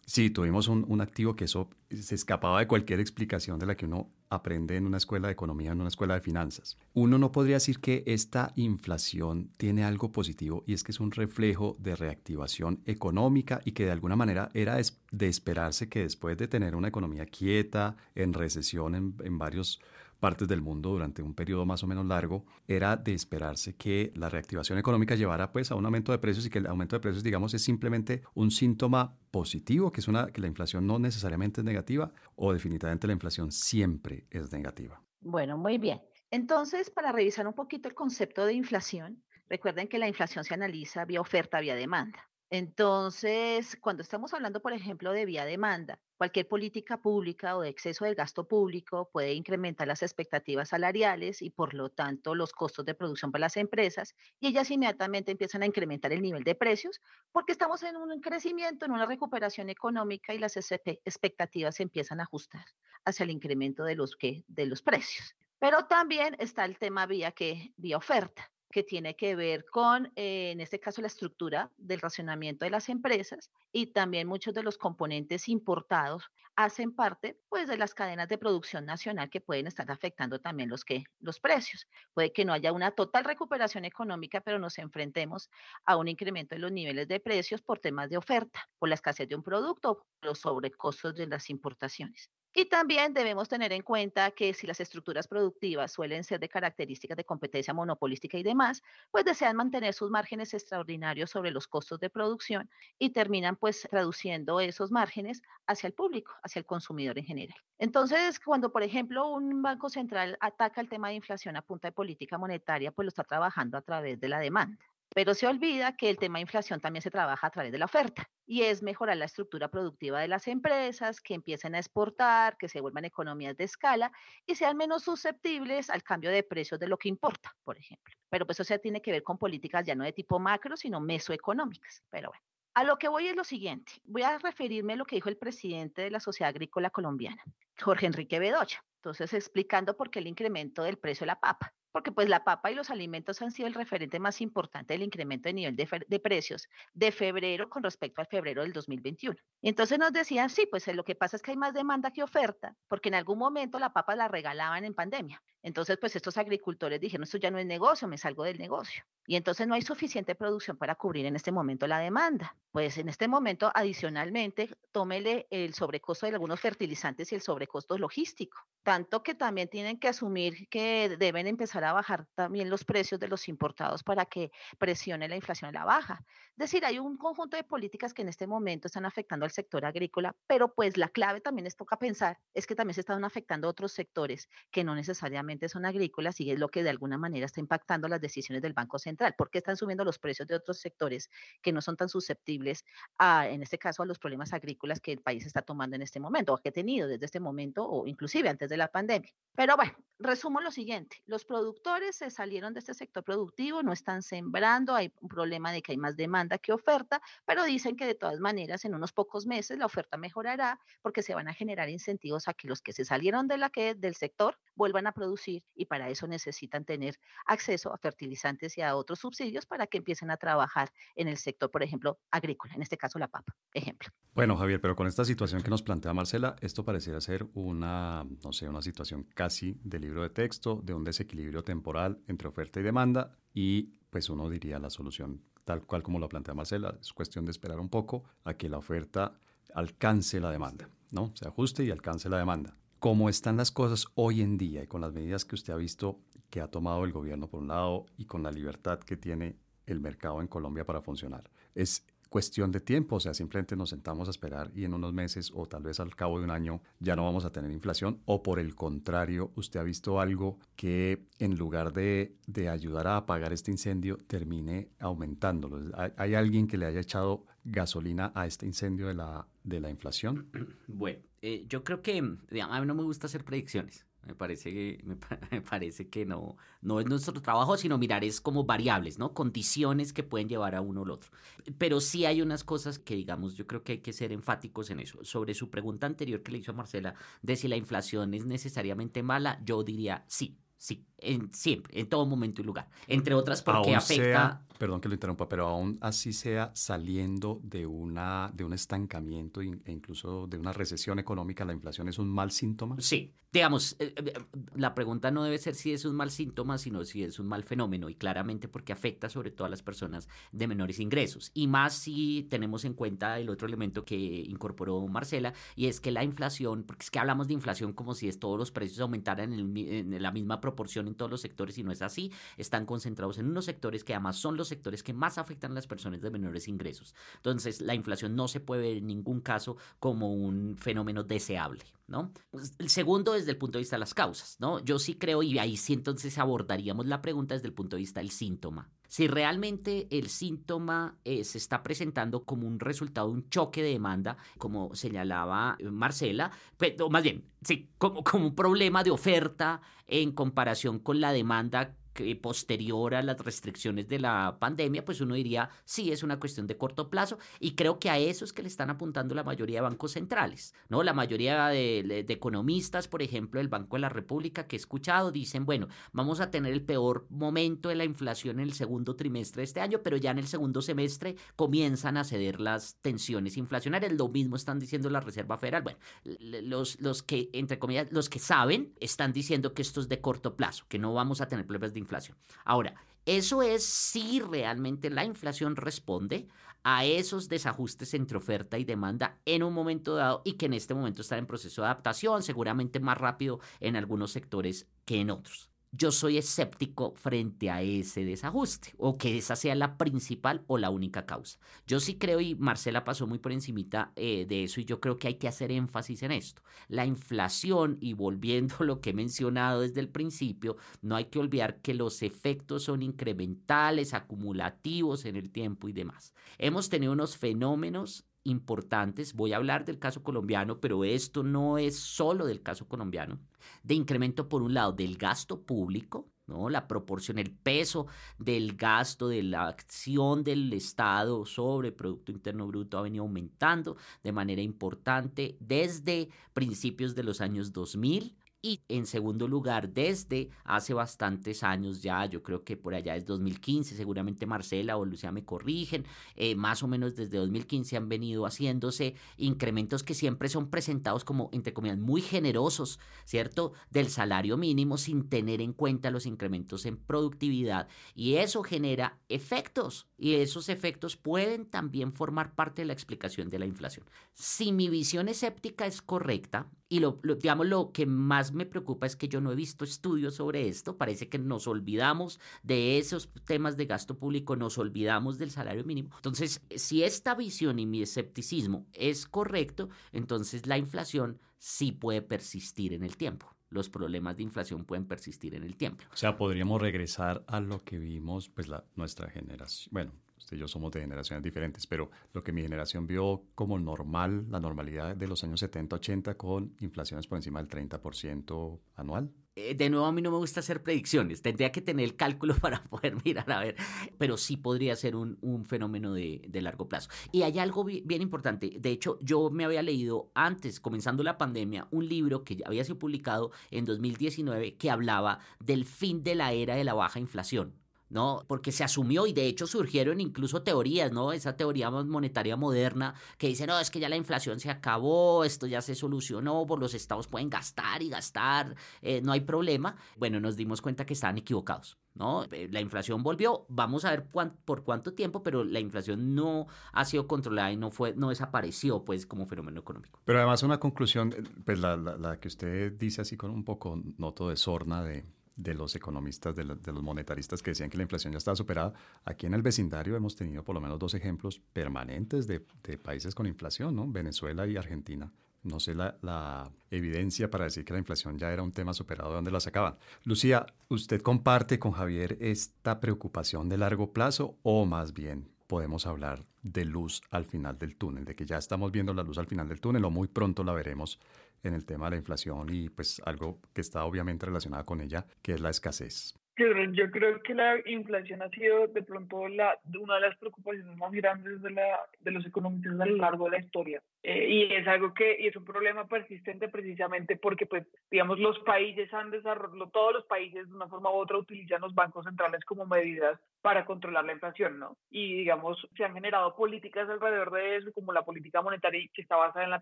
sí. 0.05 0.29
tuvimos 0.29 0.67
un, 0.67 0.85
un, 0.87 1.01
activo 1.01 1.35
que 1.35 1.45
eso 1.45 1.69
se 1.89 2.15
escapaba 2.15 2.59
de 2.59 2.67
cualquier 2.67 2.99
explicación 2.99 3.59
de 3.59 3.65
la 3.65 3.75
que 3.75 3.85
uno 3.85 4.09
aprende 4.29 4.75
en 4.75 4.85
una 4.85 4.97
escuela 4.97 5.27
de 5.27 5.33
economía, 5.33 5.71
en 5.71 5.79
una 5.79 5.87
escuela 5.87 6.15
de 6.15 6.21
finanzas. 6.21 6.77
Uno 6.93 7.17
no 7.17 7.31
podría 7.31 7.55
decir 7.55 7.79
que 7.79 8.03
esta 8.05 8.51
inflación 8.55 9.51
tiene 9.57 9.83
algo 9.83 10.11
positivo 10.11 10.63
y 10.65 10.73
es 10.73 10.83
que 10.83 10.91
es 10.91 10.99
un 10.99 11.11
reflejo 11.11 11.77
de 11.79 11.95
reactivación 11.95 12.81
económica 12.85 13.61
y 13.65 13.71
que 13.71 13.85
de 13.85 13.91
alguna 13.91 14.15
manera 14.15 14.49
era 14.53 14.77
de 15.11 15.27
esperarse 15.27 15.89
que 15.89 16.01
después 16.01 16.37
de 16.37 16.47
tener 16.47 16.75
una 16.75 16.89
economía 16.89 17.25
quieta, 17.25 17.95
en 18.15 18.33
recesión 18.33 18.95
en, 18.95 19.15
en 19.23 19.37
varios 19.37 19.79
partes 20.25 20.47
del 20.47 20.59
mundo 20.59 20.89
durante 20.89 21.21
un 21.21 21.35
periodo 21.35 21.67
más 21.67 21.83
o 21.83 21.87
menos 21.87 22.03
largo, 22.03 22.45
era 22.67 22.95
de 22.95 23.13
esperarse 23.13 23.75
que 23.75 24.11
la 24.15 24.27
reactivación 24.27 24.79
económica 24.79 25.13
llevara 25.13 25.51
pues 25.51 25.69
a 25.69 25.75
un 25.75 25.85
aumento 25.85 26.11
de 26.11 26.17
precios 26.17 26.47
y 26.47 26.49
que 26.49 26.57
el 26.57 26.65
aumento 26.65 26.95
de 26.95 26.99
precios, 26.99 27.23
digamos, 27.23 27.53
es 27.53 27.63
simplemente 27.63 28.23
un 28.33 28.49
síntoma 28.49 29.19
positivo, 29.29 29.91
que 29.91 30.01
es 30.01 30.07
una 30.07 30.31
que 30.31 30.41
la 30.41 30.47
inflación 30.47 30.87
no 30.87 30.97
necesariamente 30.97 31.61
es 31.61 31.65
negativa 31.65 32.11
o 32.35 32.53
definitivamente 32.53 33.05
la 33.05 33.13
inflación 33.13 33.51
siempre 33.51 34.25
es 34.31 34.51
negativa. 34.51 34.99
Bueno, 35.21 35.59
muy 35.59 35.77
bien. 35.77 36.01
Entonces, 36.31 36.89
para 36.89 37.11
revisar 37.11 37.45
un 37.45 37.53
poquito 37.53 37.87
el 37.87 37.93
concepto 37.93 38.47
de 38.47 38.53
inflación, 38.53 39.21
recuerden 39.47 39.87
que 39.87 39.99
la 39.99 40.07
inflación 40.07 40.43
se 40.43 40.55
analiza 40.55 41.05
vía 41.05 41.21
oferta, 41.21 41.59
vía 41.59 41.75
demanda. 41.75 42.31
Entonces, 42.57 43.77
cuando 43.81 44.01
estamos 44.01 44.33
hablando, 44.33 44.61
por 44.61 44.71
ejemplo, 44.71 45.11
de 45.11 45.25
vía 45.25 45.43
demanda, 45.43 45.99
cualquier 46.15 46.47
política 46.47 47.01
pública 47.01 47.57
o 47.57 47.61
de 47.61 47.67
exceso 47.67 48.05
del 48.05 48.15
gasto 48.15 48.47
público 48.47 49.09
puede 49.11 49.33
incrementar 49.33 49.89
las 49.89 50.01
expectativas 50.01 50.69
salariales 50.69 51.41
y, 51.41 51.49
por 51.49 51.73
lo 51.73 51.89
tanto, 51.89 52.33
los 52.33 52.53
costos 52.53 52.85
de 52.85 52.93
producción 52.93 53.33
para 53.33 53.41
las 53.41 53.57
empresas 53.57 54.15
y 54.39 54.47
ellas 54.47 54.71
inmediatamente 54.71 55.31
empiezan 55.31 55.63
a 55.63 55.65
incrementar 55.65 56.13
el 56.13 56.21
nivel 56.21 56.45
de 56.45 56.55
precios 56.55 57.01
porque 57.33 57.51
estamos 57.51 57.83
en 57.83 57.97
un 57.97 58.21
crecimiento, 58.21 58.85
en 58.85 58.93
una 58.93 59.05
recuperación 59.05 59.69
económica 59.69 60.33
y 60.33 60.39
las 60.39 60.55
expectativas 60.55 61.75
se 61.75 61.83
empiezan 61.83 62.21
a 62.21 62.23
ajustar 62.23 62.63
hacia 63.03 63.25
el 63.25 63.31
incremento 63.31 63.83
de 63.83 63.95
los, 63.95 64.15
de 64.47 64.65
los 64.65 64.81
precios. 64.81 65.35
Pero 65.59 65.87
también 65.87 66.37
está 66.39 66.63
el 66.63 66.79
tema 66.79 67.05
vía, 67.05 67.33
que, 67.33 67.73
vía 67.75 67.97
oferta 67.97 68.49
que 68.71 68.83
tiene 68.83 69.15
que 69.15 69.35
ver 69.35 69.65
con, 69.65 70.11
eh, 70.15 70.51
en 70.51 70.61
este 70.61 70.79
caso, 70.79 71.01
la 71.01 71.07
estructura 71.07 71.71
del 71.77 72.01
racionamiento 72.01 72.65
de 72.65 72.71
las 72.71 72.89
empresas 72.89 73.51
y 73.71 73.87
también 73.87 74.27
muchos 74.27 74.53
de 74.53 74.63
los 74.63 74.77
componentes 74.77 75.47
importados 75.47 76.29
hacen 76.55 76.95
parte 76.95 77.37
pues 77.49 77.67
de 77.67 77.77
las 77.77 77.93
cadenas 77.93 78.29
de 78.29 78.37
producción 78.37 78.85
nacional 78.85 79.29
que 79.29 79.41
pueden 79.41 79.67
estar 79.67 79.89
afectando 79.91 80.39
también 80.39 80.69
los 80.69 80.85
que 80.85 81.03
los 81.19 81.39
precios. 81.39 81.87
Puede 82.13 82.31
que 82.31 82.45
no 82.45 82.53
haya 82.53 82.71
una 82.71 82.91
total 82.91 83.25
recuperación 83.25 83.85
económica, 83.85 84.41
pero 84.41 84.59
nos 84.59 84.77
enfrentemos 84.77 85.49
a 85.85 85.97
un 85.97 86.07
incremento 86.07 86.55
de 86.55 86.59
los 86.59 86.71
niveles 86.71 87.07
de 87.07 87.19
precios 87.19 87.61
por 87.61 87.79
temas 87.79 88.09
de 88.09 88.17
oferta, 88.17 88.69
por 88.79 88.89
la 88.89 88.95
escasez 88.95 89.27
de 89.27 89.35
un 89.35 89.43
producto, 89.43 90.05
los 90.21 90.39
sobrecostos 90.39 91.15
de 91.15 91.27
las 91.27 91.49
importaciones. 91.49 92.29
Y 92.57 92.65
también 92.65 93.13
debemos 93.13 93.49
tener 93.49 93.73
en 93.73 93.81
cuenta 93.81 94.31
que 94.31 94.53
si 94.53 94.65
las 94.65 94.79
estructuras 94.79 95.27
productivas 95.27 95.91
suelen 95.91 96.23
ser 96.23 96.39
de 96.39 96.47
características 96.47 97.17
de 97.17 97.25
competencia 97.25 97.73
monopolística 97.73 98.37
y 98.37 98.43
demás, 98.43 98.81
pues 99.11 99.25
desean 99.25 99.57
mantener 99.57 99.93
sus 99.93 100.09
márgenes 100.09 100.53
extraordinarios 100.53 101.29
sobre 101.29 101.51
los 101.51 101.67
costos 101.67 101.99
de 101.99 102.09
producción 102.09 102.69
y 102.97 103.09
terminan 103.09 103.57
pues 103.57 103.85
traduciendo 103.89 104.61
esos 104.61 104.89
márgenes 104.89 105.41
hacia 105.67 105.87
el 105.87 105.93
público, 105.93 106.31
hacia 106.43 106.59
el 106.59 106.65
consumidor 106.65 107.19
en 107.19 107.25
general. 107.25 107.57
Entonces, 107.77 108.39
cuando 108.39 108.71
por 108.71 108.83
ejemplo 108.83 109.27
un 109.27 109.61
banco 109.61 109.89
central 109.89 110.37
ataca 110.39 110.79
el 110.79 110.87
tema 110.87 111.09
de 111.09 111.15
inflación 111.15 111.57
a 111.57 111.61
punta 111.61 111.89
de 111.89 111.91
política 111.91 112.37
monetaria, 112.37 112.93
pues 112.93 113.05
lo 113.05 113.09
está 113.09 113.25
trabajando 113.25 113.77
a 113.77 113.81
través 113.81 114.17
de 114.21 114.29
la 114.29 114.39
demanda 114.39 114.79
pero 115.13 115.33
se 115.33 115.47
olvida 115.47 115.95
que 115.95 116.09
el 116.09 116.17
tema 116.17 116.39
de 116.39 116.41
inflación 116.41 116.81
también 116.81 117.01
se 117.01 117.11
trabaja 117.11 117.47
a 117.47 117.49
través 117.49 117.71
de 117.71 117.77
la 117.77 117.85
oferta 117.85 118.29
y 118.45 118.63
es 118.63 118.83
mejorar 118.83 119.17
la 119.17 119.25
estructura 119.25 119.69
productiva 119.69 120.19
de 120.19 120.27
las 120.27 120.47
empresas, 120.47 121.19
que 121.19 121.33
empiecen 121.33 121.75
a 121.75 121.79
exportar, 121.79 122.57
que 122.57 122.69
se 122.69 122.81
vuelvan 122.81 123.05
economías 123.05 123.57
de 123.57 123.63
escala 123.63 124.11
y 124.45 124.55
sean 124.55 124.77
menos 124.77 125.03
susceptibles 125.03 125.89
al 125.89 126.03
cambio 126.03 126.29
de 126.29 126.43
precios 126.43 126.79
de 126.79 126.87
lo 126.87 126.97
que 126.97 127.09
importa, 127.09 127.55
por 127.63 127.77
ejemplo. 127.77 128.13
Pero 128.29 128.45
pues 128.45 128.59
eso 128.59 128.77
tiene 128.79 129.01
que 129.01 129.11
ver 129.11 129.23
con 129.23 129.37
políticas 129.37 129.85
ya 129.85 129.95
no 129.95 130.03
de 130.03 130.13
tipo 130.13 130.39
macro, 130.39 130.77
sino 130.77 130.99
mesoeconómicas. 130.99 132.03
Pero 132.09 132.29
bueno, 132.29 132.43
a 132.75 132.83
lo 132.83 132.97
que 132.97 133.07
voy 133.07 133.27
es 133.27 133.35
lo 133.35 133.43
siguiente. 133.43 133.93
Voy 134.03 134.23
a 134.23 134.37
referirme 134.37 134.93
a 134.93 134.95
lo 134.97 135.05
que 135.05 135.15
dijo 135.15 135.29
el 135.29 135.37
presidente 135.37 136.03
de 136.03 136.11
la 136.11 136.19
Sociedad 136.19 136.49
Agrícola 136.49 136.89
Colombiana, 136.89 137.43
Jorge 137.79 138.05
Enrique 138.05 138.39
Bedoya. 138.39 138.83
Entonces, 138.97 139.33
explicando 139.33 139.95
por 139.95 140.09
qué 140.09 140.19
el 140.19 140.27
incremento 140.27 140.83
del 140.83 140.97
precio 140.97 141.25
de 141.25 141.27
la 141.27 141.39
papa 141.39 141.73
porque 141.95 142.11
pues 142.11 142.27
la 142.27 142.43
papa 142.43 142.69
y 142.69 142.75
los 142.75 142.89
alimentos 142.89 143.41
han 143.41 143.51
sido 143.51 143.69
el 143.69 143.73
referente 143.73 144.19
más 144.19 144.41
importante 144.41 144.93
del 144.93 145.03
incremento 145.03 145.47
de 145.47 145.53
nivel 145.53 145.77
de, 145.77 146.19
precios 146.19 146.67
de 146.93 147.09
febrero 147.13 147.69
con 147.69 147.83
respecto 147.83 148.19
al 148.19 148.27
febrero 148.27 148.63
del 148.63 148.73
2021. 148.73 149.37
Y 149.61 149.69
entonces 149.69 149.97
nos 149.97 150.11
decían, 150.11 150.49
sí, 150.49 150.67
pues 150.69 150.85
lo 150.87 151.05
que 151.05 151.15
pasa 151.15 151.37
es 151.37 151.41
que 151.41 151.51
hay 151.51 151.57
más 151.57 151.73
demanda 151.73 152.11
que 152.11 152.21
oferta, 152.21 152.75
porque 152.89 153.07
en 153.07 153.15
algún 153.15 153.37
momento 153.37 153.79
la 153.79 153.93
papa 153.93 154.13
la 154.13 154.27
regalaban 154.27 154.83
en 154.83 154.93
pandemia. 154.93 155.41
Entonces, 155.63 155.97
pues 155.97 156.15
estos 156.17 156.37
agricultores 156.37 156.99
dijeron, 156.99 157.23
esto 157.23 157.37
ya 157.37 157.49
no 157.49 157.57
es 157.59 157.65
negocio, 157.65 158.09
me 158.09 158.17
salgo 158.17 158.43
del 158.43 158.59
negocio. 158.59 159.03
Y 159.25 159.35
entonces 159.37 159.65
no 159.65 159.73
hay 159.73 159.81
suficiente 159.81 160.35
producción 160.35 160.77
para 160.77 160.95
cubrir 160.95 161.25
en 161.25 161.35
este 161.35 161.51
momento 161.51 161.87
la 161.87 161.97
demanda. 161.97 162.55
Pues 162.71 162.97
en 162.97 163.09
este 163.09 163.27
momento, 163.27 163.71
adicionalmente, 163.73 164.69
tómele 164.91 165.47
el 165.49 165.73
sobrecosto 165.73 166.27
de 166.27 166.33
algunos 166.33 166.59
fertilizantes 166.59 167.31
y 167.31 167.35
el 167.35 167.41
sobrecosto 167.41 167.97
logístico. 167.97 168.59
Tanto 168.83 169.23
que 169.23 169.33
también 169.33 169.69
tienen 169.69 169.97
que 169.97 170.09
asumir 170.09 170.67
que 170.69 171.15
deben 171.17 171.47
empezar 171.47 171.84
a 171.85 171.93
bajar 171.93 172.27
también 172.35 172.69
los 172.69 172.83
precios 172.83 173.19
de 173.19 173.27
los 173.27 173.47
importados 173.47 174.03
para 174.03 174.25
que 174.25 174.51
presione 174.77 175.27
la 175.27 175.35
inflación 175.35 175.69
a 175.69 175.79
la 175.79 175.85
baja. 175.85 176.25
Es 176.51 176.57
decir, 176.57 176.85
hay 176.85 176.99
un 176.99 177.17
conjunto 177.17 177.57
de 177.57 177.63
políticas 177.63 178.13
que 178.13 178.21
en 178.21 178.29
este 178.29 178.47
momento 178.47 178.87
están 178.87 179.05
afectando 179.05 179.45
al 179.45 179.51
sector 179.51 179.85
agrícola, 179.85 180.35
pero 180.47 180.73
pues 180.73 180.97
la 180.97 181.09
clave 181.09 181.41
también 181.41 181.67
es 181.67 181.75
toca 181.75 181.97
pensar, 181.97 182.39
es 182.53 182.65
que 182.67 182.75
también 182.75 182.95
se 182.95 183.01
están 183.01 183.23
afectando 183.23 183.67
otros 183.67 183.91
sectores 183.91 184.49
que 184.71 184.83
no 184.83 184.95
necesariamente 184.95 185.69
son 185.69 185.85
agrícolas 185.85 186.39
y 186.39 186.51
es 186.51 186.59
lo 186.59 186.69
que 186.69 186.83
de 186.83 186.89
alguna 186.89 187.17
manera 187.17 187.45
está 187.45 187.59
impactando 187.59 188.07
las 188.07 188.21
decisiones 188.21 188.61
del 188.61 188.73
Banco 188.73 188.99
Central. 188.99 189.35
¿Por 189.37 189.49
qué 189.49 189.59
están 189.59 189.77
subiendo 189.77 190.03
los 190.03 190.19
precios 190.19 190.47
de 190.47 190.55
otros 190.55 190.79
sectores 190.79 191.29
que 191.61 191.71
no 191.71 191.81
son 191.81 191.97
tan 191.97 192.09
susceptibles 192.09 192.85
a, 193.17 193.47
en 193.47 193.61
este 193.61 193.77
caso, 193.77 194.03
a 194.03 194.05
los 194.05 194.19
problemas 194.19 194.53
agrícolas 194.53 194.99
que 194.99 195.11
el 195.11 195.21
país 195.21 195.45
está 195.45 195.61
tomando 195.61 195.95
en 195.95 196.01
este 196.01 196.19
momento 196.19 196.53
o 196.53 196.57
que 196.57 196.69
ha 196.69 196.71
tenido 196.71 197.07
desde 197.07 197.25
este 197.25 197.39
momento 197.39 197.85
o 197.87 198.07
inclusive 198.07 198.49
antes 198.49 198.69
de 198.69 198.77
la 198.77 198.87
pandemia? 198.87 199.31
Pero 199.55 199.75
bueno, 199.75 199.93
resumo 200.19 200.61
lo 200.61 200.71
siguiente. 200.71 201.17
Los 201.25 201.45
productores 201.75 202.15
se 202.15 202.29
salieron 202.29 202.73
de 202.73 202.79
este 202.79 202.93
sector 202.93 203.23
productivo, 203.23 203.83
no 203.83 203.91
están 203.91 204.21
sembrando, 204.21 204.95
hay 204.95 205.11
un 205.19 205.27
problema 205.27 205.71
de 205.73 205.81
que 205.81 205.91
hay 205.91 205.97
más 205.97 206.15
demanda 206.15 206.57
que 206.57 206.71
oferta, 206.71 207.21
pero 207.45 207.65
dicen 207.65 207.97
que 207.97 208.05
de 208.05 208.15
todas 208.15 208.39
maneras 208.39 208.85
en 208.85 208.95
unos 208.95 209.11
pocos 209.11 209.45
meses 209.45 209.77
la 209.77 209.85
oferta 209.85 210.17
mejorará 210.17 210.79
porque 211.01 211.21
se 211.21 211.35
van 211.35 211.49
a 211.49 211.53
generar 211.53 211.89
incentivos 211.89 212.47
a 212.47 212.53
que 212.53 212.67
los 212.69 212.81
que 212.81 212.93
se 212.93 213.03
salieron 213.03 213.47
de 213.47 213.57
la 213.57 213.69
que, 213.69 213.93
del 213.93 214.15
sector 214.15 214.57
vuelvan 214.75 215.07
a 215.07 215.11
producir 215.11 215.63
y 215.73 215.85
para 215.85 216.09
eso 216.09 216.27
necesitan 216.27 216.85
tener 216.85 217.17
acceso 217.45 217.93
a 217.93 217.97
fertilizantes 217.97 218.77
y 218.77 218.81
a 218.81 218.95
otros 218.95 219.19
subsidios 219.19 219.65
para 219.65 219.87
que 219.87 219.97
empiecen 219.97 220.31
a 220.31 220.37
trabajar 220.37 220.91
en 221.15 221.27
el 221.27 221.37
sector, 221.37 221.71
por 221.71 221.83
ejemplo, 221.83 222.19
agrícola, 222.31 222.73
en 222.75 222.81
este 222.81 222.97
caso 222.97 223.19
la 223.19 223.27
papa, 223.27 223.55
ejemplo. 223.73 224.09
Bueno, 224.33 224.57
Javier, 224.57 224.81
pero 224.81 224.95
con 224.95 225.07
esta 225.07 225.25
situación 225.25 225.61
que 225.61 225.69
nos 225.69 225.81
plantea 225.81 226.13
Marcela, 226.13 226.55
esto 226.61 226.83
pareciera 226.83 227.21
ser 227.21 227.47
una, 227.53 228.25
no 228.43 228.51
sé, 228.51 228.67
una 228.67 228.81
situación 228.81 229.23
casi 229.33 229.79
de 229.83 229.99
libro 229.99 230.23
de 230.23 230.29
texto, 230.29 230.81
de 230.83 230.93
un 230.93 231.03
desequilibrio 231.03 231.63
temporal 231.63 232.21
entre 232.27 232.47
oferta 232.47 232.79
y 232.79 232.83
demanda 232.83 233.37
y 233.53 233.93
pues 234.09 234.29
uno 234.29 234.49
diría 234.49 234.79
la 234.79 234.89
solución 234.89 235.41
tal 235.63 235.83
cual 235.83 236.03
como 236.03 236.19
lo 236.19 236.29
plantea 236.29 236.53
Marcela, 236.53 236.95
es 237.01 237.11
cuestión 237.11 237.43
de 237.43 237.51
esperar 237.51 237.79
un 237.79 237.89
poco 237.89 238.23
a 238.43 238.53
que 238.53 238.69
la 238.69 238.77
oferta 238.77 239.39
alcance 239.73 240.39
la 240.39 240.51
demanda, 240.51 240.87
¿no? 241.11 241.31
Se 241.35 241.47
ajuste 241.47 241.83
y 241.83 241.89
alcance 241.89 242.29
la 242.29 242.37
demanda 242.37 242.77
cómo 243.05 243.29
están 243.29 243.57
las 243.57 243.69
cosas 243.69 244.07
hoy 244.15 244.41
en 244.41 244.57
día 244.57 244.81
y 244.81 244.87
con 244.87 244.99
las 244.99 245.13
medidas 245.13 245.45
que 245.45 245.53
usted 245.53 245.71
ha 245.73 245.75
visto 245.75 246.21
que 246.49 246.59
ha 246.59 246.65
tomado 246.65 247.05
el 247.05 247.11
gobierno 247.11 247.47
por 247.47 247.61
un 247.61 247.67
lado 247.67 248.07
y 248.17 248.25
con 248.25 248.41
la 248.41 248.49
libertad 248.49 248.97
que 248.97 249.15
tiene 249.15 249.59
el 249.85 249.99
mercado 249.99 250.41
en 250.41 250.47
Colombia 250.47 250.87
para 250.87 251.03
funcionar. 251.03 251.51
Es 251.75 252.03
cuestión 252.29 252.71
de 252.71 252.79
tiempo, 252.79 253.17
o 253.17 253.19
sea, 253.19 253.35
simplemente 253.35 253.75
nos 253.75 253.91
sentamos 253.91 254.27
a 254.27 254.31
esperar 254.31 254.71
y 254.73 254.85
en 254.85 254.95
unos 254.95 255.13
meses 255.13 255.51
o 255.53 255.67
tal 255.67 255.83
vez 255.83 255.99
al 255.99 256.15
cabo 256.15 256.39
de 256.39 256.45
un 256.45 256.49
año 256.49 256.81
ya 256.99 257.15
no 257.15 257.23
vamos 257.23 257.45
a 257.45 257.51
tener 257.51 257.69
inflación 257.69 258.21
o 258.25 258.41
por 258.41 258.57
el 258.57 258.73
contrario, 258.73 259.51
usted 259.53 259.79
ha 259.79 259.83
visto 259.83 260.19
algo 260.19 260.57
que 260.75 261.27
en 261.37 261.59
lugar 261.59 261.93
de, 261.93 262.35
de 262.47 262.69
ayudar 262.69 263.05
a 263.05 263.17
apagar 263.17 263.53
este 263.53 263.69
incendio 263.69 264.17
termine 264.25 264.89
aumentándolo. 264.97 265.95
¿Hay, 265.95 266.11
¿Hay, 266.17 266.33
alguien 266.33 266.65
que 266.65 266.79
le 266.79 266.87
haya 266.87 267.01
echado 267.01 267.45
gasolina 267.63 268.31
a 268.33 268.47
este 268.47 268.65
incendio 268.65 269.09
de 269.09 269.13
la, 269.13 269.45
de 269.65 269.79
la 269.79 269.89
inflación? 269.89 270.49
Bueno, 270.87 271.19
eh, 271.41 271.65
yo 271.67 271.83
creo 271.83 272.01
que 272.01 272.17
a 272.17 272.79
mí 272.79 272.87
no 272.87 272.95
me 272.95 273.03
gusta 273.03 273.27
hacer 273.27 273.43
predicciones. 273.43 274.05
Me 274.25 274.33
parece 274.33 274.71
que, 274.71 275.03
me, 275.51 275.61
parece 275.61 276.09
que 276.09 276.25
no, 276.25 276.57
no 276.81 276.99
es 276.99 277.05
nuestro 277.05 277.41
trabajo, 277.41 277.77
sino 277.77 277.97
mirar 277.97 278.23
es 278.23 278.41
como 278.41 278.63
variables, 278.63 279.19
¿no? 279.19 279.33
Condiciones 279.33 280.13
que 280.13 280.23
pueden 280.23 280.49
llevar 280.49 280.75
a 280.75 280.81
uno 280.81 281.01
o 281.01 281.03
al 281.05 281.11
otro. 281.11 281.31
Pero 281.77 281.99
sí 281.99 282.25
hay 282.25 282.41
unas 282.41 282.63
cosas 282.63 282.97
que, 282.97 283.15
digamos, 283.15 283.55
yo 283.55 283.67
creo 283.67 283.83
que 283.83 283.93
hay 283.93 283.97
que 283.99 284.13
ser 284.13 284.31
enfáticos 284.31 284.89
en 284.89 284.99
eso. 284.99 285.23
Sobre 285.23 285.53
su 285.53 285.69
pregunta 285.69 286.07
anterior 286.07 286.41
que 286.41 286.51
le 286.51 286.59
hizo 286.59 286.71
a 286.71 286.75
Marcela 286.75 287.13
de 287.41 287.55
si 287.55 287.67
la 287.67 287.75
inflación 287.75 288.33
es 288.33 288.45
necesariamente 288.45 289.21
mala, 289.21 289.61
yo 289.63 289.83
diría 289.83 290.25
sí. 290.27 290.57
Sí, 290.77 291.05
en, 291.17 291.53
siempre, 291.53 291.99
en 291.99 292.07
todo 292.07 292.25
momento 292.25 292.61
y 292.61 292.65
lugar. 292.65 292.89
Entre 293.07 293.33
otras 293.33 293.63
porque 293.63 293.95
afecta... 293.95 294.65
perdón 294.77 295.01
que 295.01 295.07
lo 295.07 295.15
interrumpa, 295.15 295.47
pero 295.47 295.67
aún 295.67 295.97
así 296.01 296.33
sea 296.33 296.71
saliendo 296.75 297.59
de, 297.63 297.85
una, 297.85 298.51
de 298.53 298.63
un 298.63 298.73
estancamiento 298.73 299.61
e 299.61 299.67
incluso 299.87 300.47
de 300.47 300.57
una 300.57 300.73
recesión 300.73 301.19
económica, 301.19 301.65
¿la 301.65 301.73
inflación 301.73 302.09
es 302.09 302.19
un 302.19 302.27
mal 302.27 302.51
síntoma? 302.51 302.97
Sí, 302.99 303.33
digamos, 303.55 303.95
eh, 303.99 304.13
eh, 304.17 304.33
la 304.75 304.93
pregunta 304.93 305.31
no 305.31 305.43
debe 305.43 305.57
ser 305.57 305.75
si 305.75 305.93
es 305.93 306.03
un 306.03 306.15
mal 306.15 306.29
síntoma, 306.29 306.77
sino 306.77 307.05
si 307.05 307.23
es 307.23 307.39
un 307.39 307.47
mal 307.47 307.63
fenómeno 307.63 308.09
y 308.09 308.15
claramente 308.15 308.67
porque 308.67 308.91
afecta 308.91 309.29
sobre 309.29 309.51
todo 309.51 309.65
a 309.65 309.69
las 309.69 309.81
personas 309.81 310.27
de 310.51 310.67
menores 310.67 310.99
ingresos. 310.99 311.51
Y 311.53 311.67
más 311.67 311.93
si 311.93 312.43
tenemos 312.49 312.83
en 312.83 312.93
cuenta 312.93 313.39
el 313.39 313.49
otro 313.49 313.67
elemento 313.67 314.03
que 314.03 314.15
incorporó 314.17 315.07
Marcela 315.07 315.53
y 315.75 315.87
es 315.87 316.01
que 316.01 316.11
la 316.11 316.23
inflación, 316.23 316.83
porque 316.83 317.03
es 317.03 317.11
que 317.11 317.19
hablamos 317.19 317.47
de 317.47 317.53
inflación 317.53 317.93
como 317.93 318.13
si 318.13 318.27
es 318.27 318.39
todos 318.39 318.59
los 318.59 318.71
precios 318.71 318.99
aumentaran 318.99 319.53
en, 319.53 319.77
en 319.77 320.21
la 320.21 320.31
misma 320.31 320.59
proporción 320.65 321.07
en 321.07 321.15
todos 321.15 321.29
los 321.29 321.41
sectores 321.41 321.77
y 321.77 321.83
no 321.83 321.91
es 321.91 322.01
así. 322.01 322.31
Están 322.57 322.85
concentrados 322.85 323.37
en 323.37 323.47
unos 323.47 323.65
sectores 323.65 324.03
que 324.03 324.13
además 324.13 324.37
son 324.37 324.57
los 324.57 324.67
sectores 324.67 325.03
que 325.03 325.13
más 325.13 325.37
afectan 325.37 325.71
a 325.71 325.75
las 325.75 325.87
personas 325.87 326.21
de 326.21 326.31
menores 326.31 326.67
ingresos. 326.67 327.13
Entonces, 327.35 327.81
la 327.81 327.93
inflación 327.93 328.35
no 328.35 328.47
se 328.47 328.59
puede 328.59 328.81
ver 328.81 328.97
en 328.97 329.07
ningún 329.07 329.41
caso 329.41 329.77
como 329.99 330.33
un 330.33 330.75
fenómeno 330.77 331.23
deseable. 331.23 331.83
¿No? 332.07 332.31
El 332.77 332.89
segundo, 332.89 333.33
desde 333.33 333.49
el 333.49 333.57
punto 333.57 333.79
de 333.79 333.81
vista 333.81 333.95
de 333.95 334.01
las 334.01 334.13
causas, 334.13 334.57
¿no? 334.59 334.77
Yo 334.79 334.99
sí 334.99 335.15
creo, 335.15 335.41
y 335.41 335.57
ahí 335.57 335.75
sí 335.75 335.93
entonces 335.93 336.37
abordaríamos 336.37 337.07
la 337.07 337.19
pregunta 337.23 337.55
desde 337.55 337.67
el 337.67 337.73
punto 337.73 337.95
de 337.95 338.01
vista 338.01 338.19
del 338.19 338.29
síntoma. 338.29 338.91
Si 339.15 339.29
realmente 339.29 340.09
el 340.11 340.27
síntoma 340.27 341.15
eh, 341.23 341.45
se 341.45 341.57
está 341.57 341.83
presentando 341.83 342.43
como 342.43 342.67
un 342.67 342.81
resultado 342.81 343.29
de 343.29 343.35
un 343.35 343.49
choque 343.49 343.81
de 343.81 343.91
demanda, 343.91 344.35
como 344.57 344.93
señalaba 344.93 345.77
Marcela, 345.89 346.51
pues, 346.75 346.95
más 347.09 347.23
bien, 347.23 347.45
sí, 347.61 347.87
como, 347.97 348.25
como 348.25 348.47
un 348.47 348.55
problema 348.55 349.05
de 349.05 349.11
oferta 349.11 349.79
en 350.05 350.33
comparación 350.33 350.99
con 350.99 351.21
la 351.21 351.31
demanda 351.31 351.95
posterior 352.41 353.15
a 353.15 353.23
las 353.23 353.37
restricciones 353.39 354.07
de 354.07 354.19
la 354.19 354.57
pandemia, 354.59 355.05
pues 355.05 355.21
uno 355.21 355.35
diría, 355.35 355.69
sí, 355.83 356.11
es 356.11 356.23
una 356.23 356.39
cuestión 356.39 356.67
de 356.67 356.77
corto 356.77 357.09
plazo 357.09 357.37
y 357.59 357.75
creo 357.75 357.99
que 357.99 358.09
a 358.09 358.17
eso 358.17 358.45
es 358.45 358.53
que 358.53 358.61
le 358.61 358.67
están 358.67 358.89
apuntando 358.89 359.35
la 359.35 359.43
mayoría 359.43 359.77
de 359.77 359.81
bancos 359.81 360.13
centrales, 360.13 360.73
¿no? 360.89 361.03
La 361.03 361.13
mayoría 361.13 361.67
de, 361.67 362.23
de, 362.25 362.33
economistas, 362.33 363.07
por 363.07 363.21
ejemplo, 363.21 363.59
del 363.59 363.67
Banco 363.67 363.95
de 363.95 364.01
la 364.01 364.09
República 364.09 364.67
que 364.67 364.75
he 364.75 364.79
escuchado, 364.79 365.31
dicen, 365.31 365.65
bueno, 365.65 365.87
vamos 366.11 366.39
a 366.39 366.51
tener 366.51 366.73
el 366.73 366.81
peor 366.81 367.25
momento 367.29 367.89
de 367.89 367.95
la 367.95 368.03
inflación 368.03 368.59
en 368.59 368.67
el 368.67 368.73
segundo 368.73 369.15
trimestre 369.15 369.61
de 369.61 369.65
este 369.65 369.81
año, 369.81 370.01
pero 370.03 370.17
ya 370.17 370.31
en 370.31 370.39
el 370.39 370.47
segundo 370.47 370.81
semestre 370.81 371.35
comienzan 371.55 372.17
a 372.17 372.23
ceder 372.23 372.59
las 372.59 372.97
tensiones 373.01 373.57
inflacionarias. 373.57 374.13
Lo 374.13 374.27
mismo 374.29 374.55
están 374.55 374.79
diciendo 374.79 375.09
la 375.09 375.19
Reserva 375.19 375.57
Federal. 375.57 375.83
Bueno, 375.83 375.99
los, 376.39 376.99
los 376.99 377.23
que, 377.23 377.49
entre 377.53 377.79
comillas, 377.79 378.11
los 378.11 378.29
que 378.29 378.39
saben, 378.39 378.93
están 378.99 379.33
diciendo 379.33 379.73
que 379.73 379.81
esto 379.81 380.01
es 380.01 380.09
de 380.09 380.21
corto 380.21 380.55
plazo, 380.55 380.85
que 380.87 380.99
no 380.99 381.13
vamos 381.13 381.41
a 381.41 381.47
tener 381.47 381.65
problemas 381.65 381.93
de 381.93 381.99
inflación. 382.05 382.37
Ahora, 382.63 382.95
eso 383.25 383.61
es 383.61 383.83
si 383.83 384.39
realmente 384.39 385.09
la 385.09 385.25
inflación 385.25 385.75
responde 385.75 386.47
a 386.83 387.03
esos 387.03 387.49
desajustes 387.49 388.13
entre 388.13 388.37
oferta 388.37 388.77
y 388.77 388.85
demanda 388.85 389.39
en 389.45 389.63
un 389.63 389.73
momento 389.73 390.15
dado 390.15 390.43
y 390.45 390.53
que 390.53 390.67
en 390.67 390.73
este 390.73 390.93
momento 390.93 391.23
están 391.23 391.39
en 391.39 391.47
proceso 391.47 391.81
de 391.81 391.87
adaptación, 391.87 392.43
seguramente 392.43 392.99
más 392.99 393.17
rápido 393.17 393.59
en 393.79 393.95
algunos 393.95 394.31
sectores 394.31 394.87
que 395.03 395.19
en 395.19 395.31
otros 395.31 395.74
yo 395.97 396.11
soy 396.11 396.37
escéptico 396.37 397.13
frente 397.15 397.69
a 397.69 397.81
ese 397.81 398.25
desajuste 398.25 398.93
o 398.97 399.17
que 399.17 399.37
esa 399.37 399.55
sea 399.55 399.75
la 399.75 399.97
principal 399.97 400.63
o 400.67 400.77
la 400.77 400.89
única 400.89 401.25
causa. 401.25 401.59
Yo 401.87 401.99
sí 401.99 402.15
creo, 402.17 402.41
y 402.41 402.55
Marcela 402.55 403.03
pasó 403.03 403.27
muy 403.27 403.39
por 403.39 403.51
encimita 403.51 404.11
eh, 404.15 404.45
de 404.47 404.63
eso, 404.63 404.81
y 404.81 404.85
yo 404.85 404.99
creo 404.99 405.17
que 405.17 405.27
hay 405.27 405.35
que 405.35 405.47
hacer 405.47 405.71
énfasis 405.71 406.23
en 406.23 406.31
esto. 406.31 406.61
La 406.87 407.05
inflación, 407.05 407.97
y 408.01 408.13
volviendo 408.13 408.75
a 408.79 408.83
lo 408.85 409.01
que 409.01 409.11
he 409.11 409.13
mencionado 409.13 409.81
desde 409.81 410.01
el 410.01 410.09
principio, 410.09 410.77
no 411.01 411.15
hay 411.15 411.25
que 411.25 411.39
olvidar 411.39 411.81
que 411.81 411.93
los 411.93 412.21
efectos 412.21 412.83
son 412.83 413.01
incrementales, 413.01 414.13
acumulativos 414.13 415.25
en 415.25 415.35
el 415.35 415.51
tiempo 415.51 415.87
y 415.87 415.93
demás. 415.93 416.33
Hemos 416.57 416.89
tenido 416.89 417.13
unos 417.13 417.37
fenómenos 417.37 418.25
importantes. 418.45 419.33
Voy 419.33 419.53
a 419.53 419.57
hablar 419.57 419.83
del 419.83 419.99
caso 419.99 420.23
colombiano, 420.23 420.79
pero 420.79 421.03
esto 421.03 421.43
no 421.43 421.77
es 421.77 421.97
solo 421.97 422.45
del 422.45 422.61
caso 422.61 422.87
colombiano. 422.87 423.39
De 423.83 423.95
incremento, 423.95 424.47
por 424.47 424.61
un 424.61 424.73
lado, 424.73 424.93
del 424.93 425.17
gasto 425.17 425.61
público, 425.61 426.29
¿no? 426.47 426.69
La 426.69 426.87
proporción, 426.87 427.39
el 427.39 427.51
peso 427.51 428.07
del 428.37 428.75
gasto, 428.75 429.27
de 429.27 429.43
la 429.43 429.67
acción 429.67 430.43
del 430.43 430.71
Estado 430.73 431.45
sobre 431.45 431.91
Producto 431.91 432.31
Interno 432.31 432.67
Bruto 432.67 432.97
ha 432.97 433.01
venido 433.01 433.23
aumentando 433.23 433.97
de 434.23 434.31
manera 434.31 434.61
importante 434.61 435.57
desde 435.59 436.29
principios 436.53 437.15
de 437.15 437.23
los 437.23 437.41
años 437.41 437.73
2000 437.73 438.37
Y 438.65 438.81
en 438.89 439.05
segundo 439.05 439.47
lugar, 439.47 439.93
desde 439.93 440.49
hace 440.63 440.95
bastantes 440.95 441.61
años 441.61 442.01
ya, 442.01 442.25
yo 442.25 442.41
creo 442.41 442.63
que 442.63 442.75
por 442.75 442.95
allá 442.95 443.15
es 443.15 443.23
2015, 443.23 443.95
seguramente 443.95 444.47
Marcela 444.47 444.97
o 444.97 445.05
Lucía 445.05 445.31
me 445.31 445.45
corrigen, 445.45 446.03
eh, 446.35 446.55
más 446.55 446.81
o 446.81 446.87
menos 446.87 447.15
desde 447.15 447.37
2015 447.37 447.95
han 447.95 448.09
venido 448.09 448.47
haciéndose 448.47 449.13
incrementos 449.37 450.01
que 450.01 450.15
siempre 450.15 450.49
son 450.49 450.71
presentados 450.71 451.23
como, 451.23 451.51
entre 451.53 451.73
comillas, 451.73 451.99
muy 451.99 452.23
generosos, 452.23 452.99
¿cierto? 453.25 453.73
Del 453.91 454.09
salario 454.09 454.57
mínimo 454.57 454.97
sin 454.97 455.29
tener 455.29 455.61
en 455.61 455.73
cuenta 455.73 456.09
los 456.09 456.25
incrementos 456.25 456.87
en 456.87 456.97
productividad. 456.97 457.87
Y 458.15 458.37
eso 458.37 458.63
genera 458.63 459.19
efectos 459.29 460.07
y 460.17 460.37
esos 460.37 460.69
efectos 460.69 461.17
pueden 461.17 461.67
también 461.67 462.13
formar 462.13 462.55
parte 462.55 462.81
de 462.81 462.87
la 462.87 462.93
explicación 462.93 463.51
de 463.51 463.59
la 463.59 463.67
inflación. 463.67 464.07
Si 464.33 464.71
mi 464.71 464.89
visión 464.89 465.29
escéptica 465.29 465.85
es 465.85 466.01
correcta, 466.01 466.67
y 466.87 466.99
lo, 466.99 467.19
digamos 467.39 467.67
lo 467.67 467.91
que 467.91 468.05
más 468.05 468.53
me 468.53 468.65
preocupa 468.65 469.05
es 469.05 469.15
que 469.15 469.27
yo 469.27 469.41
no 469.41 469.51
he 469.51 469.55
visto 469.55 469.83
estudios 469.83 470.35
sobre 470.35 470.67
esto, 470.67 470.97
parece 470.97 471.29
que 471.29 471.39
nos 471.39 471.67
olvidamos 471.67 472.39
de 472.63 472.97
esos 472.97 473.29
temas 473.45 473.77
de 473.77 473.85
gasto 473.85 474.17
público, 474.17 474.55
nos 474.55 474.77
olvidamos 474.77 475.37
del 475.37 475.51
salario 475.51 475.83
mínimo. 475.83 476.11
Entonces, 476.15 476.61
si 476.75 477.03
esta 477.03 477.35
visión 477.35 477.79
y 477.79 477.85
mi 477.85 478.01
escepticismo 478.01 478.85
es 478.93 479.25
correcto, 479.25 479.89
entonces 480.11 480.67
la 480.67 480.77
inflación 480.77 481.39
sí 481.57 481.91
puede 481.91 482.21
persistir 482.21 482.93
en 482.93 483.03
el 483.03 483.17
tiempo 483.17 483.55
los 483.69 483.89
problemas 483.89 484.37
de 484.37 484.43
inflación 484.43 484.85
pueden 484.85 485.05
persistir 485.05 485.53
en 485.53 485.63
el 485.63 485.75
tiempo. 485.75 486.05
O 486.13 486.15
sea, 486.15 486.37
podríamos 486.37 486.81
regresar 486.81 487.43
a 487.47 487.59
lo 487.59 487.83
que 487.83 487.99
vimos, 487.99 488.47
pues 488.47 488.69
la, 488.69 488.85
nuestra 488.95 489.29
generación, 489.29 489.89
bueno, 489.91 490.13
usted 490.45 490.57
yo 490.57 490.67
somos 490.67 490.91
de 490.91 491.01
generaciones 491.01 491.43
diferentes, 491.43 491.87
pero 491.87 492.11
lo 492.31 492.43
que 492.43 492.51
mi 492.51 492.61
generación 492.61 493.07
vio 493.07 493.45
como 493.55 493.79
normal, 493.79 494.45
la 494.49 494.59
normalidad 494.59 495.15
de 495.15 495.27
los 495.27 495.43
años 495.43 495.59
70, 495.59 495.95
80 495.95 496.37
con 496.37 496.75
inflaciones 496.79 497.25
por 497.25 497.37
encima 497.37 497.61
del 497.61 497.67
30% 497.67 498.79
anual. 498.95 499.31
Eh, 499.55 499.73
de 499.73 499.89
nuevo, 499.89 500.05
a 500.05 500.11
mí 500.11 500.21
no 500.21 500.31
me 500.31 500.37
gusta 500.37 500.59
hacer 500.59 500.83
predicciones. 500.83 501.41
Tendría 501.41 501.71
que 501.71 501.81
tener 501.81 502.03
el 502.03 502.15
cálculo 502.15 502.55
para 502.61 502.83
poder 502.83 503.15
mirar 503.25 503.49
a 503.51 503.59
ver. 503.61 503.75
Pero 504.19 504.37
sí 504.37 504.57
podría 504.57 504.95
ser 504.95 505.15
un, 505.15 505.65
fenómeno 505.65 506.13
de, 506.13 506.41
de, 506.47 506.61
largo 506.61 506.87
plazo. 506.87 507.09
Y 507.31 507.41
hay 507.41 507.57
algo 507.57 507.83
bien 507.83 508.21
importante. 508.21 508.75
De 508.79 508.91
hecho, 508.91 509.17
yo 509.21 509.49
me 509.49 509.65
había 509.65 509.81
leído 509.81 510.29
antes, 510.35 510.79
comenzando 510.79 511.23
la 511.23 511.37
pandemia, 511.37 511.87
un 511.89 512.07
libro 512.07 512.43
que 512.43 512.61
había 512.65 512.83
sido 512.83 512.99
publicado 512.99 513.51
en 513.71 513.85
2019 513.85 514.75
que 514.75 514.91
hablaba 514.91 515.39
del 515.59 515.85
fin 515.85 516.21
de 516.21 516.35
la 516.35 516.51
era 516.51 516.75
de 516.75 516.83
la 516.83 516.93
baja 516.93 517.19
inflación. 517.19 517.84
¿No? 518.09 518.43
Porque 518.47 518.71
se 518.71 518.83
asumió 518.83 519.27
y 519.27 519.33
de 519.33 519.47
hecho 519.47 519.67
surgieron 519.67 520.21
incluso 520.21 520.61
teorías, 520.61 521.11
¿no? 521.11 521.31
Esa 521.31 521.55
teoría 521.57 521.89
monetaria 521.89 522.55
moderna 522.55 523.15
que 523.37 523.47
dice, 523.47 523.67
no, 523.67 523.79
es 523.79 523.89
que 523.89 523.99
ya 523.99 524.09
la 524.09 524.15
inflación 524.15 524.59
se 524.59 524.69
acabó, 524.69 525.43
esto 525.43 525.67
ya 525.67 525.81
se 525.81 525.95
solucionó, 525.95 526.65
por 526.65 526.79
los 526.79 526.93
estados 526.93 527.27
pueden 527.27 527.49
gastar 527.49 528.01
y 528.01 528.09
gastar, 528.09 528.75
eh, 529.01 529.21
no 529.21 529.31
hay 529.31 529.41
problema. 529.41 529.95
Bueno, 530.17 530.39
nos 530.39 530.55
dimos 530.55 530.81
cuenta 530.81 531.05
que 531.05 531.13
estaban 531.13 531.37
equivocados. 531.37 531.97
¿no? 532.15 532.45
Eh, 532.45 532.69
la 532.71 532.79
inflación 532.79 533.21
volvió, 533.23 533.65
vamos 533.67 534.05
a 534.05 534.11
ver 534.11 534.25
por 534.63 534.83
cuánto 534.83 535.13
tiempo, 535.13 535.43
pero 535.43 535.63
la 535.63 535.81
inflación 535.81 536.33
no 536.33 536.67
ha 536.93 537.03
sido 537.03 537.27
controlada 537.27 537.71
y 537.71 537.77
no 537.77 537.91
fue, 537.91 538.13
no 538.15 538.29
desapareció 538.29 539.03
pues 539.03 539.25
como 539.25 539.45
fenómeno 539.45 539.81
económico. 539.81 540.21
Pero 540.23 540.39
además 540.39 540.63
una 540.63 540.79
conclusión, 540.79 541.33
eh, 541.33 541.43
pues 541.65 541.79
la, 541.79 541.97
la, 541.97 542.17
la 542.17 542.39
que 542.39 542.47
usted 542.47 542.93
dice 542.93 543.21
así 543.21 543.35
con 543.35 543.51
un 543.51 543.65
poco 543.65 544.01
noto 544.17 544.49
de 544.49 544.55
sorna 544.55 545.03
de, 545.03 545.25
de 545.55 545.73
los 545.73 545.95
economistas, 545.95 546.55
de, 546.55 546.65
los 546.65 547.03
monetaristas 547.03 547.63
que 547.63 547.71
decían 547.71 547.89
que 547.89 547.97
la 547.97 548.03
inflación 548.03 548.33
ya 548.33 548.37
estaba 548.37 548.55
superada. 548.55 548.93
Aquí 549.23 549.45
en 549.45 549.53
el 549.53 549.61
vecindario 549.61 550.15
hemos 550.15 550.35
tenido 550.35 550.63
por 550.63 550.75
lo 550.75 550.81
menos 550.81 550.99
dos 550.99 551.13
ejemplos 551.13 551.61
permanentes 551.73 552.47
de, 552.47 552.59
países 552.97 553.33
con 553.33 553.47
inflación, 553.47 553.95
¿no? 553.95 554.11
Venezuela 554.11 554.67
y 554.67 554.75
Argentina. 554.75 555.31
No 555.63 555.79
sé 555.79 555.95
la, 555.95 556.71
evidencia 556.91 557.49
para 557.49 557.65
decir 557.65 557.83
que 557.85 557.93
la 557.93 557.99
inflación 557.99 558.37
ya 558.37 558.51
era 558.51 558.61
un 558.61 558.71
tema 558.71 558.93
superado 558.93 559.29
de 559.29 559.35
dónde 559.35 559.51
la 559.51 559.59
sacaban. 559.59 559.97
Lucía, 560.23 560.65
¿usted 560.89 561.21
comparte 561.21 561.79
con 561.79 561.91
Javier 561.91 562.37
esta 562.39 562.99
preocupación 562.99 563.67
de 563.69 563.77
largo 563.77 564.13
plazo 564.13 564.57
o 564.61 564.85
más 564.85 565.13
bien 565.13 565.49
podemos 565.67 566.05
hablar 566.05 566.45
de 566.61 566.85
luz 566.85 567.21
al 567.31 567.45
final 567.45 567.77
del 567.79 567.95
túnel, 567.95 568.25
de 568.25 568.35
que 568.35 568.45
ya 568.45 568.57
estamos 568.57 568.91
viendo 568.91 569.13
la 569.13 569.23
luz 569.23 569.37
al 569.37 569.47
final 569.47 569.67
del 569.67 569.81
túnel 569.81 570.05
o 570.05 570.11
muy 570.11 570.27
pronto 570.27 570.63
la 570.63 570.73
veremos 570.73 571.19
en 571.63 571.73
el 571.73 571.85
tema 571.85 572.05
de 572.05 572.11
la 572.11 572.17
inflación 572.17 572.67
y 572.69 572.89
pues 572.89 573.21
algo 573.25 573.59
que 573.73 573.81
está 573.81 574.05
obviamente 574.05 574.45
relacionado 574.45 574.85
con 574.85 575.01
ella, 575.01 575.25
que 575.41 575.53
es 575.53 575.61
la 575.61 575.69
escasez. 575.69 576.35
Yo, 576.57 577.11
creo 577.11 577.41
que 577.43 577.53
la 577.53 577.75
inflación 577.85 578.41
ha 578.41 578.49
sido 578.49 578.87
de 578.87 579.03
pronto 579.03 579.47
la, 579.49 579.77
una 579.99 580.15
de 580.15 580.21
las 580.21 580.37
preocupaciones 580.37 580.95
más 580.97 581.11
grandes 581.11 581.61
de, 581.61 581.71
la, 581.71 581.99
de 582.21 582.31
los 582.31 582.45
economistas 582.45 582.97
a 582.97 583.05
lo 583.05 583.17
largo 583.17 583.45
de 583.45 583.51
la 583.51 583.59
historia. 583.59 584.01
Eh, 584.27 584.47
y 584.49 584.73
es 584.73 584.87
algo 584.87 585.13
que 585.13 585.37
y 585.39 585.45
es 585.45 585.55
un 585.55 585.65
problema 585.65 586.07
persistente 586.07 586.67
precisamente 586.67 587.37
porque, 587.37 587.67
pues, 587.67 587.85
digamos, 588.09 588.39
los 588.39 588.57
países 588.61 589.13
han 589.13 589.29
desarrollado, 589.29 589.87
todos 589.91 590.13
los 590.13 590.25
países 590.25 590.67
de 590.67 590.73
una 590.73 590.87
forma 590.87 591.11
u 591.11 591.17
otra 591.17 591.37
utilizan 591.37 591.81
los 591.81 591.93
bancos 591.93 592.25
centrales 592.25 592.65
como 592.65 592.87
medidas 592.87 593.39
para 593.61 593.85
controlar 593.85 594.25
la 594.25 594.33
inflación, 594.33 594.79
¿no? 594.79 594.97
Y, 595.11 595.35
digamos, 595.35 595.87
se 595.95 596.03
han 596.03 596.15
generado 596.15 596.55
políticas 596.55 597.07
alrededor 597.07 597.51
de 597.51 597.75
eso, 597.75 597.93
como 597.93 598.13
la 598.13 598.25
política 598.25 598.63
monetaria 598.63 599.07
que 599.13 599.21
está 599.21 599.35
basada 599.35 599.63
en 599.63 599.69
la 599.69 599.81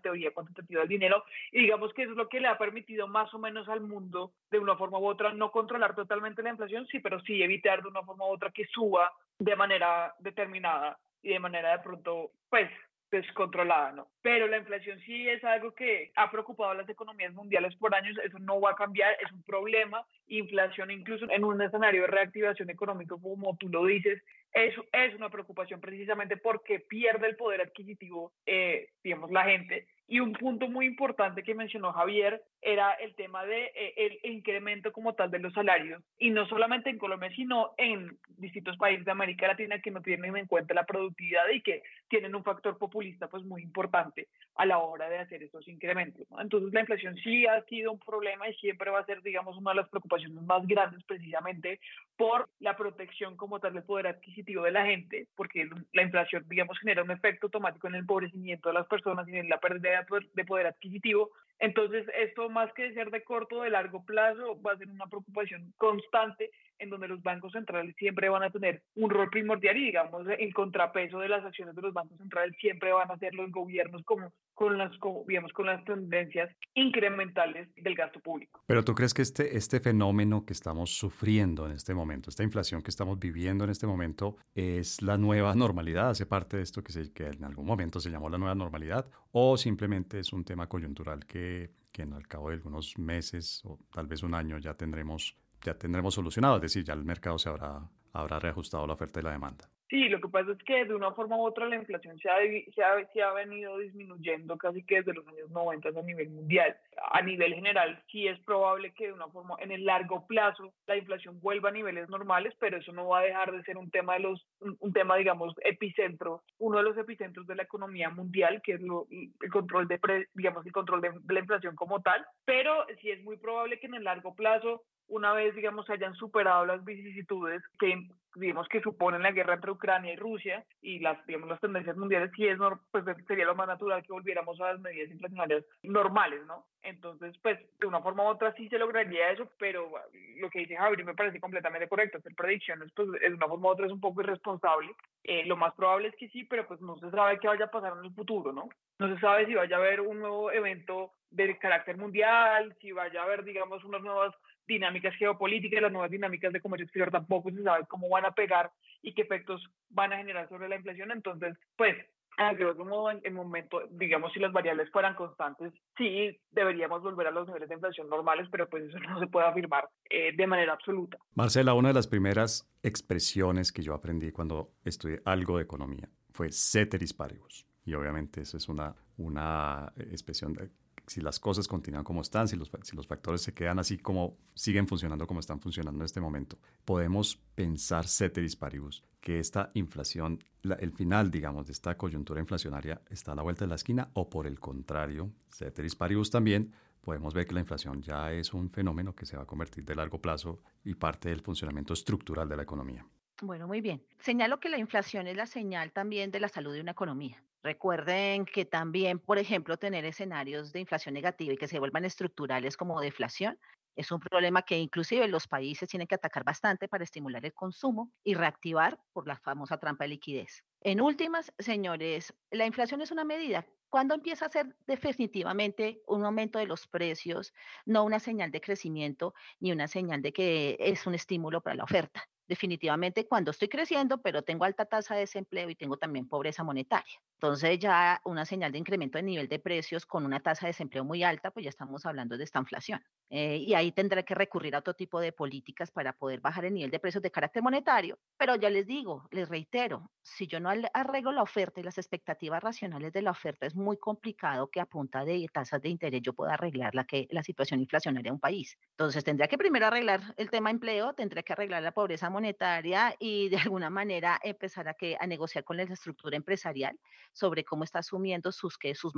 teoría 0.00 0.30
cuantitativa 0.30 0.80
del 0.80 0.90
dinero, 0.90 1.24
y 1.50 1.62
digamos 1.62 1.94
que 1.94 2.02
es 2.02 2.10
lo 2.10 2.28
que 2.28 2.40
le 2.40 2.48
ha 2.48 2.58
permitido 2.58 3.08
más 3.08 3.32
o 3.32 3.38
menos 3.38 3.66
al 3.70 3.80
mundo, 3.80 4.32
de 4.50 4.58
una 4.58 4.76
forma 4.76 4.98
u 4.98 5.06
otra, 5.06 5.32
no 5.32 5.52
controlar 5.52 5.94
totalmente 5.94 6.42
la 6.42 6.50
inflación, 6.50 6.86
sí, 6.88 6.98
pero 6.98 7.18
sí 7.20 7.42
evitar 7.42 7.82
de 7.82 7.88
una 7.88 8.02
forma 8.02 8.26
u 8.26 8.32
otra 8.34 8.50
que 8.50 8.66
suba 8.66 9.10
de 9.38 9.56
manera 9.56 10.14
determinada 10.18 10.98
y 11.22 11.30
de 11.30 11.40
manera 11.40 11.72
de 11.72 11.82
pronto, 11.82 12.32
pues, 12.50 12.70
descontrolada, 13.16 13.92
¿no? 13.92 14.08
Pero 14.22 14.46
la 14.46 14.58
inflación 14.58 14.98
sí 15.00 15.28
es 15.28 15.42
algo 15.44 15.74
que 15.74 16.12
ha 16.16 16.30
preocupado 16.30 16.70
a 16.70 16.74
las 16.74 16.88
economías 16.88 17.32
mundiales 17.32 17.74
por 17.76 17.94
años, 17.94 18.16
eso 18.24 18.38
no 18.38 18.60
va 18.60 18.72
a 18.72 18.76
cambiar, 18.76 19.16
es 19.24 19.30
un 19.32 19.42
problema, 19.42 20.04
inflación 20.28 20.90
incluso 20.90 21.26
en 21.30 21.44
un 21.44 21.60
escenario 21.62 22.02
de 22.02 22.08
reactivación 22.08 22.70
económica, 22.70 23.16
como 23.20 23.56
tú 23.56 23.68
lo 23.68 23.84
dices, 23.86 24.22
eso 24.54 24.84
es 24.92 25.14
una 25.16 25.30
preocupación 25.30 25.80
precisamente 25.80 26.36
porque 26.36 26.78
pierde 26.78 27.26
el 27.26 27.36
poder 27.36 27.60
adquisitivo, 27.60 28.32
eh, 28.46 28.90
digamos, 29.02 29.32
la 29.32 29.42
gente. 29.44 29.88
Y 30.06 30.20
un 30.20 30.32
punto 30.32 30.68
muy 30.68 30.86
importante 30.86 31.42
que 31.42 31.54
mencionó 31.54 31.92
Javier 31.92 32.42
era 32.60 32.92
el 32.92 33.14
tema 33.14 33.44
de 33.46 33.72
eh, 33.74 33.94
el 34.22 34.30
incremento 34.30 34.92
como 34.92 35.14
tal 35.14 35.30
de 35.30 35.38
los 35.38 35.52
salarios 35.54 36.02
y 36.18 36.30
no 36.30 36.46
solamente 36.46 36.90
en 36.90 36.98
Colombia 36.98 37.30
sino 37.34 37.72
en 37.78 38.18
distintos 38.36 38.76
países 38.76 39.04
de 39.04 39.10
América 39.10 39.46
Latina 39.46 39.80
que 39.80 39.90
no 39.90 40.02
tienen 40.02 40.36
en 40.36 40.46
cuenta 40.46 40.74
la 40.74 40.84
productividad 40.84 41.48
y 41.52 41.62
que 41.62 41.82
tienen 42.08 42.34
un 42.34 42.44
factor 42.44 42.76
populista 42.76 43.28
pues 43.28 43.44
muy 43.44 43.62
importante 43.62 44.28
a 44.56 44.66
la 44.66 44.78
hora 44.78 45.08
de 45.08 45.18
hacer 45.18 45.42
esos 45.42 45.66
incrementos. 45.68 46.26
Entonces 46.38 46.72
la 46.72 46.80
inflación 46.80 47.16
sí 47.16 47.46
ha 47.46 47.62
sido 47.64 47.92
un 47.92 47.98
problema 47.98 48.48
y 48.48 48.54
siempre 48.54 48.90
va 48.90 49.00
a 49.00 49.06
ser 49.06 49.22
digamos 49.22 49.56
una 49.56 49.70
de 49.70 49.76
las 49.76 49.88
preocupaciones 49.88 50.42
más 50.42 50.66
grandes 50.66 51.02
precisamente 51.04 51.80
por 52.16 52.48
la 52.60 52.76
protección 52.76 53.36
como 53.36 53.58
tal 53.58 53.74
del 53.74 53.82
poder 53.82 54.06
adquisitivo 54.06 54.64
de 54.64 54.70
la 54.70 54.86
gente 54.86 55.26
porque 55.34 55.68
la 55.92 56.02
inflación 56.02 56.44
digamos 56.48 56.78
genera 56.78 57.02
un 57.02 57.10
efecto 57.10 57.46
automático 57.46 57.88
en 57.88 57.94
el 57.94 58.00
empobrecimiento 58.00 58.68
de 58.68 58.74
las 58.74 58.86
personas 58.86 59.28
y 59.28 59.36
en 59.36 59.48
la 59.48 59.58
pérdida 59.58 60.06
de 60.34 60.44
poder 60.44 60.66
adquisitivo 60.66 61.30
entonces, 61.58 62.06
esto 62.18 62.48
más 62.50 62.72
que 62.74 62.92
ser 62.94 63.10
de 63.10 63.22
corto 63.22 63.56
o 63.56 63.62
de 63.62 63.70
largo 63.70 64.04
plazo, 64.04 64.60
va 64.60 64.72
a 64.72 64.78
ser 64.78 64.88
una 64.88 65.06
preocupación 65.06 65.72
constante 65.76 66.50
en 66.78 66.90
donde 66.90 67.08
los 67.08 67.22
bancos 67.22 67.52
centrales 67.52 67.94
siempre 67.96 68.28
van 68.28 68.42
a 68.42 68.50
tener 68.50 68.82
un 68.96 69.08
rol 69.08 69.30
primordial 69.30 69.76
y, 69.76 69.86
digamos, 69.86 70.26
el 70.38 70.52
contrapeso 70.52 71.18
de 71.18 71.28
las 71.28 71.44
acciones 71.44 71.74
de 71.74 71.82
los 71.82 71.94
bancos 71.94 72.18
centrales 72.18 72.56
siempre 72.60 72.92
van 72.92 73.10
a 73.10 73.18
ser 73.18 73.34
los 73.34 73.50
gobiernos 73.52 74.02
como 74.04 74.32
con 74.54 74.76
las, 74.78 74.90
digamos, 75.26 75.52
con 75.52 75.66
las 75.66 75.84
tendencias 75.84 76.50
incrementales 76.74 77.68
del 77.76 77.94
gasto 77.94 78.20
público. 78.20 78.62
Pero 78.66 78.84
tú 78.84 78.94
crees 78.94 79.14
que 79.14 79.22
este, 79.22 79.56
este 79.56 79.80
fenómeno 79.80 80.44
que 80.44 80.52
estamos 80.52 80.90
sufriendo 80.90 81.66
en 81.66 81.72
este 81.72 81.94
momento, 81.94 82.30
esta 82.30 82.42
inflación 82.42 82.82
que 82.82 82.90
estamos 82.90 83.18
viviendo 83.18 83.64
en 83.64 83.70
este 83.70 83.86
momento, 83.86 84.36
es 84.54 85.02
la 85.02 85.16
nueva 85.16 85.54
normalidad, 85.54 86.10
hace 86.10 86.26
parte 86.26 86.56
de 86.56 86.64
esto 86.64 86.82
que, 86.82 86.92
se, 86.92 87.12
que 87.12 87.28
en 87.28 87.44
algún 87.44 87.66
momento 87.66 88.00
se 88.00 88.10
llamó 88.10 88.28
la 88.28 88.38
nueva 88.38 88.54
normalidad, 88.54 89.06
o 89.32 89.56
simplemente 89.56 90.18
es 90.18 90.32
un 90.32 90.44
tema 90.44 90.68
coyuntural 90.68 91.26
que, 91.26 91.43
que 91.92 92.02
en 92.02 92.12
al 92.12 92.26
cabo 92.26 92.48
de 92.48 92.56
algunos 92.56 92.98
meses 92.98 93.60
o 93.64 93.78
tal 93.92 94.06
vez 94.06 94.22
un 94.22 94.34
año 94.34 94.58
ya 94.58 94.74
tendremos, 94.74 95.36
ya 95.62 95.78
tendremos 95.78 96.14
solucionado, 96.14 96.56
es 96.56 96.62
decir, 96.62 96.84
ya 96.84 96.92
el 96.92 97.04
mercado 97.04 97.38
se 97.38 97.48
habrá, 97.48 97.88
habrá 98.12 98.40
reajustado 98.40 98.86
la 98.86 98.94
oferta 98.94 99.20
y 99.20 99.22
la 99.22 99.32
demanda. 99.32 99.70
Sí, 99.90 100.08
lo 100.08 100.18
que 100.20 100.28
pasa 100.28 100.52
es 100.52 100.58
que 100.64 100.86
de 100.86 100.94
una 100.94 101.12
forma 101.12 101.36
u 101.36 101.44
otra 101.44 101.68
la 101.68 101.76
inflación 101.76 102.18
se 102.18 102.30
ha, 102.30 102.36
se 102.74 102.82
ha, 102.82 103.06
se 103.12 103.22
ha 103.22 103.32
venido 103.32 103.76
disminuyendo 103.78 104.56
casi 104.56 104.82
que 104.82 104.96
desde 104.96 105.12
los 105.12 105.28
años 105.28 105.50
90 105.50 105.88
a 105.88 106.02
nivel 106.02 106.30
mundial. 106.30 106.74
A 107.10 107.20
nivel 107.20 107.54
general, 107.54 108.02
sí 108.10 108.26
es 108.26 108.40
probable 108.40 108.94
que 108.94 109.08
de 109.08 109.12
una 109.12 109.28
forma, 109.28 109.56
en 109.60 109.72
el 109.72 109.84
largo 109.84 110.26
plazo, 110.26 110.72
la 110.86 110.96
inflación 110.96 111.38
vuelva 111.40 111.68
a 111.68 111.72
niveles 111.72 112.08
normales, 112.08 112.54
pero 112.58 112.78
eso 112.78 112.92
no 112.92 113.08
va 113.08 113.18
a 113.18 113.24
dejar 113.24 113.52
de 113.52 113.62
ser 113.62 113.76
un 113.76 113.90
tema 113.90 114.14
de 114.14 114.20
los, 114.20 114.46
un, 114.60 114.92
tema, 114.94 115.16
digamos, 115.16 115.54
epicentro, 115.62 116.42
uno 116.58 116.78
de 116.78 116.84
los 116.84 116.96
epicentros 116.96 117.46
de 117.46 117.54
la 117.54 117.64
economía 117.64 118.08
mundial, 118.08 118.62
que 118.62 118.72
es 118.74 118.80
lo, 118.80 119.06
el 119.10 119.50
control 119.50 119.86
de, 119.86 120.00
digamos, 120.32 120.64
el 120.64 120.72
control 120.72 121.02
de 121.02 121.12
la 121.28 121.40
inflación 121.40 121.76
como 121.76 122.00
tal. 122.00 122.24
Pero 122.46 122.86
sí 123.02 123.10
es 123.10 123.22
muy 123.22 123.36
probable 123.36 123.78
que 123.78 123.86
en 123.86 123.94
el 123.94 124.04
largo 124.04 124.34
plazo 124.34 124.82
una 125.08 125.32
vez, 125.32 125.54
digamos, 125.54 125.88
hayan 125.90 126.14
superado 126.14 126.66
las 126.66 126.84
vicisitudes 126.84 127.62
que 127.78 128.08
digamos 128.34 128.68
que 128.68 128.80
suponen 128.80 129.22
la 129.22 129.32
guerra 129.32 129.54
entre 129.54 129.70
Ucrania 129.70 130.12
y 130.12 130.16
Rusia 130.16 130.64
y 130.82 130.98
las 130.98 131.24
digamos 131.26 131.48
las 131.48 131.60
tendencias 131.60 131.96
mundiales 131.96 132.30
y 132.36 132.48
es 132.48 132.58
pues 132.90 133.04
sería 133.26 133.44
lo 133.44 133.54
más 133.54 133.68
natural 133.68 134.02
que 134.02 134.12
volviéramos 134.12 134.60
a 134.60 134.72
las 134.72 134.80
medidas 134.80 135.10
inflacionarias 135.10 135.64
normales 135.82 136.44
no 136.46 136.66
entonces 136.82 137.36
pues 137.42 137.58
de 137.78 137.86
una 137.86 138.00
forma 138.00 138.24
u 138.24 138.26
otra 138.26 138.52
sí 138.54 138.68
se 138.68 138.78
lograría 138.78 139.30
eso 139.30 139.48
pero 139.58 139.90
lo 140.38 140.50
que 140.50 140.60
dice 140.60 140.76
Javier 140.76 141.04
me 141.04 141.14
parece 141.14 141.40
completamente 141.40 141.88
correcto 141.88 142.18
hacer 142.18 142.34
predicciones 142.34 142.90
pues 142.94 143.10
de 143.10 143.34
una 143.34 143.48
forma 143.48 143.68
u 143.68 143.70
otra 143.72 143.86
es 143.86 143.92
un 143.92 144.00
poco 144.00 144.20
irresponsable. 144.20 144.94
Eh, 145.22 145.44
lo 145.46 145.56
más 145.56 145.74
probable 145.74 146.08
es 146.08 146.16
que 146.16 146.28
sí 146.28 146.44
pero 146.44 146.66
pues 146.66 146.80
no 146.80 146.98
se 146.98 147.10
sabe 147.10 147.38
qué 147.38 147.48
vaya 147.48 147.66
a 147.66 147.70
pasar 147.70 147.92
en 147.98 148.04
el 148.04 148.14
futuro 148.14 148.52
no 148.52 148.68
no 148.98 149.14
se 149.14 149.20
sabe 149.20 149.46
si 149.46 149.54
vaya 149.54 149.76
a 149.76 149.78
haber 149.78 150.00
un 150.00 150.20
nuevo 150.20 150.50
evento 150.50 151.12
de 151.30 151.56
carácter 151.58 151.96
mundial 151.96 152.76
si 152.80 152.92
vaya 152.92 153.20
a 153.20 153.24
haber 153.24 153.44
digamos 153.44 153.84
unas 153.84 154.02
nuevas 154.02 154.34
dinámicas 154.66 155.14
geopolíticas, 155.16 155.82
las 155.82 155.92
nuevas 155.92 156.10
dinámicas 156.10 156.52
de 156.52 156.60
comercio 156.60 156.84
exterior 156.84 157.10
tampoco 157.10 157.50
se 157.50 157.62
sabe 157.62 157.86
cómo 157.88 158.08
van 158.08 158.24
a 158.24 158.34
pegar 158.34 158.70
y 159.02 159.14
qué 159.14 159.22
efectos 159.22 159.62
van 159.90 160.12
a 160.12 160.18
generar 160.18 160.48
sobre 160.48 160.68
la 160.68 160.76
inflación. 160.76 161.10
Entonces, 161.10 161.56
pues, 161.76 161.96
a 162.36 162.52
grosso 162.54 162.84
modo, 162.84 163.10
en 163.10 163.20
el 163.24 163.32
momento, 163.32 163.82
digamos, 163.90 164.32
si 164.32 164.40
las 164.40 164.52
variables 164.52 164.90
fueran 164.90 165.14
constantes, 165.14 165.72
sí 165.96 166.36
deberíamos 166.50 167.02
volver 167.02 167.28
a 167.28 167.30
los 167.30 167.46
niveles 167.46 167.68
de 167.68 167.76
inflación 167.76 168.08
normales, 168.08 168.48
pero 168.50 168.68
pues 168.68 168.84
eso 168.84 168.98
no 168.98 169.20
se 169.20 169.26
puede 169.26 169.46
afirmar 169.46 169.88
eh, 170.10 170.32
de 170.36 170.46
manera 170.46 170.72
absoluta. 170.72 171.18
Marcela, 171.34 171.74
una 171.74 171.88
de 171.88 171.94
las 171.94 172.08
primeras 172.08 172.68
expresiones 172.82 173.72
que 173.72 173.82
yo 173.82 173.94
aprendí 173.94 174.32
cuando 174.32 174.72
estudié 174.84 175.20
algo 175.24 175.58
de 175.58 175.64
economía 175.64 176.08
fue 176.30 176.50
ceteris 176.50 177.14
paribus. 177.14 177.66
Y 177.84 177.94
obviamente 177.94 178.40
esa 178.40 178.56
es 178.56 178.68
una, 178.68 178.94
una 179.18 179.92
expresión 179.96 180.54
de, 180.54 180.70
si 181.06 181.20
las 181.20 181.38
cosas 181.38 181.68
continúan 181.68 182.04
como 182.04 182.22
están, 182.22 182.48
si 182.48 182.56
los, 182.56 182.70
si 182.82 182.96
los 182.96 183.06
factores 183.06 183.42
se 183.42 183.54
quedan 183.54 183.78
así 183.78 183.98
como 183.98 184.38
siguen 184.54 184.86
funcionando 184.86 185.26
como 185.26 185.40
están 185.40 185.60
funcionando 185.60 186.00
en 186.00 186.04
este 186.04 186.20
momento, 186.20 186.58
podemos 186.84 187.36
pensar 187.54 188.06
ceteris 188.06 188.56
paribus, 188.56 189.04
que 189.20 189.38
esta 189.38 189.70
inflación, 189.74 190.42
el 190.62 190.92
final, 190.92 191.30
digamos, 191.30 191.66
de 191.66 191.72
esta 191.72 191.96
coyuntura 191.96 192.40
inflacionaria 192.40 193.00
está 193.10 193.32
a 193.32 193.34
la 193.34 193.42
vuelta 193.42 193.64
de 193.64 193.68
la 193.68 193.76
esquina 193.76 194.10
o 194.14 194.28
por 194.28 194.46
el 194.46 194.60
contrario, 194.60 195.30
ceteris 195.50 195.96
paribus 195.96 196.30
también, 196.30 196.72
podemos 197.00 197.34
ver 197.34 197.46
que 197.46 197.54
la 197.54 197.60
inflación 197.60 198.00
ya 198.00 198.32
es 198.32 198.54
un 198.54 198.70
fenómeno 198.70 199.14
que 199.14 199.26
se 199.26 199.36
va 199.36 199.42
a 199.42 199.46
convertir 199.46 199.84
de 199.84 199.94
largo 199.94 200.20
plazo 200.20 200.62
y 200.84 200.94
parte 200.94 201.28
del 201.28 201.42
funcionamiento 201.42 201.92
estructural 201.92 202.48
de 202.48 202.56
la 202.56 202.62
economía. 202.62 203.06
Bueno, 203.42 203.66
muy 203.66 203.80
bien. 203.80 204.02
Señalo 204.18 204.58
que 204.58 204.68
la 204.68 204.78
inflación 204.78 205.26
es 205.26 205.36
la 205.36 205.46
señal 205.46 205.92
también 205.92 206.30
de 206.30 206.40
la 206.40 206.48
salud 206.48 206.72
de 206.72 206.80
una 206.80 206.92
economía. 206.92 207.42
Recuerden 207.64 208.44
que 208.44 208.66
también, 208.66 209.18
por 209.18 209.38
ejemplo, 209.38 209.78
tener 209.78 210.04
escenarios 210.04 210.70
de 210.70 210.80
inflación 210.80 211.14
negativa 211.14 211.54
y 211.54 211.56
que 211.56 211.66
se 211.66 211.78
vuelvan 211.78 212.04
estructurales 212.04 212.76
como 212.76 213.00
deflación 213.00 213.58
es 213.96 214.12
un 214.12 214.20
problema 214.20 214.62
que 214.62 214.78
inclusive 214.78 215.26
los 215.28 215.48
países 215.48 215.88
tienen 215.88 216.06
que 216.06 216.16
atacar 216.16 216.44
bastante 216.44 216.88
para 216.88 217.04
estimular 217.04 217.42
el 217.46 217.54
consumo 217.54 218.12
y 218.22 218.34
reactivar 218.34 219.00
por 219.14 219.26
la 219.26 219.38
famosa 219.38 219.78
trampa 219.78 220.04
de 220.04 220.08
liquidez. 220.08 220.62
En 220.82 221.00
últimas, 221.00 221.54
señores, 221.58 222.34
la 222.50 222.66
inflación 222.66 223.00
es 223.00 223.10
una 223.10 223.24
medida. 223.24 223.66
¿Cuándo 223.88 224.14
empieza 224.14 224.44
a 224.44 224.50
ser 224.50 224.76
definitivamente 224.86 226.02
un 226.06 226.22
aumento 226.26 226.58
de 226.58 226.66
los 226.66 226.86
precios, 226.86 227.54
no 227.86 228.04
una 228.04 228.20
señal 228.20 228.50
de 228.50 228.60
crecimiento 228.60 229.32
ni 229.58 229.72
una 229.72 229.88
señal 229.88 230.20
de 230.20 230.34
que 230.34 230.76
es 230.80 231.06
un 231.06 231.14
estímulo 231.14 231.62
para 231.62 231.76
la 231.76 231.84
oferta? 231.84 232.28
Definitivamente 232.48 233.26
cuando 233.26 233.50
estoy 233.50 233.68
creciendo, 233.68 234.20
pero 234.22 234.42
tengo 234.42 234.64
alta 234.64 234.84
tasa 234.84 235.14
de 235.14 235.20
desempleo 235.20 235.70
y 235.70 235.74
tengo 235.74 235.96
también 235.96 236.28
pobreza 236.28 236.64
monetaria. 236.64 237.20
Entonces 237.34 237.78
ya 237.78 238.20
una 238.24 238.44
señal 238.44 238.72
de 238.72 238.78
incremento 238.78 239.18
de 239.18 239.22
nivel 239.22 239.48
de 239.48 239.58
precios 239.58 240.06
con 240.06 240.24
una 240.24 240.40
tasa 240.40 240.66
de 240.66 240.70
desempleo 240.70 241.04
muy 241.04 241.22
alta, 241.22 241.50
pues 241.50 241.64
ya 241.64 241.70
estamos 241.70 242.06
hablando 242.06 242.36
de 242.36 242.44
esta 242.44 242.58
inflación. 242.58 243.02
Eh, 243.30 243.56
y 243.56 243.74
ahí 243.74 243.92
tendré 243.92 244.24
que 244.24 244.34
recurrir 244.34 244.74
a 244.74 244.78
otro 244.78 244.94
tipo 244.94 245.20
de 245.20 245.32
políticas 245.32 245.90
para 245.90 246.12
poder 246.12 246.40
bajar 246.40 246.64
el 246.64 246.74
nivel 246.74 246.90
de 246.90 246.98
precios 246.98 247.22
de 247.22 247.30
carácter 247.30 247.62
monetario. 247.62 248.18
Pero 248.36 248.56
ya 248.56 248.70
les 248.70 248.86
digo, 248.86 249.28
les 249.30 249.48
reitero, 249.48 250.10
si 250.22 250.46
yo 250.46 250.60
no 250.60 250.70
arreglo 250.70 251.32
la 251.32 251.42
oferta 251.42 251.80
y 251.80 251.82
las 251.82 251.98
expectativas 251.98 252.62
racionales 252.62 253.12
de 253.12 253.22
la 253.22 253.30
oferta, 253.30 253.66
es 253.66 253.74
muy 253.74 253.98
complicado 253.98 254.70
que 254.70 254.80
a 254.80 254.86
punta 254.86 255.24
de 255.24 255.46
tasas 255.52 255.82
de 255.82 255.88
interés 255.88 256.22
yo 256.22 256.32
pueda 256.32 256.54
arreglar 256.54 256.94
la, 256.94 257.04
que, 257.04 257.26
la 257.30 257.42
situación 257.42 257.80
inflacionaria 257.80 258.30
de 258.30 258.34
un 258.34 258.40
país. 258.40 258.78
Entonces 258.90 259.24
tendría 259.24 259.48
que 259.48 259.58
primero 259.58 259.86
arreglar 259.86 260.34
el 260.36 260.50
tema 260.50 260.70
empleo, 260.70 261.14
tendría 261.14 261.42
que 261.42 261.52
arreglar 261.52 261.82
la 261.82 261.92
pobreza 261.92 262.30
monetaria 262.34 263.14
y 263.18 263.48
de 263.48 263.58
alguna 263.58 263.90
manera 263.90 264.38
empezar 264.42 264.88
a, 264.88 264.94
que, 264.94 265.16
a 265.18 265.26
negociar 265.26 265.64
con 265.64 265.76
la 265.76 265.84
estructura 265.84 266.36
empresarial 266.36 266.98
sobre 267.32 267.64
cómo 267.64 267.84
está 267.84 268.00
asumiendo 268.00 268.50
sus, 268.52 268.76
que, 268.76 268.94
sus. 268.94 269.12